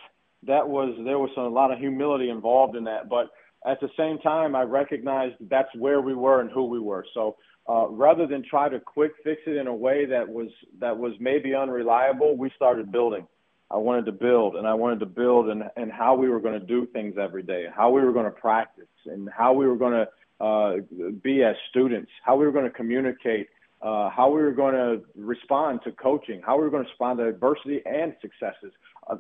that 0.48 0.68
was 0.68 0.96
there 1.04 1.20
was 1.20 1.32
a 1.38 1.42
lot 1.42 1.72
of 1.72 1.80
humility 1.80 2.30
involved 2.30 2.76
in 2.76 2.84
that. 2.86 3.10
But 3.10 3.30
at 3.66 3.80
the 3.80 3.90
same 3.98 4.20
time, 4.20 4.56
I 4.56 4.64
recognized 4.64 5.36
that's 5.50 5.74
where 5.76 6.02
we 6.02 6.14
were 6.14 6.42
and 6.42 6.52
who 6.52 6.66
we 6.66 6.80
were. 6.80 7.06
So 7.14 7.38
uh, 7.70 7.88
rather 7.90 8.28
than 8.28 8.44
try 8.44 8.68
to 8.68 8.80
quick 8.80 9.14
fix 9.24 9.42
it 9.48 9.56
in 9.56 9.68
a 9.68 9.76
way 9.76 10.06
that 10.06 10.28
was 10.28 10.50
that 10.80 10.98
was 10.98 11.14
maybe 11.20 11.56
unreliable, 11.56 12.36
we 12.36 12.52
started 12.56 12.92
building. 12.92 13.28
I 13.72 13.78
wanted 13.78 14.06
to 14.06 14.12
build, 14.12 14.56
and 14.56 14.68
I 14.68 14.74
wanted 14.74 15.00
to 15.00 15.06
build 15.06 15.50
and 15.50 15.64
and 15.78 15.92
how 15.92 16.16
we 16.16 16.30
were 16.30 16.40
going 16.40 16.60
to 16.60 16.66
do 16.66 16.86
things 16.88 17.16
every 17.18 17.44
day, 17.44 17.68
how 17.74 17.90
we 17.90 18.02
were 18.02 18.12
going 18.12 18.26
to 18.26 18.32
practice, 18.32 18.86
and 19.06 19.30
how 19.36 19.54
we 19.54 19.66
were 19.66 19.78
going 19.78 19.94
to 20.06 20.08
uh, 20.44 20.78
be 21.24 21.44
as 21.44 21.56
students, 21.70 22.12
how 22.24 22.36
we 22.36 22.46
were 22.46 22.52
going 22.52 22.66
to 22.66 22.72
communicate, 22.72 23.48
uh, 23.84 24.10
how 24.10 24.30
we 24.30 24.42
were 24.42 24.54
going 24.54 24.74
to 24.74 25.02
respond 25.16 25.82
to 25.84 25.92
coaching, 25.92 26.42
how 26.46 26.58
we 26.58 26.64
were 26.64 26.70
going 26.70 26.84
to 26.84 26.90
respond 26.90 27.20
to 27.20 27.28
adversity 27.28 27.82
and 27.86 28.16
successes, 28.22 28.72
uh, 29.10 29.18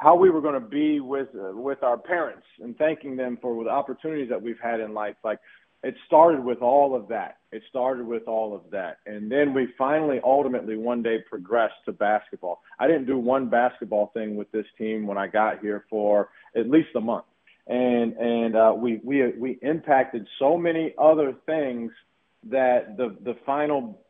how 0.00 0.16
we 0.16 0.30
were 0.30 0.40
going 0.40 0.54
to 0.54 0.68
be 0.68 1.00
with 1.00 1.28
uh, 1.34 1.52
with 1.52 1.82
our 1.82 1.98
parents 1.98 2.46
and 2.60 2.76
thanking 2.78 3.14
them 3.14 3.38
for 3.42 3.62
the 3.62 3.70
opportunities 3.70 4.30
that 4.30 4.40
we've 4.40 4.60
had 4.60 4.80
in 4.80 4.94
life. 4.94 5.16
Like 5.22 5.38
it 5.82 5.94
started 6.06 6.42
with 6.42 6.62
all 6.62 6.94
of 6.94 7.08
that. 7.08 7.38
It 7.52 7.62
started 7.68 8.06
with 8.06 8.24
all 8.26 8.54
of 8.54 8.62
that. 8.70 8.98
And 9.06 9.30
then 9.30 9.54
we 9.54 9.68
finally, 9.78 10.20
ultimately, 10.24 10.76
one 10.76 11.02
day 11.02 11.18
progressed 11.28 11.74
to 11.86 11.92
basketball. 11.92 12.62
I 12.78 12.86
didn't 12.86 13.06
do 13.06 13.18
one 13.18 13.48
basketball 13.48 14.10
thing 14.14 14.36
with 14.36 14.50
this 14.52 14.66
team 14.76 15.06
when 15.06 15.18
I 15.18 15.26
got 15.26 15.60
here 15.60 15.84
for 15.90 16.28
at 16.56 16.68
least 16.68 16.90
a 16.96 17.00
month. 17.00 17.24
And, 17.66 18.14
and 18.14 18.56
uh, 18.56 18.74
we, 18.76 19.00
we, 19.04 19.32
we 19.32 19.58
impacted 19.62 20.26
so 20.38 20.56
many 20.56 20.94
other 20.98 21.34
things 21.46 21.92
that 22.48 22.96
the, 22.96 23.16
the 23.24 23.36
final 23.44 24.00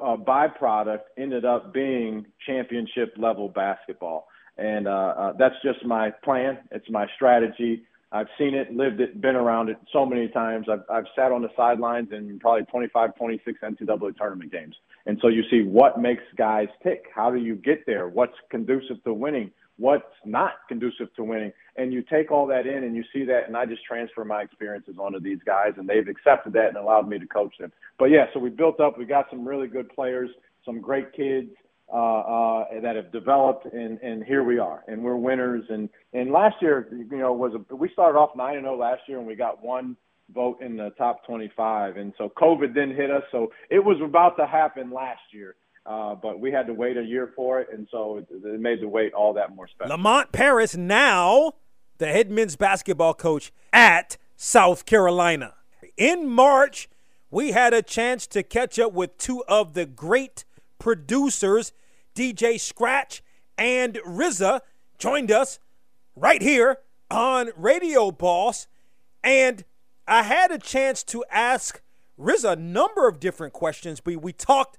uh, 0.00 0.16
byproduct 0.16 1.00
ended 1.18 1.44
up 1.44 1.72
being 1.72 2.26
championship 2.46 3.14
level 3.16 3.48
basketball. 3.48 4.28
And 4.58 4.86
uh, 4.86 4.90
uh, 4.90 5.32
that's 5.38 5.54
just 5.62 5.84
my 5.84 6.10
plan. 6.10 6.58
It's 6.70 6.88
my 6.90 7.06
strategy. 7.16 7.84
I've 8.12 8.26
seen 8.38 8.54
it, 8.54 8.72
lived 8.72 9.00
it, 9.00 9.20
been 9.20 9.36
around 9.36 9.68
it 9.68 9.76
so 9.92 10.04
many 10.04 10.28
times. 10.28 10.66
I've, 10.68 10.82
I've 10.90 11.04
sat 11.14 11.30
on 11.30 11.42
the 11.42 11.50
sidelines 11.56 12.08
in 12.12 12.40
probably 12.40 12.64
25, 12.64 13.14
26 13.14 13.58
NCAA 13.62 14.16
tournament 14.16 14.50
games. 14.50 14.74
And 15.06 15.18
so 15.22 15.28
you 15.28 15.44
see 15.48 15.62
what 15.62 16.00
makes 16.00 16.24
guys 16.36 16.68
tick. 16.82 17.04
How 17.14 17.30
do 17.30 17.38
you 17.38 17.54
get 17.54 17.86
there? 17.86 18.08
What's 18.08 18.34
conducive 18.50 19.02
to 19.04 19.14
winning? 19.14 19.52
What's 19.80 20.04
not 20.26 20.52
conducive 20.68 21.12
to 21.16 21.24
winning. 21.24 21.52
And 21.76 21.92
you 21.92 22.02
take 22.02 22.30
all 22.30 22.46
that 22.48 22.66
in 22.66 22.84
and 22.84 22.94
you 22.94 23.02
see 23.12 23.24
that, 23.24 23.48
and 23.48 23.56
I 23.56 23.64
just 23.64 23.82
transfer 23.84 24.24
my 24.24 24.42
experiences 24.42 24.96
onto 24.98 25.18
these 25.18 25.38
guys, 25.44 25.72
and 25.78 25.88
they've 25.88 26.06
accepted 26.06 26.52
that 26.52 26.68
and 26.68 26.76
allowed 26.76 27.08
me 27.08 27.18
to 27.18 27.26
coach 27.26 27.54
them. 27.58 27.72
But 27.98 28.06
yeah, 28.06 28.26
so 28.34 28.40
we 28.40 28.50
built 28.50 28.78
up. 28.78 28.98
We 28.98 29.06
got 29.06 29.26
some 29.30 29.48
really 29.48 29.68
good 29.68 29.88
players, 29.88 30.30
some 30.64 30.80
great 30.80 31.12
kids. 31.12 31.48
Uh, 31.92 32.20
uh, 32.20 32.64
that 32.80 32.94
have 32.94 33.10
developed, 33.10 33.66
and, 33.74 33.98
and 33.98 34.22
here 34.22 34.44
we 34.44 34.60
are, 34.60 34.84
and 34.86 35.02
we're 35.02 35.16
winners. 35.16 35.64
And, 35.70 35.88
and 36.12 36.30
last 36.30 36.54
year, 36.62 36.86
you 36.92 37.18
know, 37.18 37.32
was 37.32 37.52
a, 37.54 37.74
we 37.74 37.90
started 37.92 38.16
off 38.16 38.30
nine 38.36 38.54
and 38.54 38.64
zero 38.64 38.78
last 38.78 39.00
year, 39.08 39.18
and 39.18 39.26
we 39.26 39.34
got 39.34 39.60
one 39.60 39.96
vote 40.32 40.62
in 40.62 40.76
the 40.76 40.90
top 40.90 41.26
25. 41.26 41.96
And 41.96 42.12
so 42.16 42.30
COVID 42.40 42.74
didn't 42.74 42.94
hit 42.94 43.10
us, 43.10 43.24
so 43.32 43.50
it 43.70 43.84
was 43.84 43.96
about 44.04 44.36
to 44.36 44.46
happen 44.46 44.92
last 44.92 45.22
year. 45.32 45.56
Uh, 45.86 46.14
but 46.14 46.40
we 46.40 46.52
had 46.52 46.66
to 46.66 46.74
wait 46.74 46.96
a 46.96 47.02
year 47.02 47.32
for 47.34 47.60
it, 47.60 47.68
and 47.72 47.88
so 47.90 48.18
it, 48.18 48.26
it 48.30 48.60
made 48.60 48.80
the 48.80 48.88
wait 48.88 49.12
all 49.14 49.32
that 49.32 49.54
more 49.54 49.66
special. 49.66 49.90
Lamont 49.90 50.30
Paris, 50.30 50.76
now 50.76 51.54
the 51.98 52.06
head 52.06 52.30
men's 52.30 52.56
basketball 52.56 53.14
coach 53.14 53.52
at 53.72 54.16
South 54.36 54.84
Carolina. 54.86 55.54
In 55.96 56.26
March, 56.28 56.88
we 57.30 57.52
had 57.52 57.72
a 57.72 57.82
chance 57.82 58.26
to 58.28 58.42
catch 58.42 58.78
up 58.78 58.92
with 58.92 59.16
two 59.18 59.44
of 59.44 59.74
the 59.74 59.86
great 59.86 60.44
producers, 60.78 61.72
DJ 62.14 62.58
Scratch 62.58 63.22
and 63.56 63.94
RZA, 64.06 64.60
joined 64.98 65.30
us 65.30 65.58
right 66.16 66.42
here 66.42 66.78
on 67.10 67.50
Radio 67.56 68.10
Boss. 68.10 68.66
And 69.22 69.64
I 70.08 70.22
had 70.22 70.50
a 70.50 70.58
chance 70.58 71.02
to 71.04 71.24
ask 71.30 71.82
RZA 72.18 72.52
a 72.52 72.56
number 72.56 73.06
of 73.06 73.20
different 73.20 73.52
questions. 73.52 74.02
We, 74.04 74.16
we 74.16 74.32
talked 74.32 74.78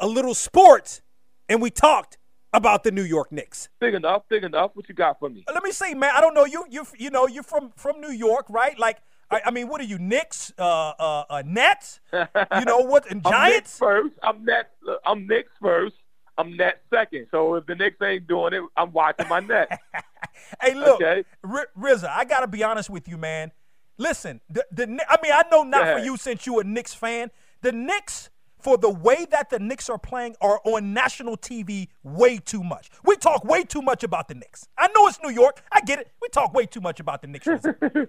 a 0.00 0.06
little 0.06 0.34
sports 0.34 1.02
and 1.48 1.62
we 1.62 1.70
talked 1.70 2.18
about 2.52 2.82
the 2.82 2.90
New 2.90 3.02
York 3.04 3.30
Knicks. 3.30 3.68
Big 3.80 3.94
enough, 3.94 4.22
big 4.28 4.42
enough. 4.42 4.72
What 4.74 4.88
you 4.88 4.94
got 4.94 5.18
for 5.20 5.28
me? 5.28 5.44
Let 5.52 5.62
me 5.62 5.70
see, 5.70 5.94
man. 5.94 6.10
I 6.14 6.20
don't 6.20 6.34
know 6.34 6.44
you. 6.44 6.64
You 6.68 6.84
you 6.98 7.10
know 7.10 7.26
you're 7.28 7.44
from 7.44 7.70
from 7.76 8.00
New 8.00 8.10
York, 8.10 8.46
right? 8.48 8.76
Like 8.78 8.98
I, 9.30 9.42
I 9.46 9.50
mean, 9.50 9.68
what 9.68 9.80
are 9.80 9.84
you, 9.84 9.98
Knicks, 9.98 10.52
uh, 10.58 10.62
uh, 10.98 11.24
uh 11.30 11.42
Nets? 11.46 12.00
You 12.12 12.64
know 12.64 12.78
what? 12.78 13.10
And 13.10 13.22
Giants 13.22 13.78
first. 13.78 14.14
I'm 14.22 14.44
Nets. 14.44 14.68
I'm 15.06 15.26
Knicks 15.26 15.52
first. 15.60 15.94
I'm 16.36 16.56
Nets 16.56 16.78
second. 16.92 17.26
So 17.30 17.54
if 17.56 17.66
the 17.66 17.74
Knicks 17.74 17.96
ain't 18.02 18.26
doing 18.26 18.54
it, 18.54 18.62
I'm 18.76 18.92
watching 18.92 19.28
my 19.28 19.40
Nets. 19.40 19.76
hey, 20.62 20.74
look, 20.74 21.00
Okay. 21.00 21.24
R- 21.44 21.68
RZA, 21.78 22.08
I 22.08 22.24
gotta 22.24 22.48
be 22.48 22.64
honest 22.64 22.90
with 22.90 23.06
you, 23.06 23.18
man. 23.18 23.52
Listen, 23.98 24.40
the, 24.48 24.64
the 24.72 24.84
I 25.08 25.18
mean, 25.22 25.32
I 25.32 25.44
know 25.50 25.62
not 25.62 25.98
for 25.98 26.04
you 26.04 26.16
since 26.16 26.46
you 26.46 26.58
a 26.58 26.64
Knicks 26.64 26.94
fan. 26.94 27.30
The 27.60 27.72
Knicks, 27.72 28.30
for 28.62 28.76
the 28.76 28.90
way 28.90 29.26
that 29.30 29.50
the 29.50 29.58
Knicks 29.58 29.88
are 29.88 29.98
playing, 29.98 30.36
are 30.40 30.60
on 30.64 30.92
national 30.92 31.36
TV 31.36 31.88
way 32.02 32.38
too 32.38 32.62
much. 32.62 32.90
We 33.04 33.16
talk 33.16 33.44
way 33.44 33.64
too 33.64 33.82
much 33.82 34.04
about 34.04 34.28
the 34.28 34.34
Knicks. 34.34 34.68
I 34.76 34.88
know 34.88 35.06
it's 35.06 35.18
New 35.22 35.30
York. 35.30 35.62
I 35.72 35.80
get 35.80 35.98
it. 35.98 36.12
We 36.20 36.28
talk 36.28 36.54
way 36.54 36.66
too 36.66 36.80
much 36.80 37.00
about 37.00 37.22
the 37.22 37.28
Knicks. 37.28 37.46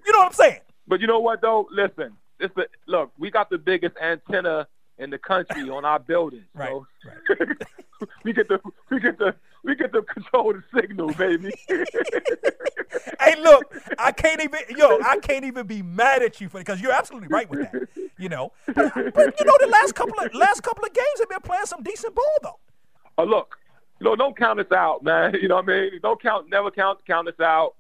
You 0.02 0.14
know 0.14 0.20
what 0.20 0.28
I'm 0.28 0.34
saying? 0.34 0.60
But 0.88 1.00
you 1.00 1.08
know 1.08 1.20
what 1.20 1.42
though? 1.42 1.68
Listen, 1.72 2.18
it's 2.40 2.54
the 2.56 2.68
look. 2.88 3.12
We 3.18 3.32
got 3.32 3.50
the 3.50 3.58
biggest 3.58 3.96
antenna 4.02 4.68
in 5.02 5.10
the 5.10 5.18
country 5.18 5.70
on 5.70 5.84
our 5.84 6.00
buildings. 6.00 6.46
Right. 6.54 6.70
So 6.70 6.86
we 8.24 8.34
get 8.34 8.48
the 8.48 8.60
we 8.90 9.00
get 9.00 9.18
the 9.18 9.36
we 9.64 9.76
get 9.76 9.92
to 9.94 10.02
control 10.04 10.54
the 10.54 10.64
signal, 10.80 11.14
baby. 11.14 11.52
hey, 13.20 13.42
look, 13.42 13.76
I 14.00 14.12
can't 14.12 14.42
even, 14.42 14.60
yo, 14.70 15.00
I 15.06 15.18
can't 15.20 15.46
even 15.46 15.68
be 15.68 15.84
mad 15.84 16.24
at 16.24 16.42
you 16.42 16.50
for 16.50 16.58
because 16.60 16.82
you're 16.82 16.92
absolutely 16.92 17.28
right 17.28 17.50
with 17.50 17.60
that. 17.72 17.88
You 18.18 18.30
know, 18.30 18.52
but, 18.66 18.76
but 18.76 19.40
you 19.40 19.46
know, 19.46 19.54
the 19.60 19.70
last 19.72 19.94
couple 19.96 20.20
of 20.20 20.34
last 20.34 20.62
couple 20.62 20.86
of 20.86 20.94
games 20.94 21.20
have 21.20 21.30
been 21.30 21.42
playing 21.42 21.66
some 21.66 21.84
decent 21.84 22.16
ball 22.16 22.38
though. 22.44 22.60
oh 23.18 23.24
look, 23.24 23.58
no, 24.00 24.16
don't 24.16 24.38
count 24.38 24.60
us 24.60 24.72
out, 24.72 25.04
man. 25.04 25.36
You 25.42 25.48
know 25.48 25.56
what 25.56 25.70
I 25.70 25.90
mean? 25.90 26.00
Don't 26.02 26.22
count, 26.22 26.50
never 26.50 26.72
count 26.72 27.00
count 27.06 27.28
us 27.28 27.40
out. 27.40 27.76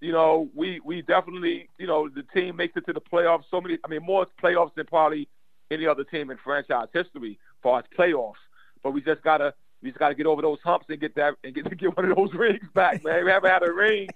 You 0.00 0.12
know, 0.12 0.50
we 0.54 0.80
we 0.80 1.02
definitely, 1.02 1.68
you 1.78 1.86
know, 1.86 2.08
the 2.08 2.24
team 2.34 2.56
makes 2.56 2.76
it 2.76 2.86
to 2.86 2.92
the 2.92 3.00
playoffs. 3.00 3.44
So 3.50 3.60
many, 3.60 3.78
I 3.84 3.88
mean, 3.88 4.02
more 4.02 4.26
playoffs 4.42 4.74
than 4.74 4.86
probably 4.86 5.28
any 5.72 5.86
other 5.86 6.04
team 6.04 6.30
in 6.30 6.38
franchise 6.38 6.88
history 6.92 7.32
as 7.32 7.62
far 7.62 7.78
as 7.80 7.84
playoffs. 7.96 8.34
But 8.82 8.92
we 8.92 9.00
just 9.00 9.22
gotta 9.22 9.54
we 9.82 9.90
just 9.90 9.98
gotta 9.98 10.14
get 10.14 10.26
over 10.26 10.42
those 10.42 10.58
humps 10.64 10.86
and 10.88 11.00
get 11.00 11.14
that 11.16 11.34
and 11.44 11.54
get 11.54 11.76
get 11.78 11.96
one 11.96 12.10
of 12.10 12.16
those 12.16 12.32
rings 12.34 12.68
back, 12.74 13.04
man. 13.04 13.24
We 13.24 13.30
haven't 13.30 13.50
had 13.50 13.62
a 13.62 13.72
ring. 13.72 14.08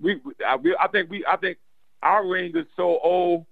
We, 0.00 0.20
I, 0.46 0.56
we 0.56 0.76
I 0.78 0.88
think 0.88 1.10
we 1.10 1.24
I 1.26 1.36
think 1.36 1.58
our 2.02 2.26
ring 2.26 2.56
is 2.56 2.66
so 2.76 2.98
old 3.02 3.46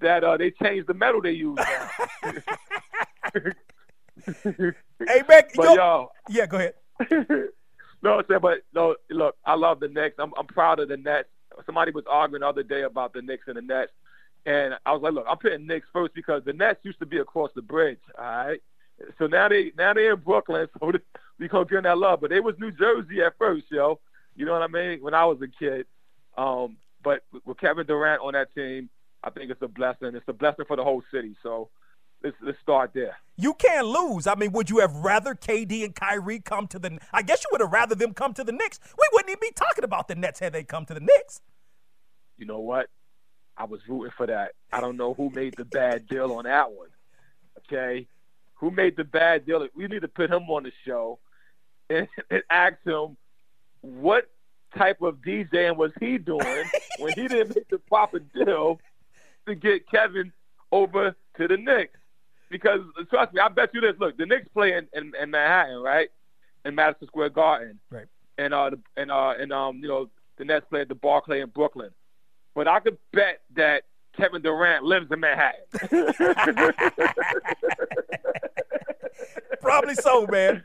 that 0.00 0.24
uh, 0.24 0.36
they 0.36 0.50
changed 0.50 0.86
the 0.86 0.94
metal 0.94 1.20
they 1.20 1.32
use. 1.32 1.58
Hey, 5.06 5.22
man, 5.26 5.42
but 5.56 5.64
yo, 5.64 5.74
yo, 5.74 6.10
yeah, 6.28 6.46
go 6.46 6.58
ahead. 6.58 6.74
no, 8.02 8.18
I'm 8.18 8.24
saying, 8.28 8.40
but 8.42 8.58
no, 8.74 8.96
look, 9.08 9.36
I 9.46 9.54
love 9.54 9.80
the 9.80 9.88
Knicks. 9.88 10.16
I'm, 10.18 10.32
I'm 10.36 10.46
proud 10.46 10.78
of 10.78 10.88
the 10.88 10.98
Nets. 10.98 11.28
Somebody 11.64 11.90
was 11.92 12.04
arguing 12.08 12.40
the 12.40 12.48
other 12.48 12.62
day 12.62 12.82
about 12.82 13.14
the 13.14 13.22
Knicks 13.22 13.44
and 13.46 13.56
the 13.56 13.62
Nets, 13.62 13.92
and 14.46 14.74
I 14.86 14.92
was 14.92 15.02
like, 15.02 15.12
look, 15.12 15.26
I'm 15.28 15.38
putting 15.38 15.66
Knicks 15.66 15.86
first 15.92 16.14
because 16.14 16.42
the 16.44 16.52
Nets 16.52 16.80
used 16.82 16.98
to 17.00 17.06
be 17.06 17.18
across 17.18 17.50
the 17.54 17.62
bridge. 17.62 17.98
All 18.18 18.24
right, 18.24 18.60
so 19.18 19.26
now 19.26 19.48
they 19.48 19.72
now 19.76 19.92
they're 19.94 20.14
in 20.14 20.20
Brooklyn, 20.20 20.68
so 20.80 20.92
we 21.38 21.48
gonna 21.48 21.64
them 21.66 21.82
that 21.84 21.98
love. 21.98 22.20
But 22.20 22.32
it 22.32 22.42
was 22.42 22.54
New 22.58 22.70
Jersey 22.70 23.22
at 23.22 23.36
first, 23.38 23.64
yo. 23.70 24.00
You 24.36 24.46
know 24.46 24.52
what 24.52 24.62
I 24.62 24.68
mean? 24.68 25.02
When 25.02 25.14
I 25.14 25.24
was 25.24 25.38
a 25.42 25.48
kid, 25.48 25.86
um, 26.36 26.76
but 27.02 27.22
with 27.44 27.58
Kevin 27.58 27.86
Durant 27.86 28.22
on 28.22 28.32
that 28.34 28.54
team, 28.54 28.88
I 29.22 29.30
think 29.30 29.50
it's 29.50 29.62
a 29.62 29.68
blessing. 29.68 30.12
It's 30.14 30.28
a 30.28 30.32
blessing 30.32 30.64
for 30.66 30.76
the 30.76 30.84
whole 30.84 31.02
city. 31.12 31.36
So 31.42 31.68
let's 32.22 32.36
let's 32.42 32.58
start 32.60 32.92
there. 32.94 33.16
You 33.36 33.54
can't 33.54 33.86
lose. 33.86 34.26
I 34.26 34.34
mean, 34.34 34.52
would 34.52 34.70
you 34.70 34.78
have 34.78 34.94
rather 34.96 35.34
KD 35.34 35.84
and 35.84 35.94
Kyrie 35.94 36.40
come 36.40 36.66
to 36.68 36.78
the? 36.78 36.98
I 37.12 37.22
guess 37.22 37.42
you 37.42 37.48
would 37.52 37.60
have 37.60 37.72
rather 37.72 37.94
them 37.94 38.14
come 38.14 38.34
to 38.34 38.44
the 38.44 38.52
Knicks. 38.52 38.78
We 38.98 39.06
wouldn't 39.12 39.30
even 39.30 39.40
be 39.40 39.52
talking 39.54 39.84
about 39.84 40.08
the 40.08 40.14
Nets 40.14 40.40
had 40.40 40.52
they 40.52 40.64
come 40.64 40.84
to 40.86 40.94
the 40.94 41.00
Knicks. 41.00 41.40
you 42.36 42.46
know 42.46 42.60
what? 42.60 42.88
I 43.56 43.64
was 43.64 43.80
rooting 43.88 44.12
for 44.16 44.26
that. 44.26 44.52
I 44.72 44.80
don't 44.80 44.96
know 44.96 45.14
who 45.14 45.30
made 45.30 45.54
the 45.56 45.64
bad 45.64 46.06
deal 46.08 46.32
on 46.32 46.44
that 46.44 46.72
one. 46.72 46.88
Okay, 47.58 48.06
who 48.54 48.70
made 48.70 48.96
the 48.96 49.04
bad 49.04 49.46
deal? 49.46 49.66
We 49.74 49.86
need 49.86 50.02
to 50.02 50.08
put 50.08 50.30
him 50.30 50.48
on 50.50 50.62
the 50.64 50.72
show 50.86 51.18
and, 51.88 52.08
and 52.30 52.42
ask 52.50 52.76
him 52.84 53.16
what 53.82 54.28
type 54.76 55.02
of 55.02 55.16
DJing 55.16 55.76
was 55.76 55.92
he 56.00 56.18
doing 56.18 56.64
when 56.98 57.12
he 57.14 57.28
didn't 57.28 57.54
make 57.54 57.68
the 57.68 57.78
proper 57.78 58.18
deal 58.18 58.80
to 59.46 59.54
get 59.54 59.88
Kevin 59.90 60.32
over 60.70 61.14
to 61.36 61.48
the 61.48 61.56
Knicks. 61.56 61.98
Because 62.50 62.80
trust 63.08 63.32
me, 63.32 63.40
I 63.40 63.48
bet 63.48 63.70
you 63.74 63.80
this. 63.80 63.94
Look, 63.98 64.16
the 64.16 64.26
Knicks 64.26 64.48
play 64.48 64.72
in, 64.74 64.88
in, 64.92 65.12
in 65.20 65.30
Manhattan, 65.30 65.82
right? 65.82 66.08
In 66.64 66.74
Madison 66.74 67.06
Square 67.06 67.30
Garden. 67.30 67.78
Right. 67.90 68.06
And 68.38 68.54
uh 68.54 68.70
the, 68.70 68.80
and 68.96 69.10
uh 69.10 69.34
and 69.38 69.52
um 69.52 69.78
you 69.78 69.88
know 69.88 70.10
the 70.36 70.44
Nets 70.44 70.66
play 70.68 70.80
at 70.80 70.88
the 70.88 70.94
Barclay 70.94 71.40
in 71.40 71.48
Brooklyn. 71.48 71.90
But 72.54 72.68
I 72.68 72.80
could 72.80 72.98
bet 73.12 73.40
that 73.54 73.84
Kevin 74.16 74.42
Durant 74.42 74.84
lives 74.84 75.10
in 75.10 75.20
Manhattan. 75.20 75.62
Probably 79.60 79.94
so, 79.94 80.26
man. 80.26 80.64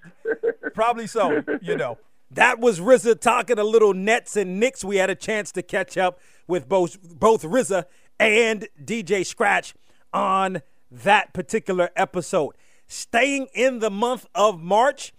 Probably 0.74 1.08
so. 1.08 1.44
You 1.62 1.78
know. 1.78 1.98
That 2.32 2.60
was 2.60 2.80
RZA 2.80 3.22
talking 3.22 3.60
a 3.60 3.64
little 3.64 3.94
Nets 3.94 4.36
and 4.36 4.60
Knicks. 4.60 4.84
We 4.84 4.98
had 4.98 5.10
a 5.10 5.16
chance 5.16 5.52
to 5.54 5.62
catch 5.62 5.96
up 5.98 6.20
with 6.48 6.68
both 6.68 7.02
both 7.02 7.44
RZA 7.44 7.86
and 8.20 8.68
DJ 8.84 9.26
Scratch 9.26 9.74
on 10.14 10.62
that 10.92 11.34
particular 11.34 11.92
episode. 11.96 12.56
Staying 12.88 13.48
in 13.54 13.80
the 13.80 13.90
month 13.90 14.26
of 14.36 14.62
March, 14.62 15.14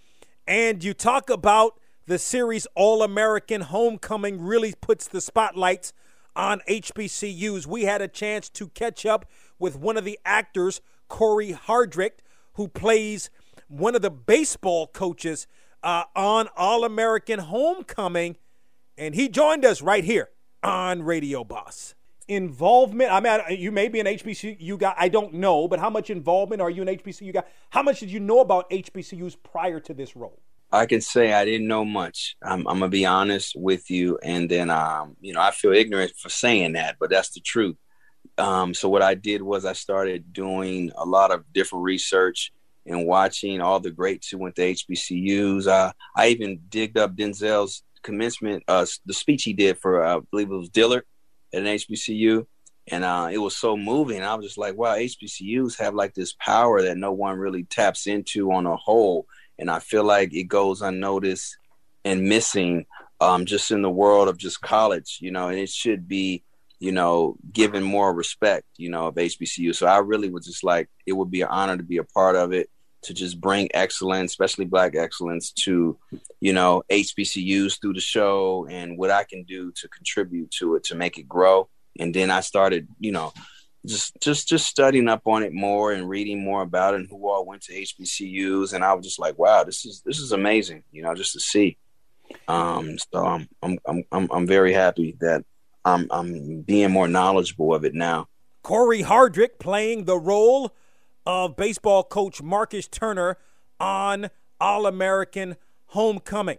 and 0.47 0.83
you 0.83 0.95
talk 0.95 1.31
about 1.31 1.79
the 2.07 2.19
series 2.19 2.67
All 2.75 3.03
American 3.03 3.63
Homecoming 3.63 4.41
really 4.41 4.75
puts 4.81 5.09
the 5.09 5.21
spotlights 5.21 5.93
on 6.37 6.61
HBCUs. 6.69 7.67
We 7.67 7.83
had 7.83 8.03
a 8.03 8.09
chance 8.09 8.49
to 8.51 8.69
catch 8.69 9.05
up 9.05 9.29
with 9.59 9.77
one 9.77 9.97
of 9.97 10.05
the 10.05 10.19
actors, 10.25 10.81
Cory 11.09 11.53
Hardrict, 11.53 12.19
who 12.55 12.69
plays 12.69 13.31
one 13.69 13.97
of 13.97 14.03
the 14.03 14.11
baseball 14.11 14.87
coaches 14.87 15.47
uh, 15.83 16.05
on 16.15 16.49
All 16.57 16.85
American 16.85 17.39
Homecoming, 17.39 18.37
and 18.97 19.15
he 19.15 19.29
joined 19.29 19.65
us 19.65 19.83
right 19.83 20.05
here 20.05 20.31
on 20.63 21.03
Radio 21.03 21.45
Boss. 21.45 21.95
Involvement, 22.29 23.13
I 23.13 23.21
mean, 23.21 23.61
you 23.61 23.71
may 23.71 23.89
be 23.89 24.01
an 24.01 24.07
HBCU 24.07 24.79
guy, 24.79 24.95
I 24.99 25.09
don't 25.09 25.35
know, 25.35 25.69
but 25.69 25.79
how 25.79 25.91
much 25.91 26.11
involvement 26.11 26.61
are 26.61 26.71
you 26.71 26.83
an 26.83 26.89
HBCU 26.89 27.33
guy? 27.33 27.45
How 27.71 27.83
much 27.83 28.01
did 28.01 28.11
you 28.11 28.19
know 28.19 28.41
about 28.41 28.69
HBCUs 28.71 29.37
prior 29.45 29.79
to 29.81 29.95
this 29.95 30.17
role? 30.17 30.41
I 30.77 30.87
can 30.87 31.01
say 31.01 31.33
I 31.33 31.45
didn't 31.45 31.67
know 31.67 31.85
much. 31.85 32.37
I'm, 32.43 32.67
I'm 32.69 32.79
gonna 32.79 32.89
be 32.89 33.07
honest 33.07 33.55
with 33.57 33.91
you, 33.91 34.19
and 34.23 34.49
then 34.49 34.71
um, 34.71 35.17
you 35.21 35.33
know 35.33 35.41
I 35.41 35.51
feel 35.51 35.73
ignorant 35.73 36.13
for 36.19 36.29
saying 36.29 36.73
that, 36.73 36.97
but 37.01 37.11
that's 37.11 37.31
the 37.31 37.41
truth. 37.41 37.77
Um, 38.39 38.75
so 38.75 38.89
what 38.89 39.03
I 39.03 39.15
did 39.15 39.43
was 39.43 39.65
I 39.65 39.73
started 39.73 40.33
doing 40.33 40.93
a 40.97 41.05
lot 41.05 41.31
of 41.31 41.51
different 41.53 41.85
research 41.85 42.53
and 42.85 43.07
watching 43.07 43.61
all 43.61 43.81
the 43.81 43.91
greats 43.91 44.29
who 44.29 44.39
went 44.39 44.57
to 44.57 44.75
HBCUs. 44.75 45.67
Uh, 45.67 45.93
I 46.15 46.29
even 46.29 46.61
digged 46.69 46.99
up 46.99 47.17
Denzel's 47.17 47.83
commencement, 48.03 48.63
uh, 48.69 48.87
the 49.05 49.15
speech 49.15 49.45
he 49.45 49.53
did 49.53 49.79
for 49.79 50.05
uh, 50.05 50.19
I 50.19 50.21
believe 50.31 50.51
it 50.51 50.57
was 50.57 50.69
Dillard 50.69 51.05
at 51.53 51.61
an 51.61 51.67
HBCU, 51.67 52.47
and 52.89 53.05
uh, 53.05 53.29
it 53.33 53.39
was 53.39 53.57
so 53.57 53.77
moving. 53.77 54.23
I 54.23 54.35
was 54.35 54.47
just 54.47 54.59
like, 54.59 54.77
wow, 54.77 54.95
HBCUs 54.95 55.79
have 55.79 55.95
like 55.95 56.15
this 56.15 56.35
power 56.35 56.83
that 56.83 56.99
no 56.99 57.13
one 57.13 57.39
really 57.39 57.65
taps 57.65 58.07
into 58.07 58.53
on 58.53 58.67
a 58.67 58.77
whole 58.77 59.27
and 59.59 59.71
I 59.71 59.79
feel 59.79 60.05
like 60.05 60.33
it 60.35 60.45
goes 60.45 60.83
unnoticed 60.83 61.57
and 62.05 62.29
missing 62.29 62.87
um, 63.21 63.47
just 63.47 63.71
in 63.71 63.83
the 63.83 63.91
world 63.91 64.29
of 64.29 64.37
just 64.37 64.61
college, 64.61 65.19
you 65.21 65.31
know, 65.31 65.49
and 65.49 65.59
it 65.59 65.71
should 65.71 66.07
be, 66.07 66.45
you 66.79 66.93
know, 66.93 67.37
given 67.53 67.83
more 67.83 68.13
respect, 68.13 68.67
you 68.77 68.91
know, 68.91 69.07
of 69.07 69.15
HBCU. 69.15 69.75
So 69.75 69.87
I 69.87 69.99
really 69.99 70.29
was 70.29 70.47
just 70.47 70.63
like, 70.63 70.89
it 71.07 71.13
would 71.13 71.31
be 71.31 71.43
an 71.43 71.49
honor 71.49 71.77
to 71.77 71.83
be 71.83 71.97
a 71.97 72.05
part 72.05 72.37
of 72.37 72.53
it, 72.53 72.69
to 73.03 73.15
just 73.15 73.41
bring 73.41 73.69
excellence, 73.73 74.33
especially 74.33 74.67
Black 74.67 74.95
excellence, 74.95 75.53
to, 75.53 75.99
you 76.41 76.53
know, 76.53 76.83
HBCUs 76.91 77.81
through 77.81 77.95
the 77.95 78.01
show 78.01 78.67
and 78.69 78.99
what 78.99 79.11
I 79.11 79.25
can 79.25 79.45
do 79.45 79.73
to 79.77 79.89
contribute 79.89 80.51
to 80.59 80.77
it 80.77 80.85
to 80.85 80.95
make 80.95 81.17
it 81.17 81.29
grow. 81.29 81.69
And 81.99 82.15
then 82.15 82.31
I 82.31 82.41
started, 82.41 82.89
you 82.99 83.13
know, 83.13 83.33
just 83.87 84.21
just 84.21 84.49
just 84.49 84.67
studying 84.67 85.09
up 85.09 85.27
on 85.27 85.43
it 85.43 85.53
more 85.53 85.93
and 85.93 86.09
reading 86.09 86.43
more 86.43 86.63
about 86.63 86.95
it 86.95 87.01
and 87.01 87.09
who 87.09 87.29
all 87.29 87.47
went 87.47 87.63
to 87.63 87.73
HBCUs 87.73 88.73
and 88.73 88.85
I 88.85 88.93
was 88.93 89.05
just 89.05 89.19
like 89.19 89.39
wow 89.39 89.65
this 89.65 89.85
is 89.85 90.03
this 90.05 90.19
is 90.19 90.33
amazing 90.33 90.83
you 90.93 91.03
know 91.03 91.15
just 91.15 91.33
to 91.33 91.41
see. 91.41 91.77
Um 92.49 92.99
so 92.99 93.25
I'm 93.25 93.49
I'm 93.63 93.79
I'm 93.87 94.05
I'm, 94.13 94.29
I'm 94.31 94.47
very 94.47 94.73
happy 94.73 95.17
that 95.21 95.45
I'm 95.85 96.09
I'm 96.11 96.63
being 96.63 96.91
more 96.91 97.09
knowledgeable 97.09 97.75
of 97.75 97.85
it 97.85 97.95
now. 97.95 98.29
Cory 98.63 99.03
Hardrict 99.03 99.59
playing 99.61 100.05
the 100.05 100.19
role 100.19 100.75
of 101.25 101.57
baseball 101.57 102.03
coach 102.03 102.43
Marcus 102.43 102.89
Turner 102.89 103.39
on 103.79 104.31
All 104.61 104.87
American 104.87 105.57
Homecoming. 105.87 106.59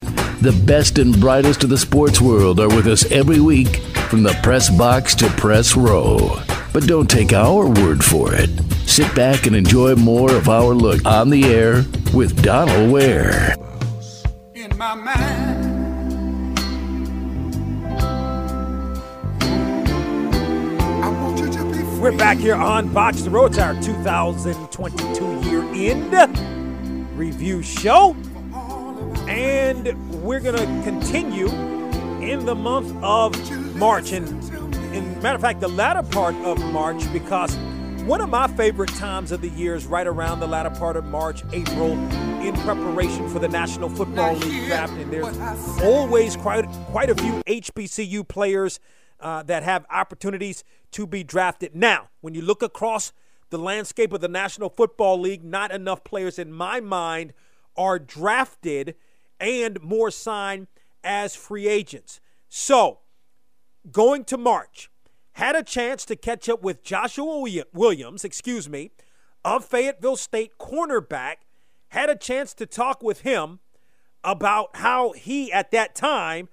The 0.00 0.62
best 0.66 0.98
and 0.98 1.18
brightest 1.18 1.64
of 1.64 1.70
the 1.70 1.78
sports 1.78 2.20
world 2.20 2.60
are 2.60 2.68
with 2.68 2.86
us 2.86 3.10
every 3.10 3.40
week 3.40 3.80
from 4.08 4.22
the 4.22 4.38
press 4.42 4.70
box 4.70 5.14
to 5.16 5.28
press 5.30 5.76
row. 5.76 6.38
But 6.72 6.86
don't 6.86 7.10
take 7.10 7.32
our 7.32 7.68
word 7.68 8.04
for 8.04 8.34
it. 8.34 8.50
Sit 8.86 9.12
back 9.14 9.46
and 9.46 9.56
enjoy 9.56 9.96
more 9.96 10.32
of 10.32 10.48
our 10.48 10.74
look 10.74 11.04
on 11.04 11.30
the 11.30 11.44
air 11.44 11.84
with 12.14 12.42
Donald 12.42 12.92
Ware. 12.92 13.56
In 14.54 14.76
my 14.76 14.94
mind. 14.94 15.66
We're 22.00 22.16
back 22.16 22.38
here 22.38 22.54
on 22.54 22.92
Box 22.92 23.22
to 23.22 23.30
Row. 23.30 23.46
It's 23.46 23.58
our 23.58 23.74
2022 23.82 25.50
year 25.50 25.64
end 25.74 26.38
review 27.18 27.62
show. 27.62 28.14
And 29.26 30.22
we're 30.22 30.40
going 30.40 30.56
to 30.56 30.82
continue 30.88 31.75
in 32.26 32.44
the 32.44 32.54
month 32.54 32.92
of 33.02 33.76
March. 33.76 34.12
And, 34.12 34.28
in 34.94 35.22
matter 35.22 35.36
of 35.36 35.40
fact, 35.40 35.60
the 35.60 35.68
latter 35.68 36.02
part 36.02 36.34
of 36.36 36.58
March, 36.72 37.10
because 37.12 37.56
one 38.04 38.20
of 38.20 38.28
my 38.28 38.48
favorite 38.48 38.90
times 38.90 39.30
of 39.30 39.40
the 39.40 39.48
year 39.50 39.76
is 39.76 39.86
right 39.86 40.06
around 40.06 40.40
the 40.40 40.46
latter 40.46 40.70
part 40.70 40.96
of 40.96 41.04
March, 41.04 41.42
April, 41.52 41.92
in 42.44 42.54
preparation 42.62 43.28
for 43.28 43.38
the 43.38 43.48
National 43.48 43.88
Football 43.88 44.34
League 44.34 44.66
draft. 44.66 44.92
And 44.94 45.12
there's 45.12 45.38
always 45.82 46.36
quite, 46.36 46.66
quite 46.90 47.10
a 47.10 47.14
few 47.14 47.42
HBCU 47.46 48.26
players 48.26 48.80
uh, 49.20 49.42
that 49.44 49.62
have 49.62 49.86
opportunities 49.90 50.64
to 50.92 51.06
be 51.06 51.22
drafted. 51.22 51.74
Now, 51.76 52.08
when 52.20 52.34
you 52.34 52.42
look 52.42 52.62
across 52.62 53.12
the 53.50 53.58
landscape 53.58 54.12
of 54.12 54.20
the 54.20 54.28
National 54.28 54.68
Football 54.68 55.20
League, 55.20 55.44
not 55.44 55.70
enough 55.70 56.02
players 56.02 56.38
in 56.38 56.52
my 56.52 56.80
mind 56.80 57.32
are 57.76 57.98
drafted 57.98 58.96
and 59.38 59.80
more 59.82 60.10
signed 60.10 60.66
as 61.06 61.34
free 61.34 61.68
agents. 61.68 62.20
So, 62.48 62.98
going 63.90 64.24
to 64.24 64.36
March, 64.36 64.90
had 65.32 65.54
a 65.54 65.62
chance 65.62 66.04
to 66.06 66.16
catch 66.16 66.48
up 66.48 66.62
with 66.62 66.82
Joshua 66.82 67.64
Williams, 67.72 68.24
excuse 68.24 68.68
me, 68.68 68.90
of 69.44 69.64
Fayetteville 69.64 70.16
State 70.16 70.58
cornerback, 70.58 71.36
had 71.88 72.10
a 72.10 72.16
chance 72.16 72.52
to 72.54 72.66
talk 72.66 73.02
with 73.02 73.20
him 73.20 73.60
about 74.24 74.76
how 74.76 75.12
he 75.12 75.52
at 75.52 75.70
that 75.70 75.94
time 75.94 76.48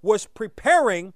was 0.00 0.24
preparing 0.26 1.12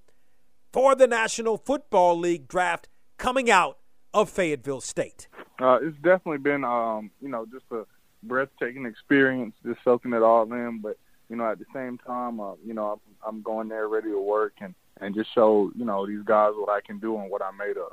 for 0.72 0.94
the 0.94 1.06
National 1.06 1.56
Football 1.56 2.18
League 2.18 2.48
draft 2.48 2.88
coming 3.16 3.50
out 3.50 3.78
of 4.12 4.28
Fayetteville 4.28 4.80
State. 4.80 5.28
Uh, 5.60 5.78
it's 5.80 5.96
definitely 5.98 6.38
been, 6.38 6.64
um, 6.64 7.10
you 7.20 7.28
know, 7.28 7.46
just 7.46 7.64
a 7.70 7.84
breathtaking 8.22 8.84
experience, 8.84 9.54
just 9.64 9.78
soaking 9.84 10.12
it 10.12 10.22
all 10.22 10.52
in. 10.52 10.80
But 10.82 10.98
you 11.32 11.38
know, 11.38 11.50
at 11.50 11.58
the 11.58 11.64
same 11.74 11.96
time, 11.96 12.40
uh, 12.40 12.52
you 12.62 12.74
know, 12.74 12.92
I'm, 12.92 13.00
I'm 13.26 13.42
going 13.42 13.68
there 13.68 13.88
ready 13.88 14.10
to 14.10 14.20
work 14.20 14.52
and 14.60 14.74
and 15.00 15.14
just 15.14 15.34
show 15.34 15.72
you 15.74 15.86
know 15.86 16.06
these 16.06 16.22
guys 16.24 16.52
what 16.54 16.68
I 16.68 16.82
can 16.82 16.98
do 16.98 17.16
and 17.16 17.30
what 17.30 17.40
I'm 17.40 17.56
made 17.56 17.78
of. 17.78 17.92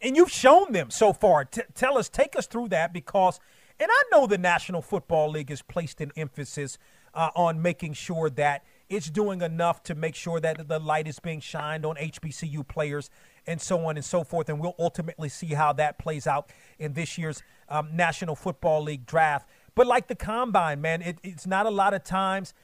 And 0.00 0.16
you've 0.16 0.30
shown 0.30 0.72
them 0.72 0.90
so 0.90 1.12
far. 1.12 1.46
T- 1.46 1.62
tell 1.74 1.98
us, 1.98 2.08
take 2.08 2.36
us 2.36 2.46
through 2.46 2.68
that 2.68 2.92
because, 2.92 3.40
and 3.80 3.90
I 3.90 4.02
know 4.12 4.28
the 4.28 4.38
National 4.38 4.82
Football 4.82 5.30
League 5.30 5.50
has 5.50 5.62
placed 5.62 6.00
an 6.00 6.12
emphasis 6.16 6.78
uh, 7.12 7.30
on 7.34 7.60
making 7.60 7.94
sure 7.94 8.30
that 8.30 8.64
it's 8.88 9.10
doing 9.10 9.40
enough 9.40 9.82
to 9.84 9.96
make 9.96 10.14
sure 10.14 10.38
that 10.40 10.68
the 10.68 10.78
light 10.78 11.08
is 11.08 11.18
being 11.18 11.40
shined 11.40 11.84
on 11.84 11.96
HBCU 11.96 12.68
players 12.68 13.10
and 13.46 13.60
so 13.60 13.84
on 13.86 13.96
and 13.96 14.04
so 14.04 14.22
forth. 14.22 14.48
And 14.48 14.60
we'll 14.60 14.76
ultimately 14.78 15.28
see 15.28 15.48
how 15.48 15.72
that 15.74 15.98
plays 15.98 16.26
out 16.26 16.50
in 16.78 16.92
this 16.92 17.18
year's 17.18 17.42
um, 17.68 17.88
National 17.94 18.36
Football 18.36 18.82
League 18.82 19.06
draft. 19.06 19.48
But 19.74 19.86
like 19.86 20.06
the 20.06 20.14
combine, 20.14 20.80
man, 20.80 21.02
it, 21.02 21.18
it's 21.22 21.46
not 21.46 21.66
a 21.66 21.70
lot 21.70 21.94
of 21.94 22.04
times 22.04 22.54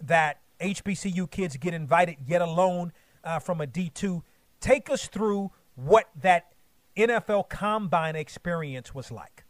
that 0.00 0.40
HBCU 0.60 1.30
kids 1.30 1.56
get 1.56 1.74
invited, 1.74 2.16
yet 2.26 2.40
alone 2.40 2.92
uh, 3.22 3.38
from 3.38 3.60
a 3.60 3.66
D2. 3.66 4.22
Take 4.60 4.88
us 4.88 5.08
through 5.08 5.50
what 5.74 6.08
that 6.20 6.52
NFL 6.96 7.48
combine 7.48 8.16
experience 8.16 8.94
was 8.94 9.10
like. 9.10 9.44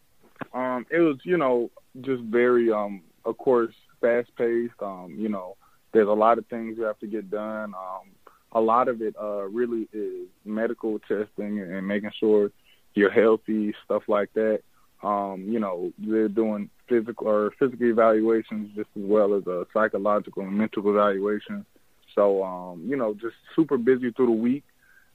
Um, 0.53 0.87
it 0.91 0.99
was, 0.99 1.19
you 1.25 1.37
know, 1.37 1.71
just 2.01 2.23
very, 2.25 2.73
um, 2.73 3.03
of 3.25 3.39
course, 3.39 3.75
fast 4.01 4.31
paced. 4.37 4.75
Um, 4.81 5.15
you 5.17 5.29
know, 5.29 5.57
there's 5.93 6.09
a 6.09 6.13
lot 6.13 6.39
of 6.39 6.47
things 6.47 6.77
you 6.77 6.85
have 6.85 6.99
to 6.99 7.07
get 7.07 7.31
done. 7.31 7.75
Um, 7.75 8.11
a 8.53 8.61
lot 8.61 8.89
of 8.89 9.03
it 9.03 9.15
uh, 9.21 9.43
really 9.43 9.89
is 9.93 10.29
medical 10.45 10.99
testing 11.01 11.61
and 11.61 11.87
making 11.87 12.13
sure 12.19 12.51
you're 12.95 13.11
healthy, 13.11 13.75
stuff 13.85 14.05
like 14.09 14.33
that. 14.35 14.61
Um, 15.05 15.47
you 15.49 15.59
know, 15.59 15.93
they're 15.99 16.29
doing 16.29 16.71
physical 16.89 17.29
or 17.29 17.53
physical 17.59 17.87
evaluations 17.87 18.71
just 18.75 18.89
as 18.97 19.03
well 19.03 19.35
as 19.35 19.47
a 19.47 19.67
psychological 19.73 20.43
and 20.43 20.57
mental 20.57 20.89
evaluation. 20.89 21.67
So, 22.15 22.43
um, 22.43 22.85
you 22.87 22.97
know, 22.97 23.15
just 23.15 23.35
super 23.55 23.77
busy 23.77 24.11
through 24.13 24.27
the 24.27 24.33
week. 24.33 24.65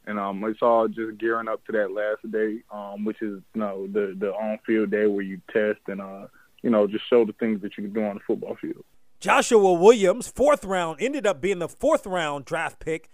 And 0.06 0.20
um, 0.20 0.44
it's 0.46 0.62
all 0.62 0.88
just 0.88 1.18
gearing 1.20 1.48
up 1.48 1.66
to 1.66 1.72
that 1.74 1.92
last 1.92 2.32
day, 2.32 2.60
um, 2.72 3.06
which 3.06 3.22
is 3.22 3.42
you 3.54 3.62
know 3.62 3.88
the 3.88 4.16
the 4.18 4.34
on 4.34 4.58
field 4.66 4.92
day 4.92 5.06
where 5.06 5.22
you 5.22 5.40
test 5.52 5.80
and 5.88 6.02
uh, 6.02 6.28
you 6.64 6.70
know 6.70 6.88
just 6.88 7.08
show 7.10 7.26
the 7.26 7.34
things 7.34 7.62
that 7.62 7.78
you 7.78 7.84
can 7.84 7.94
do 7.94 8.04
on 8.04 8.16
the 8.16 8.22
football 8.26 8.56
field. 8.60 8.84
Joshua 9.20 9.74
Williams, 9.74 10.28
fourth 10.30 10.64
round, 10.64 11.00
ended 11.02 11.28
up 11.28 11.42
being 11.42 11.60
the 11.60 11.68
fourth 11.68 12.08
round 12.08 12.46
draft 12.46 12.80
pick 12.80 13.10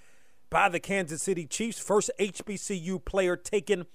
by 0.50 0.70
the 0.70 0.80
Kansas 0.80 1.22
City 1.22 1.46
Chiefs, 1.46 1.80
first 1.80 2.12
HBCU 2.20 3.04
player 3.04 3.36
taken 3.36 3.88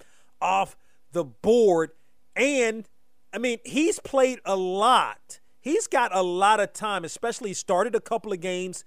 off 0.42 0.76
the 1.12 1.24
board. 1.24 1.92
And 2.36 2.88
I 3.32 3.38
mean, 3.38 3.58
he's 3.64 3.98
played 3.98 4.40
a 4.44 4.56
lot. 4.56 5.40
He's 5.60 5.86
got 5.86 6.14
a 6.14 6.22
lot 6.22 6.60
of 6.60 6.72
time, 6.72 7.04
especially 7.04 7.52
started 7.52 7.94
a 7.94 8.00
couple 8.00 8.32
of 8.32 8.40
games 8.40 8.84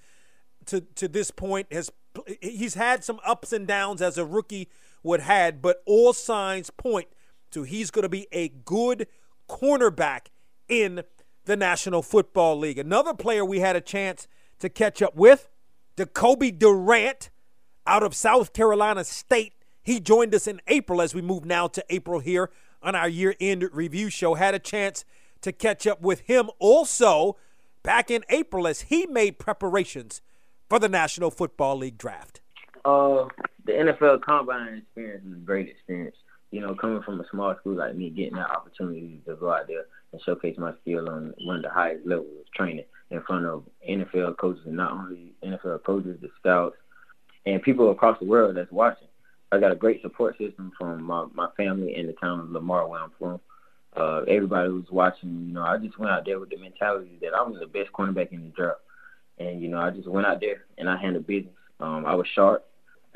to 0.65 0.81
to 0.81 1.07
this 1.07 1.31
point. 1.31 1.71
Has 1.71 1.91
he's 2.41 2.73
had 2.75 3.03
some 3.03 3.19
ups 3.25 3.53
and 3.53 3.67
downs 3.67 4.01
as 4.01 4.17
a 4.17 4.25
rookie 4.25 4.69
would 5.03 5.21
had, 5.21 5.61
but 5.61 5.83
all 5.85 6.13
signs 6.13 6.69
point 6.69 7.07
to 7.51 7.63
he's 7.63 7.91
going 7.91 8.03
to 8.03 8.09
be 8.09 8.27
a 8.31 8.49
good 8.49 9.07
cornerback 9.49 10.27
in 10.67 11.03
the 11.45 11.55
National 11.55 12.01
Football 12.01 12.57
League. 12.57 12.79
Another 12.79 13.13
player 13.13 13.43
we 13.43 13.59
had 13.59 13.75
a 13.75 13.81
chance 13.81 14.27
to 14.59 14.69
catch 14.69 15.01
up 15.01 15.15
with, 15.15 15.49
Jacoby 15.97 16.51
Durant 16.51 17.29
out 17.85 18.01
of 18.01 18.15
South 18.15 18.53
Carolina 18.53 19.03
State. 19.03 19.53
He 19.83 19.99
joined 19.99 20.33
us 20.33 20.47
in 20.47 20.61
April 20.67 21.01
as 21.01 21.13
we 21.13 21.21
move 21.21 21.43
now 21.43 21.67
to 21.67 21.83
April 21.89 22.19
here 22.19 22.49
on 22.83 22.95
our 22.95 23.09
year 23.09 23.35
end 23.39 23.67
review 23.71 24.09
show. 24.09 24.35
Had 24.35 24.53
a 24.53 24.59
chance 24.59 25.05
to 25.41 25.51
catch 25.51 25.87
up 25.87 26.01
with 26.01 26.21
him 26.21 26.49
also 26.59 27.37
back 27.81 28.11
in 28.11 28.23
April 28.29 28.67
as 28.67 28.81
he 28.81 29.05
made 29.05 29.39
preparations 29.39 30.21
for 30.69 30.79
the 30.79 30.89
National 30.89 31.31
Football 31.31 31.77
League 31.77 31.97
draft. 31.97 32.41
Uh, 32.85 33.25
the 33.65 33.71
NFL 33.71 34.21
Combine 34.21 34.75
experience 34.79 35.25
is 35.25 35.33
a 35.33 35.45
great 35.45 35.69
experience. 35.69 36.15
You 36.51 36.61
know, 36.61 36.75
coming 36.75 37.01
from 37.01 37.19
a 37.19 37.27
small 37.31 37.55
school 37.59 37.75
like 37.75 37.95
me, 37.95 38.09
getting 38.09 38.35
that 38.35 38.51
opportunity 38.51 39.19
to 39.25 39.35
go 39.35 39.51
out 39.51 39.67
there 39.67 39.85
and 40.11 40.21
showcase 40.21 40.55
my 40.57 40.73
skill 40.81 41.09
on 41.09 41.33
one 41.45 41.57
of 41.57 41.63
the 41.63 41.69
highest 41.69 42.05
levels 42.05 42.27
of 42.39 42.51
training 42.53 42.85
in 43.09 43.21
front 43.23 43.45
of 43.45 43.63
NFL 43.89 44.37
coaches 44.37 44.61
and 44.65 44.77
not 44.77 44.91
only 44.91 45.33
NFL 45.43 45.83
coaches, 45.83 46.17
the 46.21 46.29
scouts, 46.39 46.75
and 47.45 47.61
people 47.61 47.91
across 47.91 48.19
the 48.19 48.25
world 48.25 48.55
that's 48.55 48.71
watching. 48.71 49.07
I 49.53 49.59
got 49.59 49.71
a 49.71 49.75
great 49.75 50.01
support 50.01 50.37
system 50.37 50.71
from 50.77 51.03
my, 51.03 51.27
my 51.33 51.47
family 51.55 51.95
in 51.95 52.07
the 52.07 52.13
town 52.13 52.39
of 52.39 52.49
Lamar, 52.49 52.87
where 52.87 53.01
I'm 53.01 53.11
from. 53.19 53.39
Uh, 53.95 54.21
everybody 54.27 54.69
who's 54.69 54.89
watching, 54.89 55.45
you 55.47 55.53
know, 55.53 55.61
I 55.61 55.77
just 55.77 55.99
went 55.99 56.11
out 56.11 56.25
there 56.25 56.39
with 56.39 56.49
the 56.49 56.57
mentality 56.57 57.19
that 57.21 57.35
I 57.35 57.43
was 57.43 57.59
the 57.59 57.67
best 57.67 57.91
cornerback 57.93 58.31
in 58.31 58.43
the 58.43 58.49
draft. 58.49 58.79
And, 59.37 59.61
you 59.61 59.67
know, 59.67 59.77
I 59.77 59.91
just 59.91 60.07
went 60.07 60.25
out 60.25 60.39
there 60.41 60.65
and 60.79 60.89
I 60.89 60.97
handled 60.97 61.27
business. 61.27 61.53
Um, 61.79 62.05
I 62.05 62.15
was 62.15 62.25
sharp. 62.33 62.65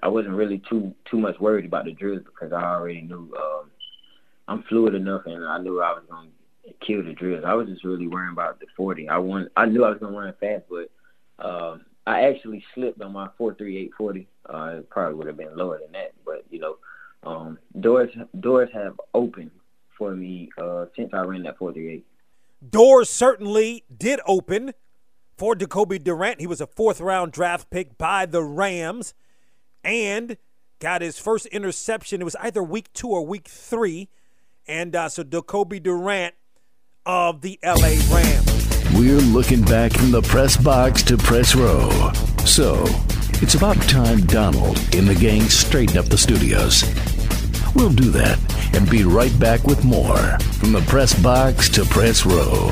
I 0.04 0.08
wasn't 0.10 0.36
really 0.36 0.62
too 0.70 0.94
too 1.10 1.18
much 1.18 1.40
worried 1.40 1.66
about 1.66 1.86
the 1.86 1.92
drills 1.92 2.22
because 2.24 2.54
I 2.54 2.64
already 2.64 3.02
knew 3.02 3.34
um, 3.36 3.72
I'm 4.48 4.64
fluid 4.70 4.94
enough 4.94 5.24
and 5.26 5.44
I 5.44 5.58
knew 5.58 5.82
I 5.82 5.94
was 5.94 6.04
going 6.08 6.30
to 6.66 6.74
kill 6.86 7.04
the 7.04 7.14
drills. 7.14 7.44
I 7.48 7.56
was 7.56 7.68
just 7.68 7.84
really 7.84 8.08
worrying 8.08 8.34
about 8.34 8.60
the 8.60 8.68
40. 8.76 9.10
I 9.10 9.18
want, 9.18 9.52
I 9.58 9.66
knew 9.66 9.84
I 9.84 9.90
was 9.90 9.98
going 10.00 10.14
to 10.14 10.20
run 10.20 10.34
fast, 10.40 10.66
but 10.70 10.92
um, 11.44 11.86
I 12.08 12.22
actually 12.22 12.64
slipped 12.74 13.02
on 13.02 13.12
my 13.12 13.28
four 13.38 13.54
three 13.54 13.78
eight 13.78 13.92
forty. 13.98 14.28
Uh, 14.48 14.78
it 14.78 14.90
probably 14.90 15.16
would 15.16 15.28
have 15.28 15.38
been 15.38 15.56
lower 15.58 15.78
than 15.80 15.92
that, 15.92 16.07
um, 17.28 17.60
doors 17.80 18.10
doors 18.40 18.70
have 18.74 19.00
opened 19.14 19.52
for 19.98 20.16
me 20.16 20.50
uh, 20.62 20.86
since 20.96 21.14
I 21.14 21.22
ran 21.22 21.44
that 21.44 21.58
four 21.58 21.74
three 21.74 21.92
eight. 21.92 22.06
Doors 22.68 23.10
certainly 23.10 23.84
did 23.96 24.20
open 24.26 24.74
for 25.38 25.56
Jacoby 25.56 26.00
Durant. 26.00 26.40
He 26.40 26.48
was 26.48 26.62
a 26.62 26.68
fourth 26.68 27.00
round 27.02 27.32
draft 27.32 27.70
pick 27.70 27.98
by 27.98 28.26
the 28.26 28.44
Rams 28.44 29.14
and 29.84 30.38
got 30.80 31.02
his 31.02 31.20
first 31.20 31.46
interception. 31.48 32.22
It 32.22 32.26
was 32.26 32.36
either 32.38 32.64
week 32.64 32.92
two 32.94 33.10
or 33.10 33.26
week 33.26 33.48
three. 33.48 34.10
And 34.68 34.96
uh, 34.96 35.10
so 35.10 35.24
Jacoby 35.24 35.80
Durant 35.80 36.36
of 37.06 37.42
the 37.42 37.60
LA 37.64 37.96
Rams. 38.12 38.94
We're 38.94 39.20
looking 39.20 39.62
back 39.62 39.94
from 39.94 40.12
the 40.12 40.22
press 40.22 40.58
box 40.58 41.04
to 41.04 41.18
press 41.18 41.56
row. 41.56 42.12
So 42.46 42.84
it's 43.42 43.56
about 43.56 43.76
time 43.84 44.22
Donald 44.22 44.78
and 44.94 45.08
the 45.08 45.16
gang 45.16 45.44
straighten 45.44 45.98
up 45.98 46.06
the 46.06 46.18
studios. 46.18 46.84
We'll 47.76 47.90
do 47.92 48.10
that 48.12 48.40
and 48.76 48.90
be 48.90 49.04
right 49.04 49.38
back 49.40 49.64
with 49.66 49.84
more 49.84 50.40
from 50.60 50.72
the 50.72 50.82
press 50.88 51.14
box 51.22 51.70
to 51.70 51.86
press 51.86 52.26
row. 52.26 52.72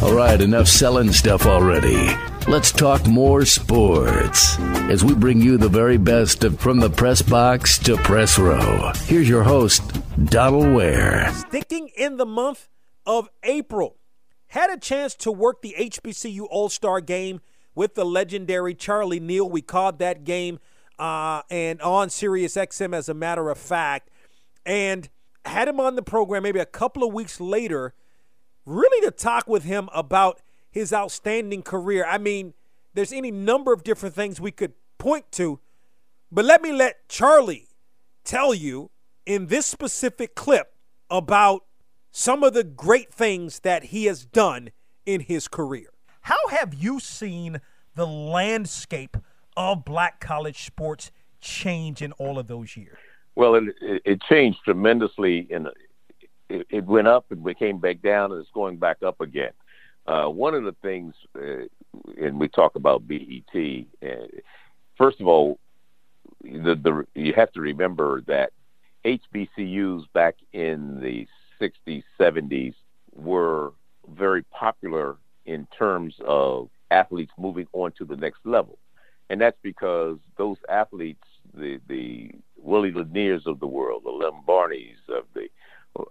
All 0.00 0.14
right, 0.14 0.40
enough 0.40 0.68
selling 0.68 1.10
stuff 1.10 1.44
already. 1.44 2.08
Let's 2.46 2.70
talk 2.70 3.04
more 3.08 3.44
sports 3.44 4.56
as 4.88 5.04
we 5.04 5.12
bring 5.12 5.40
you 5.40 5.58
the 5.58 5.68
very 5.68 5.96
best 5.96 6.44
of 6.44 6.60
from 6.60 6.78
the 6.78 6.88
press 6.88 7.20
box 7.20 7.78
to 7.80 7.96
press 7.96 8.38
row. 8.38 8.92
Here's 9.06 9.28
your 9.28 9.42
host, 9.42 9.82
Donald 10.26 10.72
Ware. 10.72 11.32
Sticking 11.32 11.90
in 11.96 12.16
the 12.16 12.24
month 12.24 12.68
of 13.06 13.28
April, 13.42 13.96
had 14.46 14.70
a 14.70 14.78
chance 14.78 15.16
to 15.16 15.32
work 15.32 15.62
the 15.62 15.74
HBCU 15.76 16.46
All 16.48 16.68
Star 16.68 17.00
game 17.00 17.40
with 17.74 17.96
the 17.96 18.04
legendary 18.04 18.74
Charlie 18.76 19.18
Neal. 19.18 19.50
We 19.50 19.62
called 19.62 19.98
that 19.98 20.22
game 20.22 20.60
uh, 21.00 21.42
and 21.50 21.82
on 21.82 22.08
Sirius 22.08 22.54
XM, 22.54 22.94
as 22.94 23.08
a 23.08 23.14
matter 23.14 23.50
of 23.50 23.58
fact, 23.58 24.10
and 24.64 25.08
had 25.44 25.66
him 25.66 25.80
on 25.80 25.96
the 25.96 26.02
program 26.02 26.44
maybe 26.44 26.60
a 26.60 26.66
couple 26.66 27.02
of 27.02 27.12
weeks 27.12 27.40
later 27.40 27.94
really 28.68 29.04
to 29.06 29.10
talk 29.10 29.48
with 29.48 29.64
him 29.64 29.88
about 29.94 30.40
his 30.70 30.92
outstanding 30.92 31.62
career. 31.62 32.04
I 32.06 32.18
mean, 32.18 32.54
there's 32.94 33.12
any 33.12 33.30
number 33.30 33.72
of 33.72 33.82
different 33.82 34.14
things 34.14 34.40
we 34.40 34.50
could 34.50 34.74
point 34.98 35.30
to, 35.32 35.60
but 36.30 36.44
let 36.44 36.62
me 36.62 36.72
let 36.72 37.08
Charlie 37.08 37.68
tell 38.24 38.52
you 38.52 38.90
in 39.24 39.46
this 39.46 39.66
specific 39.66 40.34
clip 40.34 40.74
about 41.10 41.64
some 42.10 42.42
of 42.42 42.52
the 42.52 42.64
great 42.64 43.12
things 43.12 43.60
that 43.60 43.84
he 43.84 44.04
has 44.04 44.24
done 44.24 44.70
in 45.06 45.20
his 45.20 45.48
career. 45.48 45.88
How 46.22 46.48
have 46.50 46.74
you 46.74 47.00
seen 47.00 47.60
the 47.94 48.06
landscape 48.06 49.16
of 49.56 49.84
black 49.84 50.20
college 50.20 50.64
sports 50.64 51.10
change 51.40 52.02
in 52.02 52.12
all 52.12 52.38
of 52.38 52.46
those 52.46 52.76
years? 52.76 52.98
Well, 53.34 53.54
it, 53.54 53.64
it 54.04 54.20
changed 54.28 54.58
tremendously 54.64 55.46
in 55.50 55.68
it, 56.48 56.66
it 56.70 56.84
went 56.84 57.08
up 57.08 57.26
and 57.30 57.42
we 57.42 57.54
came 57.54 57.78
back 57.78 58.02
down 58.02 58.32
and 58.32 58.40
it's 58.40 58.50
going 58.52 58.76
back 58.76 59.02
up 59.02 59.20
again. 59.20 59.52
Uh, 60.06 60.26
one 60.26 60.54
of 60.54 60.64
the 60.64 60.74
things, 60.80 61.14
uh, 61.36 61.64
and 62.18 62.40
we 62.40 62.48
talk 62.48 62.76
about 62.76 63.06
BET. 63.06 63.84
Uh, 64.02 64.26
first 64.96 65.20
of 65.20 65.26
all, 65.26 65.58
the, 66.42 66.74
the 66.74 67.06
you 67.14 67.34
have 67.34 67.52
to 67.52 67.60
remember 67.60 68.22
that 68.22 68.52
HBCUs 69.04 70.04
back 70.14 70.36
in 70.52 71.00
the 71.00 71.26
60s, 71.60 72.04
70s 72.18 72.74
were 73.14 73.72
very 74.14 74.42
popular 74.44 75.16
in 75.44 75.66
terms 75.76 76.14
of 76.24 76.68
athletes 76.90 77.32
moving 77.38 77.66
on 77.72 77.92
to 77.92 78.04
the 78.04 78.16
next 78.16 78.40
level, 78.44 78.78
and 79.28 79.40
that's 79.40 79.58
because 79.62 80.16
those 80.38 80.56
athletes, 80.70 81.24
the 81.54 81.80
the 81.86 82.30
Willie 82.56 82.92
Laniers 82.92 83.46
of 83.46 83.60
the 83.60 83.66
world, 83.66 84.02
the 84.04 84.10
Lem 84.10 84.40
Barneys 84.46 84.96
of 85.08 85.24
the 85.34 85.48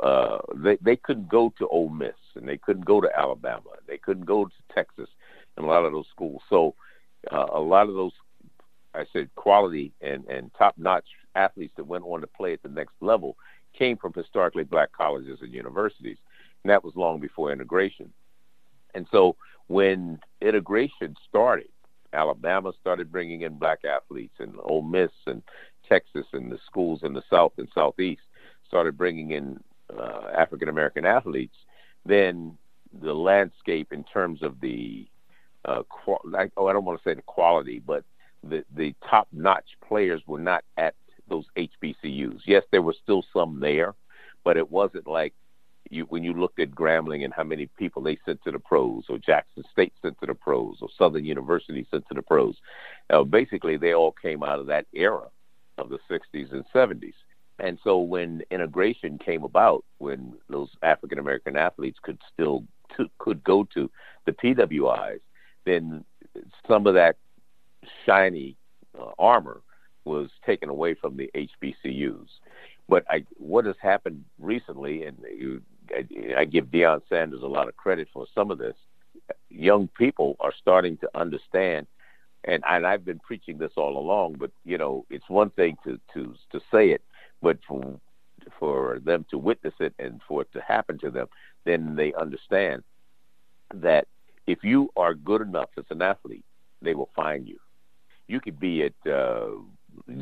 uh, 0.01 0.39
they 0.55 0.77
they 0.81 0.95
couldn't 0.95 1.29
go 1.29 1.53
to 1.57 1.67
Ole 1.67 1.89
Miss 1.89 2.15
and 2.35 2.47
they 2.47 2.57
couldn't 2.57 2.85
go 2.85 3.01
to 3.01 3.09
Alabama. 3.17 3.69
They 3.87 3.97
couldn't 3.97 4.25
go 4.25 4.45
to 4.45 4.73
Texas 4.73 5.09
and 5.55 5.65
a 5.65 5.69
lot 5.69 5.85
of 5.85 5.91
those 5.91 6.07
schools. 6.09 6.41
So 6.49 6.75
uh, 7.31 7.47
a 7.53 7.59
lot 7.59 7.89
of 7.89 7.95
those, 7.95 8.11
I 8.93 9.05
said, 9.11 9.29
quality 9.35 9.93
and 10.01 10.25
and 10.25 10.51
top 10.57 10.75
notch 10.77 11.05
athletes 11.35 11.73
that 11.77 11.85
went 11.85 12.05
on 12.05 12.21
to 12.21 12.27
play 12.27 12.53
at 12.53 12.63
the 12.63 12.69
next 12.69 12.93
level 13.01 13.37
came 13.77 13.97
from 13.97 14.13
historically 14.13 14.63
black 14.63 14.91
colleges 14.91 15.39
and 15.41 15.53
universities, 15.53 16.17
and 16.63 16.71
that 16.71 16.83
was 16.83 16.95
long 16.95 17.19
before 17.19 17.51
integration. 17.51 18.11
And 18.95 19.07
so 19.11 19.35
when 19.67 20.19
integration 20.41 21.15
started, 21.29 21.67
Alabama 22.13 22.71
started 22.79 23.11
bringing 23.11 23.41
in 23.41 23.59
black 23.59 23.79
athletes, 23.85 24.35
and 24.39 24.55
Ole 24.63 24.81
Miss 24.81 25.11
and 25.27 25.43
Texas 25.87 26.25
and 26.33 26.51
the 26.51 26.59
schools 26.65 27.01
in 27.03 27.13
the 27.13 27.23
South 27.29 27.53
and 27.57 27.69
Southeast 27.73 28.21
started 28.67 28.97
bringing 28.97 29.31
in 29.31 29.59
uh, 29.95 30.29
African 30.37 30.69
American 30.69 31.05
athletes, 31.05 31.55
then 32.05 32.57
the 33.01 33.13
landscape 33.13 33.91
in 33.91 34.03
terms 34.03 34.41
of 34.41 34.59
the 34.61 35.07
uh, 35.65 35.83
qual- 35.83 36.21
like, 36.23 36.51
oh, 36.57 36.67
I 36.67 36.73
don't 36.73 36.85
want 36.85 37.01
to 37.01 37.09
say 37.09 37.13
the 37.13 37.21
quality, 37.21 37.79
but 37.79 38.03
the 38.43 38.63
the 38.75 38.95
top 39.09 39.27
notch 39.31 39.77
players 39.87 40.21
were 40.27 40.39
not 40.39 40.63
at 40.77 40.95
those 41.29 41.45
HBCUs. 41.57 42.41
Yes, 42.45 42.63
there 42.71 42.81
were 42.81 42.95
still 43.03 43.23
some 43.33 43.59
there, 43.59 43.95
but 44.43 44.57
it 44.57 44.71
wasn't 44.71 45.07
like 45.07 45.33
you 45.89 46.05
when 46.05 46.23
you 46.23 46.33
looked 46.33 46.59
at 46.59 46.71
Grambling 46.71 47.23
and 47.23 47.33
how 47.33 47.43
many 47.43 47.67
people 47.77 48.01
they 48.01 48.17
sent 48.25 48.43
to 48.43 48.51
the 48.51 48.59
pros, 48.59 49.05
or 49.09 49.17
Jackson 49.17 49.63
State 49.71 49.93
sent 50.01 50.19
to 50.19 50.25
the 50.25 50.33
pros, 50.33 50.77
or 50.81 50.89
Southern 50.97 51.25
University 51.25 51.85
sent 51.91 52.07
to 52.07 52.13
the 52.13 52.21
pros. 52.21 52.55
Uh, 53.09 53.23
basically, 53.23 53.77
they 53.77 53.93
all 53.93 54.11
came 54.11 54.43
out 54.43 54.59
of 54.59 54.67
that 54.67 54.85
era 54.93 55.27
of 55.77 55.89
the 55.89 55.99
60s 56.09 56.51
and 56.51 56.65
70s. 56.73 57.13
And 57.59 57.79
so 57.83 57.99
when 57.99 58.43
integration 58.51 59.17
came 59.17 59.43
about, 59.43 59.83
when 59.97 60.33
those 60.49 60.69
African 60.83 61.19
American 61.19 61.57
athletes 61.57 61.97
could 62.01 62.19
still 62.33 62.63
to, 62.95 63.09
could 63.17 63.43
go 63.43 63.63
to 63.73 63.89
the 64.25 64.31
PWIs, 64.31 65.19
then 65.65 66.03
some 66.67 66.87
of 66.87 66.93
that 66.93 67.17
shiny 68.05 68.55
uh, 68.99 69.11
armor 69.17 69.61
was 70.05 70.29
taken 70.45 70.69
away 70.69 70.93
from 70.93 71.17
the 71.17 71.29
HBCUs. 71.35 72.27
But 72.89 73.03
I, 73.09 73.25
what 73.37 73.65
has 73.65 73.75
happened 73.81 74.23
recently, 74.39 75.03
and 75.05 75.17
you, 75.37 75.61
I, 75.91 76.39
I 76.41 76.45
give 76.45 76.67
Deion 76.67 77.01
Sanders 77.09 77.43
a 77.43 77.47
lot 77.47 77.67
of 77.67 77.75
credit 77.75 78.07
for 78.13 78.25
some 78.33 78.49
of 78.49 78.57
this. 78.57 78.75
Young 79.49 79.89
people 79.89 80.37
are 80.39 80.53
starting 80.61 80.97
to 80.97 81.09
understand, 81.13 81.87
and, 82.45 82.63
and 82.67 82.87
I've 82.87 83.03
been 83.03 83.19
preaching 83.19 83.57
this 83.57 83.73
all 83.75 83.97
along. 83.97 84.37
But 84.39 84.51
you 84.63 84.77
know, 84.77 85.05
it's 85.09 85.27
one 85.27 85.49
thing 85.49 85.75
to 85.83 85.99
to 86.13 86.33
to 86.51 86.61
say 86.71 86.91
it, 86.91 87.01
but 87.41 87.57
for 87.67 87.99
for 88.59 88.99
them 89.03 89.25
to 89.29 89.37
witness 89.37 89.73
it 89.79 89.93
and 89.99 90.21
for 90.27 90.41
it 90.43 90.51
to 90.53 90.61
happen 90.61 90.97
to 90.99 91.11
them, 91.11 91.27
then 91.65 91.95
they 91.95 92.13
understand 92.13 92.83
that 93.73 94.07
if 94.45 94.63
you 94.63 94.89
are 94.95 95.13
good 95.13 95.41
enough 95.41 95.69
as 95.77 95.83
an 95.89 96.01
athlete, 96.01 96.45
they 96.81 96.95
will 96.95 97.09
find 97.15 97.47
you. 97.47 97.59
You 98.27 98.39
could 98.39 98.59
be 98.59 98.83
at 98.83 99.11
uh, 99.11 99.49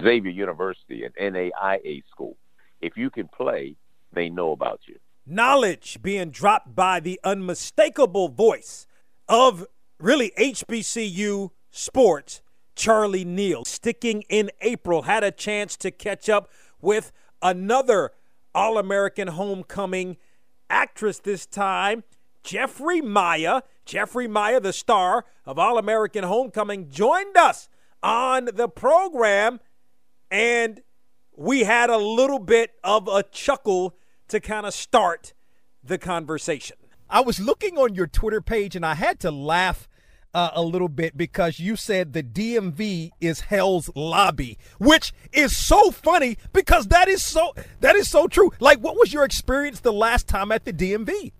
Xavier 0.01 0.32
University, 0.32 1.03
an 1.05 1.11
NAIA 1.20 2.03
school. 2.09 2.38
If 2.82 2.97
you 2.97 3.09
can 3.09 3.28
play, 3.28 3.76
they 4.13 4.30
know 4.30 4.51
about 4.51 4.82
you. 4.88 4.97
Knowledge 5.26 5.99
being 6.01 6.30
dropped 6.30 6.76
by 6.76 6.99
the 6.99 7.20
unmistakable 7.24 8.30
voice 8.30 8.86
of 9.28 9.66
really 9.99 10.32
HBCU 10.38 11.49
sports, 11.72 12.41
Charlie 12.76 13.26
Neal. 13.26 13.66
Sticking 13.66 14.24
in 14.30 14.51
April, 14.61 15.03
had 15.03 15.24
a 15.24 15.32
chance 15.32 15.76
to 15.78 15.89
catch 15.89 16.30
up 16.30 16.49
with 16.86 17.11
another 17.41 18.11
All 18.53 18.77
American 18.77 19.27
homecoming 19.29 20.15
actress 20.69 21.19
this 21.19 21.45
time, 21.45 22.03
Geffri 22.43 23.03
Maya. 23.03 23.61
Geffri 23.86 24.29
Maya, 24.29 24.59
the 24.59 24.71
star 24.71 25.25
of 25.45 25.59
All 25.59 25.77
American 25.77 26.23
Homecoming, 26.23 26.89
joined 26.89 27.36
us 27.36 27.67
on 28.01 28.49
the 28.53 28.69
program, 28.69 29.59
and 30.31 30.81
we 31.36 31.65
had 31.65 31.89
a 31.89 31.97
little 31.97 32.39
bit 32.39 32.71
of 32.83 33.07
a 33.07 33.23
chuckle 33.23 33.95
to 34.29 34.39
kind 34.39 34.65
of 34.65 34.73
start 34.73 35.33
the 35.83 35.97
conversation. 35.97 36.77
I 37.09 37.19
was 37.21 37.39
looking 37.39 37.77
on 37.77 37.93
your 37.93 38.07
Twitter 38.07 38.41
page 38.41 38.75
and 38.75 38.86
I 38.86 38.95
had 38.95 39.19
to 39.19 39.31
laugh 39.31 39.88
uh, 40.36 40.51
a 40.53 40.61
little 40.61 40.89
bit 40.89 41.15
because 41.17 41.59
you 41.59 41.77
said 41.77 42.11
the 42.11 42.21
DMV 42.21 43.11
is 43.21 43.39
hell's 43.39 43.89
lobby, 43.95 44.57
which 44.79 45.13
is 45.31 45.55
so 45.55 45.91
funny 45.91 46.38
because 46.51 46.88
that 46.88 47.07
is 47.07 47.25
so 47.25 47.55
that 47.79 47.95
is 47.95 48.09
so 48.09 48.27
true. 48.27 48.51
Like, 48.59 48.79
what 48.79 48.97
was 48.97 49.13
your 49.13 49.23
experience 49.23 49.79
the 49.79 49.93
last 49.93 50.27
time 50.27 50.51
at 50.51 50.65
the 50.65 50.73
DMV? 50.73 51.31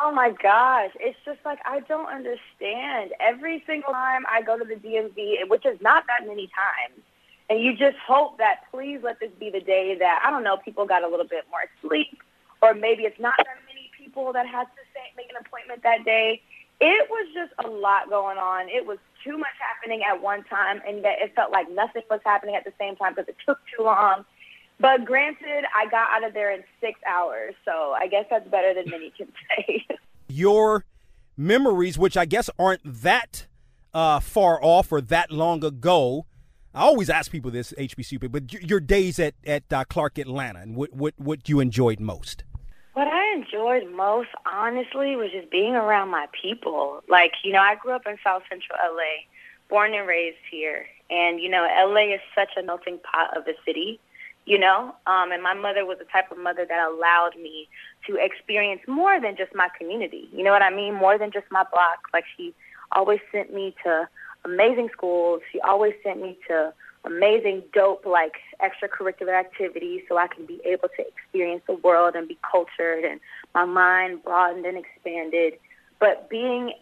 Oh 0.00 0.12
my 0.12 0.30
gosh, 0.30 0.90
it's 1.00 1.18
just 1.24 1.40
like 1.44 1.58
I 1.66 1.80
don't 1.80 2.06
understand. 2.06 3.10
Every 3.18 3.64
single 3.66 3.92
time 3.92 4.22
I 4.30 4.42
go 4.42 4.56
to 4.56 4.64
the 4.64 4.76
DMV, 4.76 5.48
which 5.48 5.66
is 5.66 5.80
not 5.80 6.04
that 6.06 6.24
many 6.24 6.46
times, 6.46 7.02
and 7.50 7.60
you 7.60 7.76
just 7.76 7.96
hope 8.06 8.38
that 8.38 8.70
please 8.70 9.00
let 9.02 9.18
this 9.18 9.32
be 9.40 9.50
the 9.50 9.60
day 9.60 9.96
that 9.98 10.22
I 10.24 10.30
don't 10.30 10.44
know 10.44 10.56
people 10.58 10.86
got 10.86 11.02
a 11.02 11.08
little 11.08 11.26
bit 11.26 11.44
more 11.50 11.62
sleep, 11.82 12.22
or 12.62 12.72
maybe 12.72 13.02
it's 13.02 13.18
not 13.18 13.34
that 13.38 13.58
many 13.66 13.90
people 13.98 14.32
that 14.32 14.46
had 14.46 14.62
to 14.62 14.70
make 15.16 15.28
an 15.30 15.44
appointment 15.44 15.82
that 15.82 16.04
day. 16.04 16.40
It 16.80 17.10
was 17.10 17.28
just 17.34 17.52
a 17.64 17.68
lot 17.68 18.08
going 18.08 18.38
on. 18.38 18.68
It 18.68 18.86
was 18.86 18.98
too 19.24 19.36
much 19.36 19.54
happening 19.60 20.02
at 20.04 20.22
one 20.22 20.44
time, 20.44 20.80
and 20.86 21.04
that 21.04 21.20
it 21.20 21.34
felt 21.34 21.50
like 21.50 21.70
nothing 21.70 22.02
was 22.08 22.20
happening 22.24 22.54
at 22.54 22.64
the 22.64 22.72
same 22.78 22.94
time 22.96 23.14
because 23.14 23.28
it 23.28 23.36
took 23.44 23.58
too 23.76 23.84
long. 23.84 24.24
But 24.80 25.04
granted, 25.04 25.64
I 25.74 25.86
got 25.86 26.10
out 26.12 26.24
of 26.24 26.34
there 26.34 26.52
in 26.52 26.62
six 26.80 27.00
hours, 27.04 27.54
so 27.64 27.94
I 27.98 28.06
guess 28.06 28.26
that's 28.30 28.48
better 28.48 28.74
than 28.74 28.90
many 28.90 29.10
can 29.16 29.26
say. 29.66 29.84
Your 30.28 30.84
memories, 31.36 31.98
which 31.98 32.16
I 32.16 32.26
guess 32.26 32.48
aren't 32.58 32.82
that 32.84 33.46
uh, 33.92 34.20
far 34.20 34.62
off 34.62 34.92
or 34.92 35.00
that 35.00 35.32
long 35.32 35.64
ago. 35.64 36.26
I 36.74 36.82
always 36.82 37.10
ask 37.10 37.32
people 37.32 37.50
this, 37.50 37.72
HBCU, 37.76 38.20
people, 38.20 38.28
but 38.28 38.52
your 38.52 38.78
days 38.78 39.18
at 39.18 39.34
at 39.44 39.64
uh, 39.72 39.84
Clark 39.84 40.18
Atlanta 40.18 40.60
and 40.60 40.76
what 40.76 40.92
what 40.92 41.14
what 41.16 41.48
you 41.48 41.58
enjoyed 41.58 41.98
most. 41.98 42.44
What 42.98 43.06
I 43.06 43.32
enjoyed 43.32 43.94
most, 43.94 44.30
honestly, 44.44 45.14
was 45.14 45.30
just 45.30 45.52
being 45.52 45.76
around 45.76 46.08
my 46.08 46.26
people. 46.42 47.00
Like, 47.08 47.30
you 47.44 47.52
know, 47.52 47.60
I 47.60 47.76
grew 47.76 47.92
up 47.92 48.08
in 48.08 48.16
South 48.24 48.42
Central 48.50 48.76
LA, 48.76 49.22
born 49.68 49.94
and 49.94 50.04
raised 50.04 50.42
here. 50.50 50.84
And, 51.08 51.38
you 51.38 51.48
know, 51.48 51.64
LA 51.64 52.12
is 52.14 52.20
such 52.34 52.48
a 52.58 52.62
melting 52.64 52.98
pot 52.98 53.36
of 53.36 53.46
a 53.46 53.52
city, 53.64 54.00
you 54.46 54.58
know? 54.58 54.96
Um, 55.06 55.30
and 55.30 55.44
my 55.44 55.54
mother 55.54 55.86
was 55.86 55.98
the 56.00 56.06
type 56.06 56.32
of 56.32 56.38
mother 56.38 56.66
that 56.68 56.88
allowed 56.90 57.36
me 57.40 57.68
to 58.08 58.16
experience 58.16 58.80
more 58.88 59.20
than 59.20 59.36
just 59.36 59.54
my 59.54 59.68
community. 59.78 60.28
You 60.32 60.42
know 60.42 60.50
what 60.50 60.62
I 60.62 60.74
mean? 60.74 60.94
More 60.94 61.18
than 61.18 61.30
just 61.30 61.46
my 61.52 61.62
block. 61.70 62.00
Like, 62.12 62.24
she 62.36 62.52
always 62.90 63.20
sent 63.30 63.54
me 63.54 63.76
to 63.84 64.08
amazing 64.44 64.88
schools. 64.92 65.42
She 65.52 65.60
always 65.60 65.94
sent 66.02 66.20
me 66.20 66.36
to 66.48 66.74
amazing, 67.08 67.64
dope, 67.72 68.06
like 68.06 68.36
extracurricular 68.62 69.38
activities 69.38 70.02
so 70.08 70.16
I 70.18 70.28
can 70.28 70.46
be 70.46 70.60
able 70.64 70.88
to 70.96 71.06
experience 71.06 71.62
the 71.66 71.74
world 71.74 72.14
and 72.14 72.28
be 72.28 72.38
cultured 72.48 73.04
and 73.04 73.20
my 73.54 73.64
mind 73.64 74.22
broadened 74.22 74.66
and 74.66 74.76
expanded. 74.76 75.54
But 75.98 76.28
being 76.28 76.74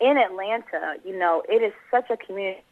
in 0.00 0.16
Atlanta, 0.18 0.96
you 1.04 1.16
know, 1.16 1.42
it 1.48 1.62
is 1.62 1.72
such 1.90 2.10
a 2.10 2.16
community 2.16 2.62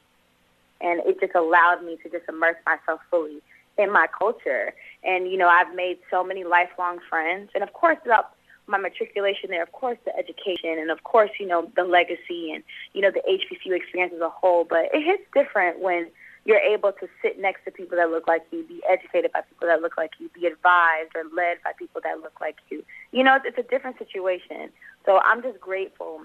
and 0.81 1.01
it 1.07 1.21
just 1.21 1.35
allowed 1.35 1.85
me 1.85 1.97
to 2.03 2.11
just 2.11 2.29
immerse 2.29 2.57
myself 2.67 3.01
fully 3.11 3.41
in 3.79 3.93
my 3.93 4.07
culture. 4.19 4.73
And, 5.05 5.31
you 5.31 5.37
know, 5.37 5.49
I've 5.49 5.75
made 5.75 5.99
so 6.11 6.25
many 6.25 6.45
lifelong 6.45 6.99
friends. 7.09 7.51
And 7.55 7.63
of 7.63 7.73
course, 7.73 7.99
throughout 8.03 8.33
my 8.67 8.79
matriculation 8.79 9.51
there, 9.51 9.63
of 9.63 9.73
course, 9.73 9.99
the 10.05 10.17
education 10.17 10.79
and 10.79 10.91
of 10.91 11.03
course, 11.05 11.31
you 11.39 11.47
know, 11.47 11.71
the 11.77 11.85
legacy 11.85 12.53
and, 12.53 12.63
you 12.93 13.01
know, 13.03 13.11
the 13.11 13.23
HBCU 13.29 13.77
experience 13.77 14.13
as 14.15 14.21
a 14.21 14.29
whole. 14.29 14.65
But 14.65 14.87
it 14.93 15.05
hits 15.05 15.23
different 15.35 15.81
when 15.81 16.09
you're 16.45 16.59
able 16.59 16.93
to 16.93 17.09
sit 17.23 17.39
next 17.39 17.65
to 17.65 17.71
people 17.71 17.97
that 17.97 18.11
look 18.11 18.27
like 18.27 18.45
you, 18.51 18.65
be 18.65 18.81
educated 18.89 19.33
by 19.33 19.43
people 19.43 19.69
that 19.69 19.83
look 19.83 19.97
like 19.97 20.13
you, 20.19 20.31
be 20.31 20.47
advised 20.47 21.11
or 21.15 21.25
led 21.35 21.59
by 21.63 21.73
people 21.79 22.01
that 22.03 22.21
look 22.21 22.41
like 22.41 22.57
you. 22.71 22.83
You 23.13 23.23
know, 23.23 23.39
it's, 23.45 23.59
a 23.59 23.63
different 23.63 23.99
situation. 23.99 24.71
So 25.05 25.21
I'm 25.23 25.43
just 25.43 25.61
grateful 25.61 26.23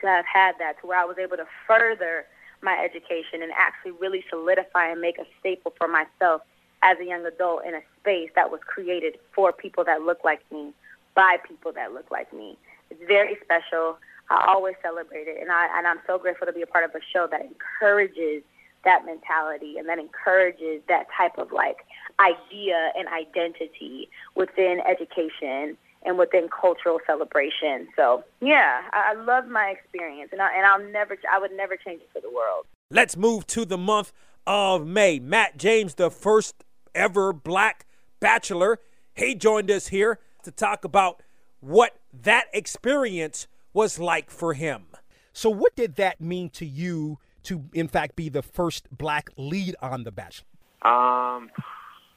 to 0.00 0.06
have 0.06 0.26
had 0.26 0.54
that 0.58 0.80
to 0.80 0.86
where 0.86 0.98
I 0.98 1.04
was 1.04 1.16
able 1.18 1.36
to 1.38 1.46
further 1.66 2.26
my 2.62 2.78
education 2.78 3.42
and 3.42 3.52
actually 3.56 3.92
really 3.92 4.24
solidify 4.28 4.88
and 4.88 5.00
make 5.00 5.18
a 5.18 5.24
staple 5.40 5.72
for 5.78 5.88
myself 5.88 6.42
as 6.82 6.98
a 7.00 7.04
young 7.04 7.24
adult 7.24 7.64
in 7.64 7.74
a 7.74 7.80
space 8.00 8.30
that 8.34 8.50
was 8.50 8.60
created 8.66 9.18
for 9.34 9.52
people 9.52 9.84
that 9.84 10.02
look 10.02 10.18
like 10.24 10.40
me, 10.52 10.72
by 11.14 11.38
people 11.48 11.72
that 11.72 11.92
look 11.92 12.10
like 12.10 12.32
me. 12.32 12.56
It's 12.90 13.00
very 13.06 13.36
special. 13.42 13.98
I 14.30 14.44
always 14.48 14.74
celebrate 14.82 15.26
it, 15.28 15.40
and 15.40 15.50
I 15.50 15.68
and 15.76 15.86
I'm 15.86 16.00
so 16.06 16.18
grateful 16.18 16.46
to 16.46 16.52
be 16.52 16.62
a 16.62 16.66
part 16.66 16.84
of 16.84 16.94
a 16.94 17.00
show 17.12 17.26
that 17.30 17.42
encourages 17.42 18.42
that 18.84 19.04
mentality 19.04 19.76
and 19.78 19.88
that 19.88 19.98
encourages 19.98 20.82
that 20.88 21.06
type 21.16 21.38
of 21.38 21.52
like 21.52 21.78
idea 22.20 22.92
and 22.96 23.08
identity 23.08 24.08
within 24.34 24.80
education 24.88 25.76
and 26.04 26.18
within 26.18 26.48
cultural 26.48 26.98
celebration. 27.06 27.88
So 27.96 28.24
yeah, 28.40 28.82
I, 28.92 29.12
I 29.12 29.22
love 29.22 29.46
my 29.46 29.68
experience, 29.68 30.30
and 30.32 30.42
I 30.42 30.54
and 30.56 30.66
I'll 30.66 30.90
never 30.90 31.16
I 31.30 31.38
would 31.38 31.52
never 31.52 31.76
change 31.76 32.02
it 32.02 32.08
for 32.12 32.20
the 32.20 32.30
world. 32.30 32.66
Let's 32.90 33.16
move 33.16 33.46
to 33.48 33.64
the 33.64 33.78
month 33.78 34.12
of 34.46 34.86
May. 34.86 35.18
Matt 35.18 35.56
James, 35.56 35.94
the 35.94 36.10
first 36.10 36.64
ever 36.94 37.32
black 37.32 37.86
bachelor, 38.20 38.80
he 39.14 39.34
joined 39.34 39.70
us 39.70 39.88
here 39.88 40.18
to 40.42 40.50
talk 40.50 40.84
about 40.84 41.22
what 41.60 41.96
that 42.12 42.46
experience 42.52 43.46
was 43.72 43.98
like 43.98 44.30
for 44.30 44.54
him. 44.54 44.86
So, 45.32 45.48
what 45.48 45.74
did 45.74 45.96
that 45.96 46.20
mean 46.20 46.50
to 46.50 46.66
you 46.66 47.18
to, 47.44 47.64
in 47.72 47.88
fact, 47.88 48.16
be 48.16 48.28
the 48.28 48.42
first 48.42 48.86
black 48.90 49.30
lead 49.36 49.76
on 49.80 50.04
The 50.04 50.12
Bachelor? 50.12 50.46
Um, 50.82 51.50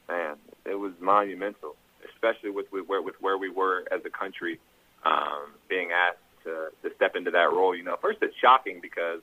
man, 0.07 0.36
it 0.65 0.76
was 0.76 0.93
monumental, 0.99 1.76
especially 2.13 2.49
with, 2.49 2.71
with 2.71 2.88
where 2.88 3.01
with 3.01 3.15
where 3.21 3.38
we 3.38 3.49
were 3.49 3.86
as 3.91 4.01
a 4.05 4.09
country, 4.09 4.59
um, 5.03 5.53
being 5.69 5.89
asked 5.91 6.17
to, 6.43 6.69
to 6.84 6.95
step 6.95 7.15
into 7.15 7.32
that 7.32 7.51
role. 7.51 7.76
You 7.76 7.84
know, 7.84 7.97
first 8.01 8.19
it's 8.21 8.36
shocking 8.41 8.80
because, 8.82 9.21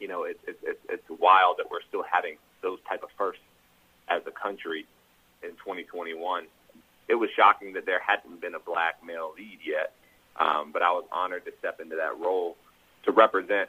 you 0.00 0.08
know, 0.08 0.24
it's 0.24 0.40
it's 0.46 0.58
it's, 0.62 0.80
it's 0.88 1.20
wild 1.20 1.58
that 1.58 1.70
we're 1.70 1.82
still 1.88 2.04
having 2.10 2.36
those 2.62 2.78
type 2.88 3.02
of 3.02 3.10
firsts 3.16 3.42
as 4.08 4.22
a 4.26 4.32
country 4.32 4.86
in 5.42 5.50
2021. 5.50 6.46
It 7.08 7.14
was 7.14 7.30
shocking 7.36 7.74
that 7.74 7.86
there 7.86 8.00
hadn't 8.00 8.40
been 8.40 8.54
a 8.54 8.60
black 8.60 9.04
male 9.04 9.32
lead 9.36 9.58
yet, 9.64 9.92
um, 10.34 10.72
but 10.72 10.82
I 10.82 10.90
was 10.90 11.04
honored 11.12 11.44
to 11.44 11.52
step 11.58 11.80
into 11.80 11.96
that 11.96 12.18
role 12.18 12.56
to 13.04 13.12
represent 13.12 13.68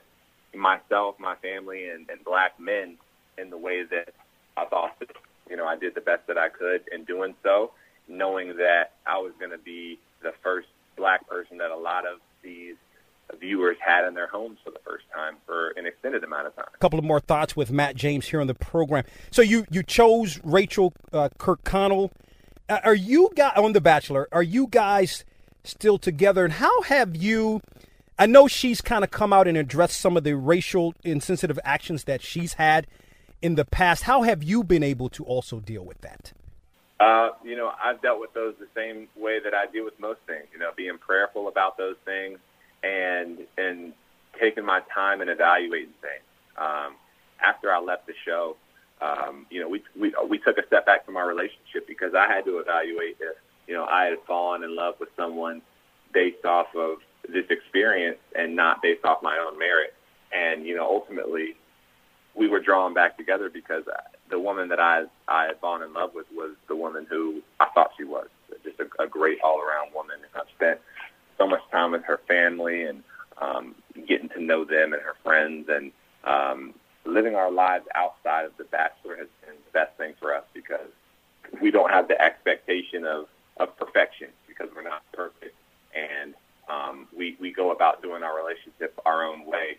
myself, 0.58 1.16
my 1.20 1.36
family, 1.36 1.89
and, 1.89 2.10
and 2.10 2.24
black 2.24 2.60
men 2.60 2.97
in 3.38 3.49
the 3.49 3.58
way 3.58 3.84
that 3.84 4.14
I 4.55 4.66
thought 4.66 4.97
you 5.49 5.55
know, 5.55 5.66
I 5.66 5.78
did 5.78 5.95
the 5.95 6.01
best 6.01 6.28
that 6.28 6.38
I 6.38 6.49
could 6.49 6.82
in 6.91 7.03
doing 7.05 7.34
so, 7.43 7.72
knowing 8.08 8.58
that 8.58 8.91
I 9.05 9.18
was 9.18 9.34
going 9.39 9.51
to 9.51 9.58
be 9.58 9.99
the 10.22 10.34
first 10.43 10.68
black 10.95 11.28
person 11.28 11.58
that 11.60 11.72
a 11.72 11.78
lot 11.78 12.05
of 12.05 12.20
these 12.43 12.76
viewers 13.39 13.78
had 13.86 14.08
in 14.08 14.14
their 14.14 14.28
homes 14.28 14.58
for 14.64 14.72
the 14.72 14.80
first 14.80 15.03
time 15.14 15.36
for 15.45 15.70
an 15.72 15.86
extended 15.86 16.24
amount 16.24 16.47
of 16.47 16.55
time. 16.55 16.66
A 16.74 16.78
couple 16.78 16.97
of 16.97 17.05
more 17.05 17.20
thoughts 17.20 17.55
with 17.55 17.72
Matt 17.72 17.95
James 17.95 18.28
here 18.28 18.39
on 18.39 18.47
the 18.47 18.55
program. 18.55 19.03
So 19.32 19.41
you 19.41 19.66
you 19.70 19.84
chose 19.84 20.39
Rachel 20.43 20.93
uh, 21.12 21.30
Kirkconnell. 21.38 22.12
Uh, 22.70 22.80
are 22.84 22.95
you 22.95 23.30
guys 23.36 23.53
on 23.58 23.74
The 23.74 23.82
Bachelor? 23.82 24.28
Are 24.32 24.43
you 24.43 24.68
guys 24.68 25.26
still 25.64 25.97
together? 25.97 26.45
And 26.45 26.53
how 26.53 26.82
have 26.84 27.16
you? 27.16 27.62
I 28.20 28.26
know 28.26 28.47
she's 28.47 28.82
kind 28.82 29.03
of 29.03 29.11
come 29.11 29.32
out 29.32 29.47
and 29.47 29.57
addressed 29.57 29.99
some 29.99 30.18
of 30.18 30.24
the 30.24 30.36
racial 30.36 30.95
insensitive 31.03 31.59
actions 31.63 32.05
that 32.05 32.22
she's 32.22 32.53
had 32.53 32.88
in 33.41 33.55
the 33.55 33.65
past. 33.65 34.03
How 34.03 34.24
have 34.24 34.41
you 34.41 34.63
been 34.63 34.84
able 34.84 35.09
to 35.09 35.24
also 35.24 35.59
deal 35.59 35.86
with 35.86 36.01
that? 36.01 36.34
Uh, 36.99 37.30
you 37.43 37.55
know, 37.55 37.72
I've 37.84 38.01
dealt 38.01 38.20
with 38.20 38.34
those 38.34 38.55
the 38.59 38.68
same 38.76 39.07
way 39.15 39.39
that 39.43 39.53
I 39.53 39.68
deal 39.68 39.86
with 39.86 39.99
most 39.99 40.20
things. 40.26 40.45
You 40.51 40.57
know, 40.57 40.72
being 40.76 40.97
prayerful 40.97 41.47
about 41.47 41.78
those 41.78 41.95
things 42.05 42.39
and 42.84 43.39
and 43.57 43.93
taking 44.39 44.65
my 44.65 44.82
time 44.93 45.22
and 45.22 45.30
evaluating 45.30 45.93
things. 46.01 46.24
Um, 46.57 46.95
after 47.39 47.72
I 47.72 47.80
left 47.80 48.07
the 48.07 48.13
show, 48.26 48.57
um, 48.99 49.45
you 49.51 49.61
know, 49.61 49.70
we 49.70 49.84
we 49.99 50.11
we 50.28 50.39
took 50.39 50.57
a 50.57 50.65
step 50.65 50.88
back 50.88 51.05
from 51.05 51.18
our 51.18 51.28
relationship 51.28 51.88
because 51.88 52.15
I 52.15 52.28
had 52.28 52.45
to 52.45 52.57
evaluate 52.57 53.18
if 53.20 53.36
you 53.68 53.76
know 53.76 53.86
I 53.86 54.05
had 54.05 54.18
fallen 54.26 54.63
in 54.63 54.76
love 54.76 54.95
with 54.99 55.09
someone 55.15 55.61
based 56.13 56.45
off 56.45 56.68
of 56.76 56.97
this 57.32 57.45
experience 57.49 58.17
and 58.36 58.55
not 58.55 58.82
based 58.82 59.05
off 59.05 59.21
my 59.21 59.38
own 59.38 59.57
merit. 59.57 59.93
And 60.32 60.65
you 60.65 60.75
know, 60.75 60.86
ultimately, 60.86 61.55
we 62.36 62.47
were 62.47 62.59
drawn 62.59 62.93
back 62.93 63.17
together 63.17 63.49
because 63.49 63.84
the 64.30 64.39
woman 64.39 64.69
that 64.69 64.80
I 64.80 65.05
I 65.28 65.45
had 65.45 65.59
fallen 65.59 65.84
in 65.84 65.93
love 65.93 66.13
with 66.13 66.28
was 66.34 66.55
the 66.67 66.75
woman 66.75 67.07
who 67.09 67.41
I 67.59 67.67
thought 67.73 67.91
she 67.97 68.03
was, 68.03 68.28
just 68.63 68.80
a, 68.80 69.03
a 69.03 69.07
great 69.07 69.39
all 69.43 69.59
around 69.59 69.93
woman. 69.93 70.17
And 70.17 70.41
I've 70.41 70.49
spent 70.55 70.80
so 71.38 71.47
much 71.47 71.61
time 71.71 71.91
with 71.91 72.03
her 72.03 72.19
family 72.28 72.84
and 72.84 73.03
um, 73.39 73.75
getting 74.07 74.30
to 74.30 74.41
know 74.41 74.65
them 74.65 74.93
and 74.93 75.01
her 75.01 75.15
friends 75.23 75.69
and 75.69 75.91
um, 76.23 76.73
living 77.05 77.36
our 77.36 77.51
lives 77.51 77.86
outside 77.95 78.45
of 78.45 78.51
the 78.57 78.63
Bachelor 78.65 79.15
has 79.15 79.28
been 79.45 79.55
the 79.55 79.71
best 79.71 79.95
thing 79.97 80.13
for 80.19 80.34
us 80.34 80.43
because 80.53 80.89
we 81.61 81.71
don't 81.71 81.91
have 81.91 82.07
the 82.07 82.21
expectation 82.21 83.05
of 83.05 83.28
of 83.57 83.75
perfection 83.78 84.28
because 84.47 84.69
we're 84.75 84.84
not 84.84 85.01
perfect 85.13 85.55
and 85.95 86.36
um, 86.70 87.07
we, 87.15 87.38
we 87.39 87.51
go 87.51 87.72
about 87.72 88.01
doing 88.01 88.24
our 88.24 88.36
relationship 88.38 88.99
our 89.05 89.26
own 89.26 89.45
way, 89.45 89.78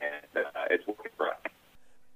and 0.00 0.44
uh, 0.44 0.64
it's 0.70 0.86
working 0.86 1.12
for 1.16 1.28
us. 1.28 1.36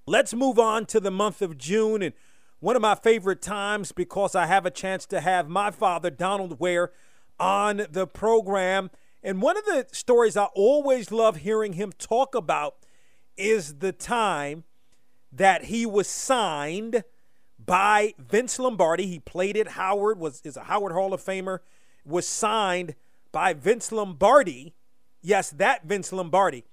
Let's 0.06 0.34
move 0.34 0.58
on 0.58 0.86
to 0.86 1.00
the 1.00 1.10
month 1.10 1.42
of 1.42 1.56
June, 1.56 2.02
and 2.02 2.14
one 2.60 2.76
of 2.76 2.82
my 2.82 2.94
favorite 2.94 3.42
times 3.42 3.92
because 3.92 4.34
I 4.34 4.46
have 4.46 4.64
a 4.64 4.70
chance 4.70 5.06
to 5.06 5.20
have 5.20 5.48
my 5.48 5.70
father, 5.70 6.10
Donald 6.10 6.60
Ware, 6.60 6.92
on 7.38 7.86
the 7.90 8.06
program. 8.06 8.90
And 9.22 9.42
one 9.42 9.56
of 9.56 9.64
the 9.64 9.86
stories 9.92 10.36
I 10.36 10.44
always 10.54 11.10
love 11.10 11.36
hearing 11.36 11.74
him 11.74 11.92
talk 11.92 12.34
about 12.34 12.76
is 13.36 13.78
the 13.78 13.92
time 13.92 14.64
that 15.32 15.64
he 15.64 15.84
was 15.84 16.08
signed 16.08 17.04
by 17.58 18.14
Vince 18.18 18.58
Lombardi. 18.58 19.06
He 19.06 19.18
played 19.18 19.56
at 19.56 19.68
Howard, 19.68 20.18
was 20.18 20.40
is 20.44 20.56
a 20.56 20.64
Howard 20.64 20.92
Hall 20.92 21.12
of 21.12 21.22
Famer, 21.22 21.58
was 22.04 22.26
signed 22.26 22.94
by 23.34 23.52
Vince 23.52 23.90
Lombardi. 23.90 24.74
Yes, 25.20 25.50
that 25.50 25.84
Vince 25.84 26.12
Lombardi, 26.12 26.64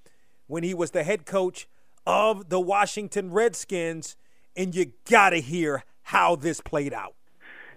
when 0.46 0.62
he 0.62 0.76
was 0.76 0.92
the 0.92 1.04
head 1.04 1.26
coach 1.26 1.68
of 2.06 2.50
the 2.50 2.60
Washington 2.60 3.32
Redskins. 3.32 4.16
And 4.56 4.76
you 4.76 4.94
gotta 5.10 5.38
hear 5.38 5.84
how 6.04 6.36
this 6.36 6.62
played 6.62 6.94
out. 6.94 7.16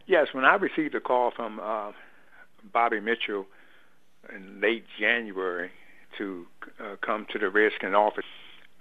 Yes, 0.06 0.28
when 0.32 0.44
I 0.44 0.56
received 0.56 0.94
a 0.94 1.00
call 1.00 1.30
from 1.30 1.58
uh, 1.60 1.92
Bobby 2.72 3.00
Mitchell 3.00 3.46
in 4.34 4.60
late 4.60 4.84
January 5.00 5.70
to 6.18 6.46
uh, 6.78 6.96
come 7.00 7.26
to 7.32 7.38
the 7.38 7.48
Redskin 7.48 7.94
office 7.94 8.26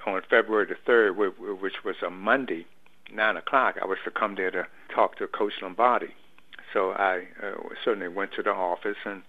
on 0.05 0.21
February 0.29 0.65
the 0.65 0.91
3rd, 0.91 1.61
which 1.61 1.85
was 1.85 1.95
a 2.05 2.09
Monday, 2.09 2.65
9 3.13 3.37
o'clock, 3.37 3.75
I 3.81 3.85
was 3.85 3.99
to 4.03 4.11
come 4.11 4.35
there 4.35 4.51
to 4.51 4.67
talk 4.93 5.15
to 5.19 5.27
Coach 5.27 5.53
Lombardi. 5.61 6.13
So 6.73 6.91
I 6.91 7.27
uh, 7.41 7.51
certainly 7.85 8.09
went 8.09 8.33
to 8.33 8.43
the 8.43 8.51
office, 8.51 8.97
and 9.05 9.21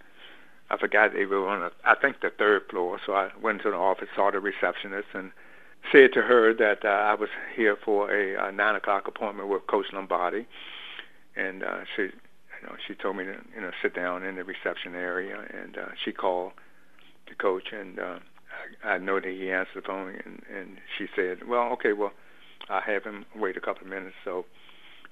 I 0.71 0.79
forgot 0.79 1.12
they 1.12 1.27
were 1.27 1.49
on, 1.49 1.62
a, 1.62 1.71
I 1.85 1.95
think, 1.95 2.21
the 2.21 2.31
third 2.31 2.62
floor. 2.71 2.99
So 3.05 3.15
I 3.15 3.31
went 3.41 3.62
to 3.62 3.71
the 3.71 3.77
office, 3.77 4.09
saw 4.17 4.31
the 4.31 4.41
receptionist, 4.41 5.09
and 5.12 5.33
said 5.93 6.12
to 6.15 6.23
her 6.23 6.55
that 6.55 6.85
uh, 6.85 6.89
I 6.89 7.15
was 7.15 7.29
here 7.55 7.77
for 7.85 8.11
a, 8.11 8.49
a 8.49 8.53
9 8.53 8.75
o'clock 8.77 9.07
appointment 9.07 9.49
with 9.49 9.67
Coach 9.67 9.87
Lombardi. 9.93 10.47
And 11.37 11.62
uh, 11.62 11.81
she, 11.95 12.03
you 12.03 12.11
know, 12.62 12.77
she 12.87 12.95
told 12.95 13.17
me 13.17 13.25
to, 13.25 13.37
you 13.55 13.61
know, 13.61 13.71
sit 13.83 13.95
down 13.95 14.25
in 14.25 14.37
the 14.37 14.45
reception 14.45 14.95
area, 14.95 15.37
and 15.53 15.77
uh, 15.77 15.89
she 16.05 16.12
called 16.12 16.53
the 17.29 17.35
coach, 17.35 17.69
and 17.73 17.99
uh, 17.99 18.19
I, 18.85 18.89
I 18.93 18.99
know 18.99 19.21
that 19.21 19.29
he 19.29 19.51
answered 19.51 19.83
the 19.83 19.87
phone, 19.87 20.15
and, 20.25 20.43
and 20.55 20.79
she 20.97 21.07
said, 21.15 21.47
well, 21.49 21.73
okay, 21.73 21.93
well, 21.93 22.12
I'll 22.69 22.81
have 22.81 23.05
him 23.05 23.27
wait 23.37 23.57
a 23.57 23.61
couple 23.61 23.83
of 23.83 23.89
minutes. 23.89 24.15
So 24.25 24.47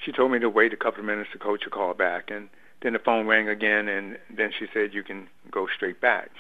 she 0.05 0.13
told 0.13 0.33
me 0.33 0.39
to 0.39 0.49
wait 0.49 0.73
a 0.73 0.77
couple 0.77 1.01
of 1.01 1.07
minutes. 1.07 1.31
The 1.33 1.39
coach 1.39 1.63
would 1.65 1.73
call 1.73 1.93
back, 1.95 2.31
and 2.31 2.49
then 2.83 2.93
the 2.95 2.99
phone 2.99 3.27
rang 3.27 3.49
again, 3.49 3.89
and 3.89 4.19
then 4.37 4.51
she 4.59 4.67
said, 4.73 4.93
you 4.93 5.03
can 5.03 5.29
go 5.51 5.67
straight 5.75 6.01
back. 6.01 6.31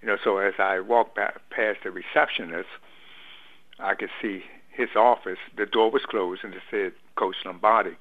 You 0.00 0.08
know, 0.08 0.16
so 0.22 0.38
as 0.38 0.54
I 0.58 0.80
walked 0.80 1.14
back 1.14 1.40
past 1.50 1.80
the 1.84 1.90
receptionist, 1.90 2.68
I 3.78 3.94
could 3.94 4.10
see 4.20 4.42
his 4.70 4.88
office. 4.96 5.38
The 5.56 5.66
door 5.66 5.90
was 5.90 6.02
closed, 6.08 6.42
and 6.44 6.54
it 6.54 6.62
said 6.70 6.92
Coach 7.16 7.36
Lombardi. 7.44 7.96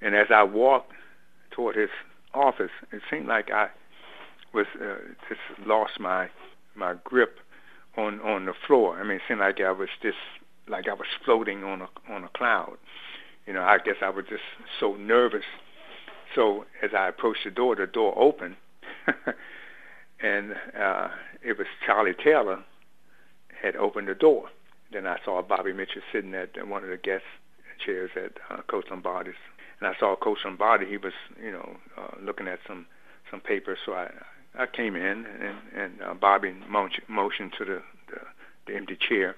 And 0.00 0.14
as 0.14 0.28
I 0.34 0.42
walked 0.42 0.92
toward 1.50 1.76
his 1.76 1.90
office, 2.34 2.70
it 2.92 3.02
seemed 3.10 3.26
like 3.26 3.50
I 3.50 3.68
was 4.52 4.66
uh, 4.80 4.96
just 5.28 5.66
lost 5.66 6.00
my 6.00 6.28
my 6.74 6.94
grip 7.04 7.38
on 7.96 8.20
on 8.20 8.46
the 8.46 8.54
floor. 8.66 8.98
I 8.98 9.02
mean, 9.02 9.16
it 9.16 9.22
seemed 9.28 9.40
like 9.40 9.60
I 9.60 9.72
was 9.72 9.88
just 10.02 10.16
like 10.68 10.88
I 10.88 10.94
was 10.94 11.06
floating 11.24 11.62
on 11.64 11.82
a 11.82 11.88
on 12.10 12.24
a 12.24 12.28
cloud. 12.28 12.76
You 13.46 13.52
know, 13.52 13.62
I 13.62 13.78
guess 13.78 13.96
I 14.02 14.10
was 14.10 14.24
just 14.28 14.42
so 14.78 14.94
nervous. 14.94 15.44
So 16.34 16.64
as 16.82 16.90
I 16.96 17.08
approached 17.08 17.44
the 17.44 17.50
door, 17.50 17.76
the 17.76 17.86
door 17.86 18.18
opened, 18.18 18.56
and 20.22 20.52
uh, 20.78 21.08
it 21.42 21.58
was 21.58 21.66
Charlie 21.84 22.14
Taylor 22.14 22.64
had 23.62 23.76
opened 23.76 24.08
the 24.08 24.14
door. 24.14 24.48
Then 24.92 25.06
I 25.06 25.18
saw 25.24 25.42
Bobby 25.42 25.72
Mitchell 25.72 26.02
sitting 26.12 26.34
at 26.34 26.50
one 26.66 26.84
of 26.84 26.90
the 26.90 26.96
guest 26.96 27.24
chairs 27.84 28.10
at 28.16 28.32
uh, 28.50 28.62
Coach 28.62 28.86
Lombardi's, 28.90 29.34
and 29.80 29.88
I 29.88 29.98
saw 29.98 30.16
Coach 30.16 30.38
Lombardi. 30.44 30.86
He 30.86 30.96
was, 30.96 31.12
you 31.42 31.52
know, 31.52 31.76
uh, 31.96 32.16
looking 32.20 32.48
at 32.48 32.60
some 32.66 32.86
some 33.30 33.40
papers. 33.40 33.78
So 33.84 33.94
I 33.94 34.10
I 34.58 34.66
came 34.66 34.96
in, 34.96 35.26
and 35.26 35.56
and 35.76 36.02
uh, 36.02 36.14
Bobby 36.14 36.54
motioned 37.08 37.52
to 37.58 37.64
the, 37.64 37.82
the 38.08 38.20
the 38.66 38.76
empty 38.76 38.96
chair 39.08 39.36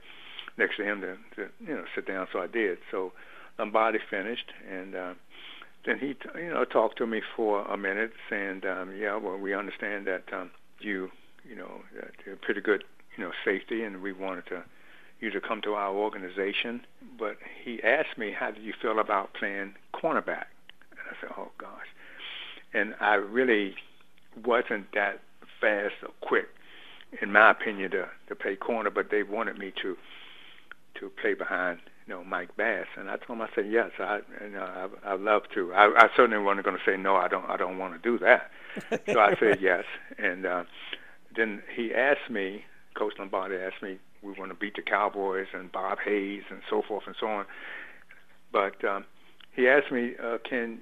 next 0.57 0.76
to 0.76 0.84
him 0.84 1.01
to, 1.01 1.16
to 1.36 1.51
you 1.61 1.74
know 1.74 1.84
sit 1.95 2.07
down. 2.07 2.26
So 2.32 2.40
I 2.40 2.47
did. 2.47 2.78
So 2.90 3.12
Lombardi 3.59 3.99
finished, 4.11 4.53
and 4.70 4.95
uh, 4.95 5.14
then 5.87 5.99
he 5.99 6.14
you 6.37 6.51
know 6.51 6.64
talked 6.64 6.99
to 6.99 7.07
me 7.07 7.20
for 7.37 7.62
a 7.66 7.76
minute, 7.76 8.12
saying, 8.30 8.62
um, 8.66 8.95
"Yeah, 8.97 9.16
well, 9.16 9.37
we 9.37 9.55
understand 9.55 10.07
that 10.07 10.24
um, 10.32 10.51
you 10.80 11.11
you 11.49 11.57
know 11.57 11.82
that 11.97 12.41
pretty 12.43 12.61
good 12.61 12.85
you 13.16 13.24
know 13.24 13.32
safety, 13.45 13.82
and 13.82 14.03
we 14.03 14.12
wanted 14.12 14.47
to." 14.47 14.64
you 15.20 15.30
to 15.30 15.41
come 15.41 15.61
to 15.62 15.72
our 15.74 15.95
organization. 15.95 16.85
But 17.18 17.37
he 17.64 17.82
asked 17.82 18.18
me, 18.18 18.32
how 18.39 18.51
did 18.51 18.62
you 18.62 18.74
feel 18.80 18.99
about 18.99 19.32
playing 19.35 19.74
cornerback? 19.95 20.47
And 20.91 21.01
I 21.11 21.20
said, 21.20 21.30
oh, 21.37 21.51
gosh. 21.59 21.87
And 22.74 22.95
I 23.01 23.14
really 23.14 23.74
wasn't 24.45 24.93
that 24.95 25.20
fast 25.61 25.95
or 26.03 26.11
quick, 26.20 26.49
in 27.22 27.32
my 27.32 27.51
opinion, 27.51 27.93
to, 27.93 28.09
to 28.28 28.35
play 28.35 28.57
corner, 28.57 28.91
but 28.91 29.11
they 29.11 29.22
wanted 29.22 29.59
me 29.59 29.72
to 29.82 29.97
to 31.01 31.11
play 31.20 31.35
behind, 31.35 31.80
you 32.07 32.14
know, 32.14 32.24
Mike 32.24 32.57
Bass. 32.57 32.86
And 32.96 33.11
I 33.11 33.16
told 33.16 33.38
him, 33.38 33.42
I 33.42 33.48
said, 33.55 33.66
yes, 33.70 33.90
I, 33.98 34.20
you 34.42 34.50
know, 34.50 34.88
I, 35.05 35.11
I 35.11 35.14
love 35.14 35.42
to. 35.55 35.72
I, 35.72 35.86
I 35.96 36.09
certainly 36.16 36.42
wasn't 36.42 36.64
going 36.64 36.76
to 36.76 36.82
say, 36.90 36.96
no, 36.96 37.16
I 37.16 37.28
don't, 37.28 37.48
I 37.48 37.57
don't 37.57 37.78
want 37.78 37.94
to 37.94 37.98
do 38.00 38.18
that. 38.18 38.50
so 39.07 39.20
I 39.20 39.36
said 39.38 39.61
yes. 39.61 39.84
And 40.18 40.46
uh, 40.46 40.64
then 41.34 41.62
he 41.74 41.94
asked 41.94 42.30
me, 42.30 42.64
Coach 42.94 43.14
Lombardi 43.18 43.57
asked 43.57 43.82
me, 43.82 43.98
we 44.22 44.32
want 44.32 44.50
to 44.50 44.55
beat 44.55 44.76
the 44.76 44.82
Cowboys 44.82 45.48
and 45.52 45.70
Bob 45.70 45.98
Hayes 46.05 46.42
and 46.50 46.61
so 46.68 46.82
forth 46.82 47.05
and 47.07 47.14
so 47.18 47.26
on. 47.26 47.46
But 48.52 48.84
um, 48.84 49.05
he 49.55 49.68
asked 49.68 49.92
me, 49.92 50.12
uh, 50.22 50.38
"Can 50.48 50.80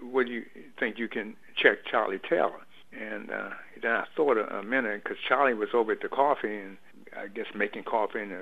what 0.00 0.26
do 0.26 0.32
you 0.32 0.44
think 0.78 0.98
you 0.98 1.08
can 1.08 1.34
check 1.56 1.86
Charlie 1.90 2.20
Taylor?" 2.28 2.60
And 2.92 3.30
uh, 3.30 3.50
then 3.80 3.92
I 3.92 4.04
thought 4.16 4.36
a, 4.36 4.58
a 4.58 4.62
minute 4.62 5.02
because 5.02 5.18
Charlie 5.26 5.54
was 5.54 5.70
over 5.72 5.92
at 5.92 6.02
the 6.02 6.08
coffee 6.08 6.58
and 6.58 6.76
I 7.16 7.28
guess 7.28 7.46
making 7.54 7.84
coffee 7.84 8.20
and, 8.20 8.32
uh, 8.32 8.36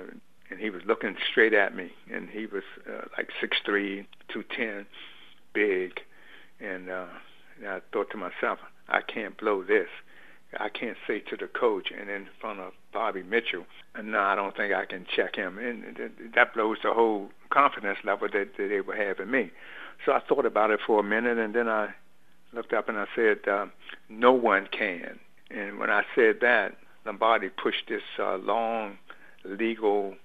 and 0.51 0.59
he 0.59 0.69
was 0.69 0.81
looking 0.85 1.15
straight 1.31 1.53
at 1.53 1.75
me 1.75 1.91
and 2.13 2.29
he 2.29 2.45
was 2.45 2.63
uh, 2.87 3.05
like 3.17 3.29
six 3.39 3.57
three, 3.65 4.07
two 4.27 4.43
ten, 4.55 4.85
big, 5.53 6.01
and, 6.59 6.89
uh, 6.89 7.05
and 7.57 7.67
I 7.67 7.79
thought 7.91 8.11
to 8.11 8.17
myself, 8.17 8.59
I 8.87 9.01
can't 9.01 9.37
blow 9.37 9.63
this. 9.63 9.87
I 10.59 10.67
can't 10.67 10.97
say 11.07 11.19
to 11.19 11.37
the 11.37 11.47
coach 11.47 11.91
and 11.97 12.09
in 12.09 12.27
front 12.41 12.59
of 12.59 12.73
Bobby 12.91 13.23
Mitchell, 13.23 13.65
no, 14.03 14.19
I 14.19 14.35
don't 14.35 14.55
think 14.55 14.73
I 14.73 14.85
can 14.85 15.05
check 15.15 15.37
him. 15.37 15.57
And 15.57 16.11
that 16.35 16.53
blows 16.53 16.77
the 16.83 16.93
whole 16.93 17.29
confidence 17.49 17.99
level 18.03 18.27
that, 18.33 18.57
that 18.57 18.67
they 18.67 19.05
have 19.05 19.19
in 19.19 19.31
me. 19.31 19.51
So 20.05 20.11
I 20.11 20.19
thought 20.19 20.45
about 20.45 20.71
it 20.71 20.81
for 20.85 20.99
a 20.99 21.03
minute, 21.03 21.37
and 21.37 21.55
then 21.55 21.69
I 21.69 21.93
looked 22.51 22.73
up 22.73 22.89
and 22.89 22.97
I 22.97 23.05
said, 23.15 23.47
uh, 23.49 23.67
no 24.09 24.33
one 24.33 24.67
can. 24.77 25.19
And 25.49 25.79
when 25.79 25.89
I 25.89 26.03
said 26.15 26.37
that, 26.41 26.75
Lombardi 27.05 27.49
pushed 27.49 27.87
this 27.87 28.01
uh, 28.19 28.35
long 28.37 28.97
legal 29.45 30.15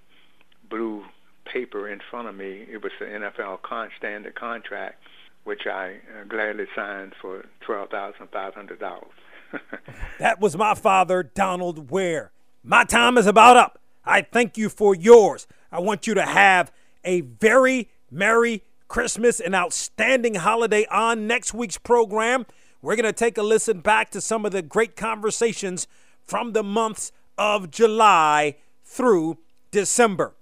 blue 0.68 1.04
paper 1.44 1.88
in 1.88 2.00
front 2.10 2.28
of 2.28 2.34
me. 2.34 2.66
It 2.70 2.82
was 2.82 2.92
the 2.98 3.06
NFL 3.06 3.62
con- 3.62 3.90
standard 3.96 4.34
contract, 4.34 5.02
which 5.44 5.66
I 5.66 5.96
uh, 6.20 6.24
gladly 6.28 6.66
signed 6.74 7.14
for 7.20 7.46
$12,500. 7.66 9.04
that 10.18 10.40
was 10.40 10.56
my 10.56 10.74
father, 10.74 11.22
Donald 11.22 11.90
Ware. 11.90 12.32
My 12.62 12.84
time 12.84 13.16
is 13.16 13.26
about 13.26 13.56
up. 13.56 13.80
I 14.04 14.22
thank 14.22 14.56
you 14.56 14.68
for 14.68 14.94
yours. 14.94 15.46
I 15.70 15.80
want 15.80 16.06
you 16.06 16.14
to 16.14 16.24
have 16.24 16.72
a 17.04 17.20
very 17.20 17.88
Merry 18.10 18.62
Christmas 18.88 19.40
and 19.40 19.54
outstanding 19.54 20.36
holiday 20.36 20.86
on 20.90 21.26
next 21.26 21.54
week's 21.54 21.78
program. 21.78 22.46
We're 22.82 22.96
going 22.96 23.04
to 23.04 23.12
take 23.12 23.36
a 23.36 23.42
listen 23.42 23.80
back 23.80 24.10
to 24.10 24.20
some 24.20 24.44
of 24.44 24.52
the 24.52 24.62
great 24.62 24.96
conversations 24.96 25.88
from 26.24 26.52
the 26.52 26.62
months 26.62 27.10
of 27.36 27.70
July 27.70 28.56
through 28.84 29.38
December. 29.70 30.34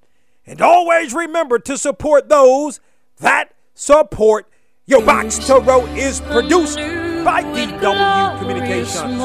And 0.47 0.61
always 0.61 1.15
remember 1.15 1.59
to 1.61 1.79
support 1.79 2.29
those 2.29 2.81
that 3.19 3.55
support 3.75 4.49
your 4.87 5.03
Box 5.03 5.39
to 5.47 5.55
Row 5.55 5.87
is 5.87 6.21
produced 6.21 6.77
by 6.77 7.43
DW 7.43 8.39
Communications. 8.39 9.19